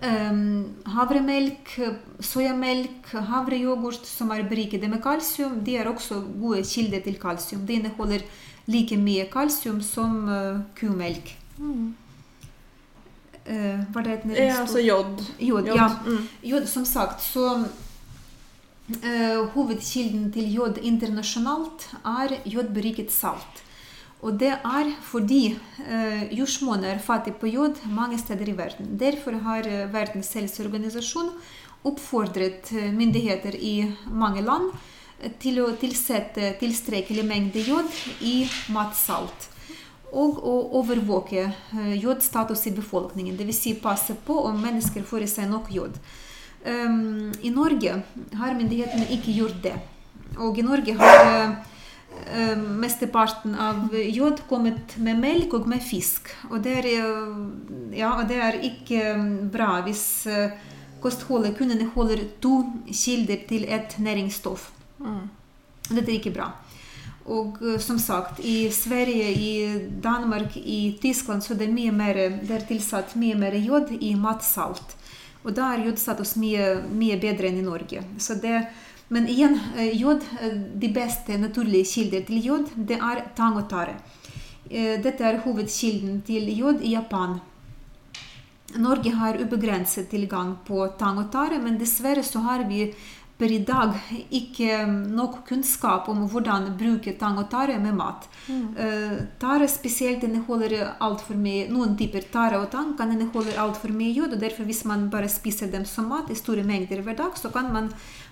havremelk, 0.00 1.74
soyamelk, 2.24 3.10
havreyoghurt 3.28 4.06
som 4.08 4.30
er 4.32 4.46
berikede 4.48 4.88
med 4.88 5.02
kalsium, 5.04 5.58
de 5.64 5.76
er 5.76 5.90
også 5.90 6.22
gode 6.40 6.62
kilder 6.64 7.02
til 7.04 7.18
kalsium. 7.20 7.66
De 7.68 7.76
inneholder 7.76 8.24
like 8.70 8.96
mye 8.96 9.26
kalsium 9.32 9.80
som 9.82 10.28
uh, 10.28 10.60
kumelk. 10.78 11.34
Mm. 11.58 11.94
Uh, 13.50 13.94
var 13.94 14.06
det 14.06 14.18
et 14.18 14.36
ja, 14.36 14.60
altså 14.60 14.80
jod. 14.84 15.24
Jod, 15.40 15.66
jod. 15.66 15.76
ja. 15.76 15.88
Mm. 16.06 16.28
Jod, 16.42 16.66
som 16.66 16.84
sagt, 16.84 17.22
så 17.22 17.64
uh, 18.90 19.48
Hovedkilden 19.54 20.30
til 20.32 20.52
jod 20.54 20.78
internasjonalt 20.82 21.88
er 22.04 22.38
jodberiket 22.44 23.12
salt. 23.12 23.64
Og 24.20 24.36
det 24.40 24.52
er 24.52 24.90
fordi 25.06 25.54
eh, 25.86 26.26
jordsmonnet 26.36 26.90
er 26.90 27.04
fattig 27.04 27.38
på 27.40 27.48
jod 27.48 27.80
mange 27.88 28.18
steder 28.20 28.52
i 28.52 28.56
verden. 28.58 28.94
Derfor 29.00 29.38
har 29.46 29.68
Verdens 29.92 30.32
helseorganisasjon 30.36 31.32
oppfordret 31.88 32.68
myndigheter 32.92 33.56
i 33.56 33.88
mange 34.12 34.42
land 34.44 34.74
til 35.40 35.62
å 35.64 35.70
tilsette 35.80 36.54
tilstrekkelig 36.60 37.24
mengde 37.24 37.64
jod 37.64 37.88
i 38.24 38.44
matsalt 38.72 39.48
og 40.10 40.40
å 40.42 40.54
overvåke 40.80 41.44
eh, 41.46 41.94
jodstatus 42.00 42.66
i 42.66 42.74
befolkningen. 42.74 43.36
Dvs. 43.38 43.62
Si 43.62 43.74
passe 43.78 44.16
på 44.26 44.36
om 44.48 44.58
mennesker 44.58 45.04
får 45.06 45.26
i 45.26 45.30
seg 45.30 45.50
nok 45.50 45.70
jod. 45.74 45.98
Um, 46.66 47.30
I 47.40 47.52
Norge 47.54 48.00
har 48.36 48.56
myndighetene 48.58 49.06
ikke 49.14 49.36
gjort 49.36 49.60
det. 49.64 49.76
Og 50.42 50.58
i 50.58 50.64
Norge 50.66 50.96
har 50.98 51.30
uh, 51.30 51.78
mesteparten 52.60 53.54
av 53.58 53.94
jod 53.94 54.42
kommet 54.48 54.96
med 55.02 55.18
melk 55.18 55.54
og 55.56 55.68
med 55.70 55.82
fisk. 55.82 56.28
Og 56.50 56.60
det 56.62 56.74
er, 56.82 56.88
ja, 57.96 58.10
det 58.28 58.38
er 58.38 58.58
ikke 58.66 59.14
bra 59.50 59.80
hvis 59.86 60.04
uh, 60.30 60.52
kostholdet 61.02 61.56
kun 61.58 61.72
inneholder 61.74 62.22
to 62.42 62.62
kilder 62.86 63.46
til 63.48 63.66
et 63.68 63.96
næringsstoff. 63.98 64.70
Mm. 64.98 65.28
Dette 65.90 66.06
er 66.06 66.18
ikke 66.18 66.34
bra. 66.34 66.50
Og 67.30 67.60
eh, 67.62 67.78
som 67.82 67.98
sagt, 67.98 68.40
i 68.40 68.70
Sverige, 68.72 69.32
i 69.32 69.88
Danmark, 70.02 70.56
i 70.56 70.96
Tyskland 71.02 71.44
så 71.44 71.54
det 71.54 71.68
er 71.68 71.74
mye 71.74 71.92
mer, 71.94 72.20
det 72.42 72.56
er 72.56 72.68
tilsatt 72.68 73.16
mye 73.20 73.36
mer 73.38 73.56
jod 73.60 73.92
i 74.00 74.14
matsalt. 74.18 74.96
Og 75.44 75.54
da 75.56 75.70
er 75.72 75.86
jodstatus 75.86 76.34
mye, 76.36 76.80
mye 76.92 77.16
bedre 77.20 77.48
enn 77.48 77.60
i 77.62 77.64
Norge. 77.64 78.02
Så 78.18 78.36
Det, 78.40 78.66
men 79.10 79.28
igjen, 79.28 79.60
eh, 79.76 79.90
jod, 79.98 80.22
eh, 80.40 80.54
de 80.54 80.88
beste 80.94 81.38
naturlige 81.38 81.84
kilder 81.94 82.26
til 82.26 82.44
jod, 82.44 82.68
det 82.76 82.98
er 83.02 83.24
tang 83.34 83.56
og 83.58 83.68
tare. 83.68 83.98
Dette 84.70 85.24
er 85.26 85.40
hovedkilden 85.42 86.20
til 86.22 86.46
jod 86.54 86.78
i 86.80 86.92
Japan. 86.92 87.40
Norge 88.78 89.10
har 89.10 89.34
ubegrenset 89.34 90.06
tilgang 90.08 90.52
på 90.64 90.84
tang 90.96 91.18
og 91.18 91.32
tare, 91.32 91.58
men 91.58 91.76
dessverre 91.76 92.22
så 92.22 92.38
har 92.44 92.62
vi 92.68 92.84
per 93.36 93.50
i 93.50 93.58
dag 93.66 93.96
ikke 94.30 94.86
nok 94.86 95.40
kunnskap 95.48 96.08
om 96.12 96.28
hvordan 96.28 96.68
bruke 96.78 97.16
tang 97.18 97.40
og 97.40 97.48
tare 97.50 97.80
med 97.80 97.96
mat. 97.98 98.28
Mm. 98.46 98.76
Tare 99.40 99.66
spesielt 99.66 100.22
inneholder 100.22 100.94
altfor 101.00 101.34
mye 101.34 101.66
Noen 101.72 101.96
typer 101.98 102.28
tare 102.30 102.60
og 102.60 102.70
tang 102.70 102.94
kan 102.98 103.10
inneholde 103.10 103.56
altfor 103.58 103.90
mye 103.90 104.12
jod, 104.12 104.36
og 104.36 104.38
derfor 104.44 104.68
hvis 104.68 104.84
man 104.84 105.08
bare 105.10 105.28
spiser 105.32 105.72
dem 105.72 105.84
som 105.88 106.12
mat 106.12 106.30
i 106.30 106.38
store 106.38 106.62
mengder 106.62 107.02
hver 107.02 107.16
dag, 107.16 107.34
så 107.34 107.50
kan 107.50 107.72
man 107.72 107.90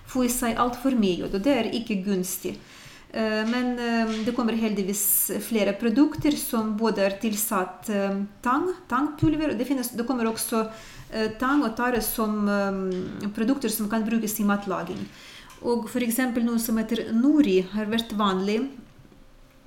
få 0.09 0.27
i 0.27 0.33
seg 0.33 0.59
altfor 0.59 0.97
mye 0.99 1.29
og 1.29 1.39
det 1.45 1.55
er 1.55 1.73
ikke 1.77 2.03
gunstig. 2.07 2.57
Uh, 3.09 3.45
men 3.49 3.73
uh, 3.81 4.11
det 4.27 4.35
kommer 4.37 4.57
heldigvis 4.57 5.03
flere 5.47 5.73
produkter 5.81 6.35
som 6.37 6.75
både 6.77 7.07
er 7.07 7.17
tilsatt 7.23 7.89
tang, 8.45 8.69
tangpulver, 8.91 9.55
det, 9.57 9.69
finnes, 9.69 9.95
det 9.97 10.05
kommer 10.09 10.29
også 10.29 10.67
Eh, 11.09 11.31
tang 11.41 11.63
og 11.65 11.73
tare 11.77 12.03
som 12.05 12.43
eh, 12.53 13.31
produkter 13.33 13.73
som 13.73 13.89
kan 13.89 14.05
brukes 14.05 14.35
i 14.41 14.45
matlaging. 14.45 15.01
Og 15.65 15.89
f.eks. 15.89 16.21
noe 16.45 16.61
som 16.61 16.77
heter 16.79 17.09
nori, 17.17 17.63
har 17.73 17.89
vært 17.91 18.13
vanlig 18.19 18.61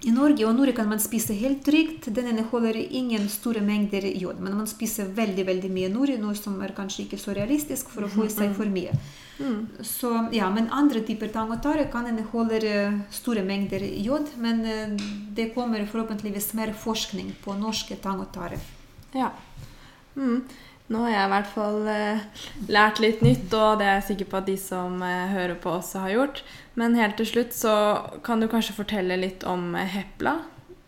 i 0.02 0.12
Norge. 0.12 0.46
Og 0.48 0.56
Norge 0.58 0.74
kan 0.78 0.90
man 0.90 1.02
spise 1.02 1.36
helt 1.38 1.64
trygt. 1.66 2.10
Den 2.14 2.32
inneholder 2.32 2.78
ingen 2.78 3.28
store 3.30 3.62
mengder 3.66 4.06
jod. 4.18 4.40
Men 4.42 4.58
man 4.58 4.70
spiser 4.70 5.12
veldig 5.18 5.46
veldig 5.48 5.72
mye 5.74 5.92
nori, 5.94 6.18
noe 6.22 6.38
som 6.38 6.58
er 6.62 6.74
kanskje 6.78 7.06
ikke 7.06 7.20
så 7.22 7.36
realistisk 7.38 7.92
for 7.94 8.08
å 8.08 8.12
få 8.12 8.26
i 8.28 8.34
seg 8.34 8.56
for 8.60 8.72
mye. 8.72 8.96
Mm. 9.42 9.62
Så, 9.86 10.12
ja, 10.36 10.50
men 10.54 10.70
andre 10.74 11.02
typer 11.06 11.32
tang 11.34 11.54
og 11.54 11.62
tare 11.64 11.88
kan 11.94 12.10
inneholde 12.10 12.62
eh, 12.68 12.98
store 13.14 13.46
mengder 13.46 13.86
jod. 14.02 14.34
Men 14.42 14.66
det 15.38 15.52
kommer 15.56 15.86
forhåpentligvis 15.86 16.52
mer 16.58 16.74
forskning 16.78 17.36
på 17.46 17.58
norske 17.60 17.98
tang 18.02 18.22
og 18.26 18.34
tare. 18.34 18.60
Ja. 19.18 19.32
Mm. 20.16 20.44
Nå 20.92 21.06
har 21.06 21.14
jeg 21.14 21.28
i 21.28 21.32
hvert 21.32 21.52
fall 21.54 21.78
eh, 21.88 22.24
lært 22.72 23.00
litt 23.00 23.22
nytt, 23.24 23.48
og 23.56 23.80
det 23.80 23.88
er 23.88 23.98
jeg 24.00 24.08
sikker 24.10 24.28
på 24.32 24.40
at 24.42 24.50
de 24.50 24.58
som 24.60 24.98
eh, 25.06 25.32
hører 25.32 25.56
på, 25.62 25.72
også 25.80 26.04
har 26.04 26.16
gjort. 26.16 26.42
Men 26.80 26.98
helt 27.00 27.16
til 27.20 27.30
slutt 27.30 27.56
så 27.56 27.76
kan 28.26 28.44
du 28.44 28.50
kanskje 28.52 28.76
fortelle 28.76 29.20
litt 29.20 29.46
om 29.48 29.72
eh, 29.80 29.88
Hepla? 29.96 30.42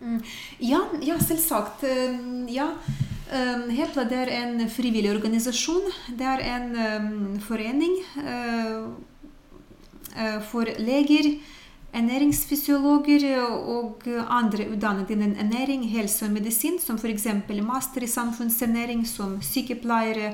Mm. 0.04 0.20
Ja, 0.60 0.82
ja, 1.06 1.16
selvsagt. 1.24 1.86
Uh, 1.88 2.44
ja. 2.52 2.68
Um, 3.32 3.70
Hepla 3.72 4.04
det 4.10 4.20
er 4.26 4.34
en 4.42 4.66
frivillig 4.70 5.14
organisasjon. 5.14 5.88
Det 6.20 6.28
er 6.28 6.44
en 6.52 6.68
um, 6.76 7.40
forening 7.42 7.96
for 10.52 10.70
leger 10.78 11.32
ernæringsfysiologer 11.94 13.26
og 13.46 14.08
andre 14.28 14.68
utdannet 14.74 15.12
innen 15.14 15.36
ernæring, 15.38 15.86
helse 15.92 16.26
og 16.26 16.34
medisin, 16.34 16.80
som 16.82 16.98
f.eks. 16.98 17.28
master 17.62 18.04
i 18.04 18.10
samfunnsernæring, 18.10 19.06
som 19.08 19.40
sykepleiere, 19.42 20.34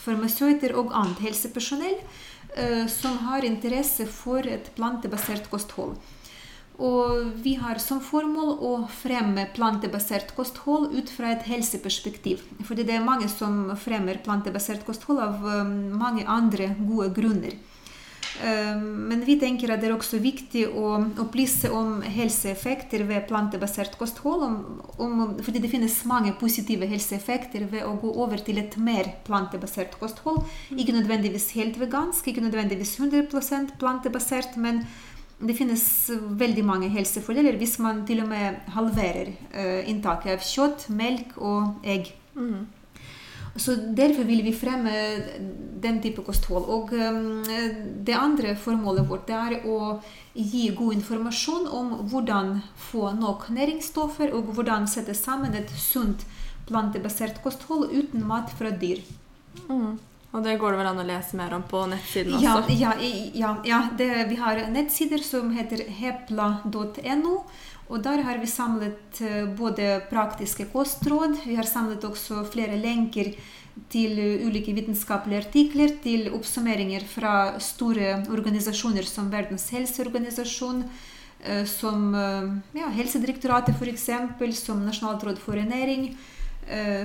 farmasøyter 0.00 0.76
og 0.78 0.94
annet 0.96 1.18
helsepersonell, 1.26 1.98
eh, 2.56 2.86
som 2.86 3.18
har 3.26 3.44
interesse 3.44 4.06
for 4.06 4.46
et 4.46 4.70
plantebasert 4.76 5.50
kosthold. 5.50 5.98
Og 6.80 7.34
vi 7.44 7.58
har 7.60 7.76
som 7.82 8.00
formål 8.00 8.54
å 8.64 8.70
fremme 9.02 9.44
plantebasert 9.52 10.30
kosthold 10.36 10.94
ut 10.96 11.10
fra 11.12 11.34
et 11.34 11.42
helseperspektiv. 11.44 12.40
Fordi 12.64 12.86
det 12.88 12.94
er 12.96 13.04
mange 13.04 13.28
som 13.28 13.66
fremmer 13.76 14.22
plantebasert 14.24 14.86
kosthold 14.86 15.20
av 15.26 15.44
eh, 15.44 15.74
mange 16.04 16.24
andre 16.24 16.72
gode 16.78 17.10
grunner. 17.18 17.58
Men 18.40 19.24
vi 19.26 19.34
tenker 19.40 19.72
at 19.72 19.82
det 19.82 19.90
er 19.90 19.94
også 19.96 20.20
viktig 20.22 20.62
å 20.68 20.92
opplyse 21.22 21.70
om 21.74 21.98
helseeffekter 22.04 23.04
ved 23.08 23.26
plantebasert 23.28 23.96
kosthold. 24.00 24.44
Om, 24.46 24.56
om, 25.02 25.22
fordi 25.42 25.62
det 25.64 25.72
finnes 25.72 25.98
mange 26.08 26.32
positive 26.40 26.88
helseeffekter 26.90 27.66
ved 27.72 27.84
å 27.86 27.96
gå 28.00 28.12
over 28.22 28.40
til 28.46 28.62
et 28.62 28.76
mer 28.80 29.12
plantebasert 29.26 29.98
kosthold. 30.00 30.42
Ikke 30.70 30.96
nødvendigvis 30.96 31.50
helt 31.58 31.78
vegansk, 31.80 32.30
ikke 32.30 32.46
nødvendigvis 32.46 32.96
100% 33.02 33.76
plantebasert, 33.82 34.56
men 34.56 34.84
det 35.40 35.56
finnes 35.56 35.84
veldig 36.40 36.64
mange 36.68 36.90
helsefordeler 36.92 37.56
hvis 37.60 37.78
man 37.80 38.04
til 38.08 38.20
og 38.24 38.28
med 38.28 38.60
halverer 38.74 39.32
inntaket 39.88 40.36
av 40.36 40.44
kjøtt, 40.44 40.90
melk 40.92 41.38
og 41.40 41.86
egg. 41.88 42.12
Mm. 42.36 42.68
Så 43.56 43.74
Derfor 43.74 44.24
vil 44.24 44.42
vi 44.46 44.52
fremme 44.54 44.92
den 45.82 46.00
type 46.02 46.22
kosthold. 46.22 46.68
Og 46.70 46.92
um, 46.92 47.42
Det 48.06 48.14
andre 48.14 48.54
formålet 48.56 49.08
vårt 49.08 49.30
er 49.30 49.60
å 49.66 50.00
gi 50.34 50.68
god 50.76 51.00
informasjon 51.00 51.66
om 51.66 51.94
hvordan 52.12 52.60
få 52.90 53.10
nok 53.18 53.48
næringsstoffer, 53.54 54.34
og 54.34 54.54
hvordan 54.54 54.86
sette 54.88 55.16
sammen 55.18 55.56
et 55.58 55.72
sunt 55.76 56.26
plantebasert 56.70 57.42
kosthold 57.42 57.90
uten 57.90 58.22
mat 58.26 58.52
fra 58.54 58.70
dyr. 58.70 59.02
Mm. 59.66 59.98
Og 60.30 60.44
det 60.46 60.60
går 60.62 60.72
det 60.72 60.78
vel 60.78 60.88
an 60.92 61.00
å 61.02 61.06
lese 61.08 61.34
mer 61.38 61.56
om 61.56 61.64
på 61.66 61.80
nettsiden 61.90 62.36
også? 62.38 62.76
Ja, 62.78 62.92
ja, 63.02 63.10
ja, 63.34 63.54
ja 63.66 63.80
det, 63.98 64.10
vi 64.30 64.36
har 64.38 64.62
nettsider 64.70 65.22
som 65.26 65.50
heter 65.56 65.82
hepla.no. 65.90 67.34
Og 67.90 68.02
der 68.04 68.22
har 68.22 68.38
vi 68.38 68.46
samlet 68.46 69.18
eh, 69.26 69.46
både 69.58 69.96
praktiske 70.10 70.68
kostråd, 70.70 71.40
vi 71.42 71.56
har 71.58 71.66
samlet 71.66 72.04
også 72.06 72.44
flere 72.52 72.78
lenker 72.78 73.32
til 73.90 74.18
ulike 74.46 74.74
vitenskapelige 74.76 75.42
artikler, 75.46 75.96
til 76.02 76.28
oppsummeringer 76.36 77.06
fra 77.10 77.34
store 77.62 78.20
organisasjoner 78.30 79.06
som 79.08 79.30
Verdens 79.32 79.66
helseorganisasjon, 79.74 80.84
eh, 81.42 81.64
som 81.66 82.14
eh, 82.14 82.52
ja, 82.78 82.92
Helsedirektoratet 82.94 83.74
f.eks., 83.74 84.06
som 84.62 84.86
Nasjonalt 84.86 85.26
råd 85.26 85.42
for 85.42 85.58
ernæring, 85.58 86.12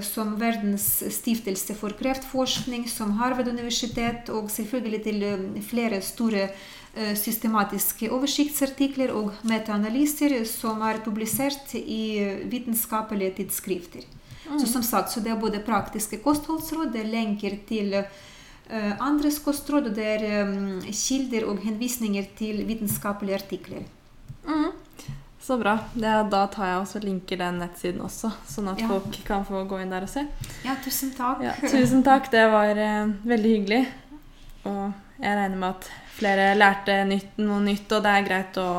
som 0.06 0.36
Verdens 0.38 0.84
stiftelse 1.10 1.74
for 1.80 1.96
kreftforskning, 1.98 2.84
som 2.92 3.16
Harvard-universitet, 3.18 4.28
og 4.30 4.52
selvfølgelig 4.54 5.00
til 5.08 5.24
flere 5.66 6.02
store 6.06 6.44
Eh, 6.44 6.75
systematiske 7.20 8.08
oversiktsartikler 8.16 9.12
og 9.12 9.34
metaanalyser 9.44 10.38
som 10.48 10.80
er 10.88 11.02
publisert 11.04 11.74
i 11.76 12.04
vitenskapelige 12.48 13.34
tidsskrifter. 13.42 14.06
Mm. 14.50 14.60
Så 14.60 14.68
som 14.68 14.84
sagt, 14.84 15.12
så 15.12 15.20
det 15.20 15.32
er 15.34 15.42
både 15.42 15.60
praktiske 15.66 16.22
kostholdsråd, 16.24 16.92
det 16.94 17.02
er 17.02 17.12
lenker 17.12 17.58
til 17.68 17.96
uh, 17.98 18.94
andres 19.02 19.40
kostråd, 19.44 19.90
og 19.90 19.98
det 19.98 20.08
er 20.18 20.46
um, 20.46 20.82
kilder 20.86 21.48
og 21.50 21.62
henvisninger 21.66 22.28
til 22.38 22.62
vitenskapelige 22.68 23.42
artikler. 23.42 23.86
Mm. 24.46 24.72
Så 25.42 25.58
bra. 25.62 25.76
Det, 25.94 26.14
da 26.32 26.46
tar 26.54 26.72
jeg 26.72 26.78
også 26.82 27.02
linker 27.04 27.38
den 27.42 27.60
nettsiden 27.62 28.02
også, 28.06 28.32
sånn 28.50 28.72
at 28.72 28.82
ja. 28.82 28.88
folk 28.90 29.20
kan 29.28 29.46
få 29.46 29.66
gå 29.70 29.82
inn 29.82 29.94
der 29.94 30.06
og 30.08 30.10
se. 30.10 30.26
Ja, 30.66 30.78
tusen 30.86 31.14
takk. 31.18 31.44
Ja, 31.46 31.54
tusen 31.62 32.06
takk. 32.06 32.32
Det 32.34 32.48
var 32.54 32.74
uh, 32.78 33.14
veldig 33.26 33.54
hyggelig. 33.58 33.84
Og 34.66 34.82
jeg 35.22 35.38
regner 35.38 35.58
med 35.58 35.74
at 35.74 35.92
flere 36.16 36.52
lærte 36.58 37.00
nytt, 37.08 37.40
noe 37.42 37.62
nytt, 37.64 37.88
og 37.92 38.04
det 38.06 38.12
er 38.12 38.28
greit 38.28 38.60
å, 38.62 38.70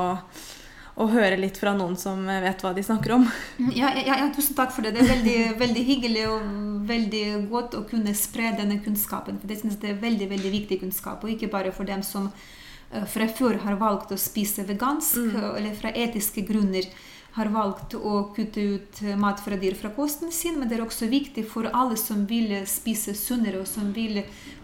å, 0.97 1.09
høre 1.13 1.39
litt 1.41 1.59
fra 1.61 1.75
noen 1.77 1.97
som 2.01 2.23
vet 2.27 2.63
hva 2.65 2.73
de 2.77 2.85
snakker 2.87 3.17
om. 3.19 3.27
Ja, 3.81 3.93
ja, 3.95 4.21
ja 4.23 4.29
tusen 4.35 4.57
takk 4.59 4.73
for 4.75 4.87
det. 4.87 4.95
Det 4.97 5.05
er 5.05 5.13
veldig, 5.15 5.39
veldig, 5.63 5.87
hyggelig 5.91 6.29
og 6.33 6.47
veldig 6.91 7.25
godt 7.53 7.77
å 7.79 7.85
kunne 7.89 8.15
spre 8.17 8.55
denne 8.59 8.81
kunnskapen. 8.85 9.41
For 9.43 9.53
jeg 9.53 9.65
synes 9.65 9.81
det 9.83 9.93
er 9.93 10.05
veldig, 10.05 10.31
veldig 10.33 10.55
viktig 10.61 10.81
kunnskap, 10.85 11.25
og 11.25 11.35
ikke 11.35 11.53
bare 11.53 11.75
for 11.77 11.89
dem 11.89 12.05
som 12.07 12.31
eh, 12.31 13.05
fra 13.13 13.29
før 13.29 13.61
har 13.67 13.81
valgt 13.83 14.15
å 14.15 14.21
spise 14.21 14.65
vegansk, 14.69 15.21
mm. 15.29 15.53
eller 15.53 15.77
fra 15.77 15.93
etiske 15.93 16.47
grunner 16.49 16.89
har 17.37 17.51
valgt 17.53 17.95
å 17.99 18.31
kutte 18.37 18.63
ut 18.77 19.01
mat 19.21 19.41
fra 19.45 19.59
dyr 19.61 19.77
fra 19.77 19.91
kosten 19.93 20.33
sin, 20.33 20.57
men 20.59 20.71
det 20.71 20.79
er 20.79 20.85
også 20.87 21.09
viktig 21.11 21.45
for 21.51 21.69
alle 21.69 21.99
som 22.01 22.25
vil 22.29 22.55
spise 22.69 23.13
sunnere, 23.17 23.61
og 23.61 23.69
som 23.69 23.91
vil 23.97 24.23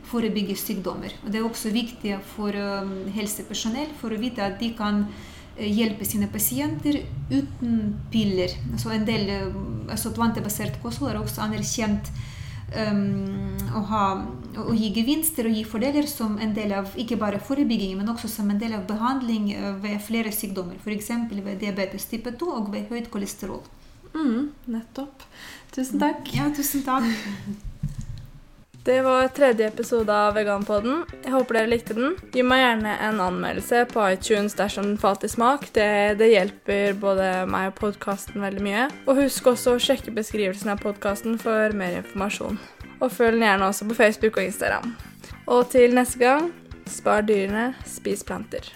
forebygge 0.08 0.56
sykdommer. 0.56 1.12
Og 1.22 1.30
det 1.32 1.40
er 1.40 1.46
også 1.46 1.72
viktig 1.74 2.16
for 2.32 2.56
um, 2.56 2.94
helsepersonell 3.12 3.92
for 4.00 4.12
å 4.12 4.20
vite 4.20 4.44
at 4.44 4.58
de 4.60 4.72
kan 4.76 5.04
eh, 5.04 5.68
hjelpe 5.68 6.08
sine 6.08 6.30
pasienter 6.32 7.02
uten 7.30 7.98
piller. 8.12 8.56
Altså 8.72 8.96
en 8.96 9.06
del 9.08 9.30
altså 9.92 10.14
plantebasert 10.16 10.80
kosthold 10.82 11.12
er 11.12 11.20
også 11.20 11.44
anerkjent 11.44 12.08
å, 12.72 13.82
ha, 13.90 14.04
å, 14.62 14.74
gi 14.76 14.90
gevinster 14.96 15.48
og 15.48 15.56
gi 15.56 15.64
fordeler 15.68 16.06
som 16.10 16.38
en 16.42 16.54
del 16.56 16.74
av 16.76 16.92
ikke 16.98 17.18
bare 17.20 17.40
forebygging, 17.42 17.96
men 17.98 18.12
også 18.12 18.30
som 18.30 18.50
en 18.52 18.60
del 18.60 18.76
av 18.78 18.86
behandling 18.88 19.52
eh, 19.54 19.72
ved 19.82 20.00
flere 20.04 20.32
sykdommer. 20.34 20.78
F.eks. 20.82 21.10
ved 21.32 21.60
diabetes 21.62 22.08
type 22.10 22.36
2 22.38 22.54
og 22.58 22.72
ved 22.74 22.92
høyt 22.92 23.10
kolesterol. 23.12 23.62
Mm, 24.12 24.52
nettopp. 24.68 25.26
Tusen 25.72 26.00
takk. 26.02 26.32
Ja, 26.36 26.50
tusen 26.54 26.84
takk. 26.86 27.08
Det 28.84 29.02
var 29.02 29.28
tredje 29.28 29.66
episode 29.66 30.14
av 30.14 30.34
Veganpodden. 30.34 31.04
Jeg 31.22 31.30
håper 31.30 31.54
dere 31.54 31.70
likte 31.70 31.94
den. 31.94 32.16
Gi 32.34 32.42
meg 32.42 32.64
gjerne 32.64 32.96
en 33.06 33.20
anmeldelse 33.22 33.84
på 33.92 34.08
iTunes 34.10 34.56
dersom 34.58 34.88
den 34.88 34.98
falt 34.98 35.22
i 35.22 35.30
smak. 35.30 35.68
Det, 35.76 36.18
det 36.18 36.32
hjelper 36.32 36.98
både 36.98 37.28
meg 37.46 37.68
og 37.70 37.76
podkasten 37.78 38.42
veldig 38.42 38.66
mye. 38.66 38.88
Og 39.06 39.22
husk 39.22 39.52
også 39.52 39.76
å 39.76 39.82
sjekke 39.86 40.10
beskrivelsen 40.18 40.74
av 40.74 40.82
podkasten 40.82 41.38
for 41.38 41.78
mer 41.78 42.00
informasjon. 42.00 42.58
Og 42.98 43.14
følg 43.14 43.38
den 43.38 43.46
gjerne 43.46 43.70
også 43.70 43.86
på 43.86 44.00
Facebook 44.02 44.42
og 44.42 44.50
Instagram. 44.50 44.96
Og 45.46 45.68
til 45.70 45.94
neste 45.94 46.18
gang 46.18 46.50
spar 46.90 47.22
dyrene, 47.30 47.76
spis 47.86 48.26
planter. 48.26 48.66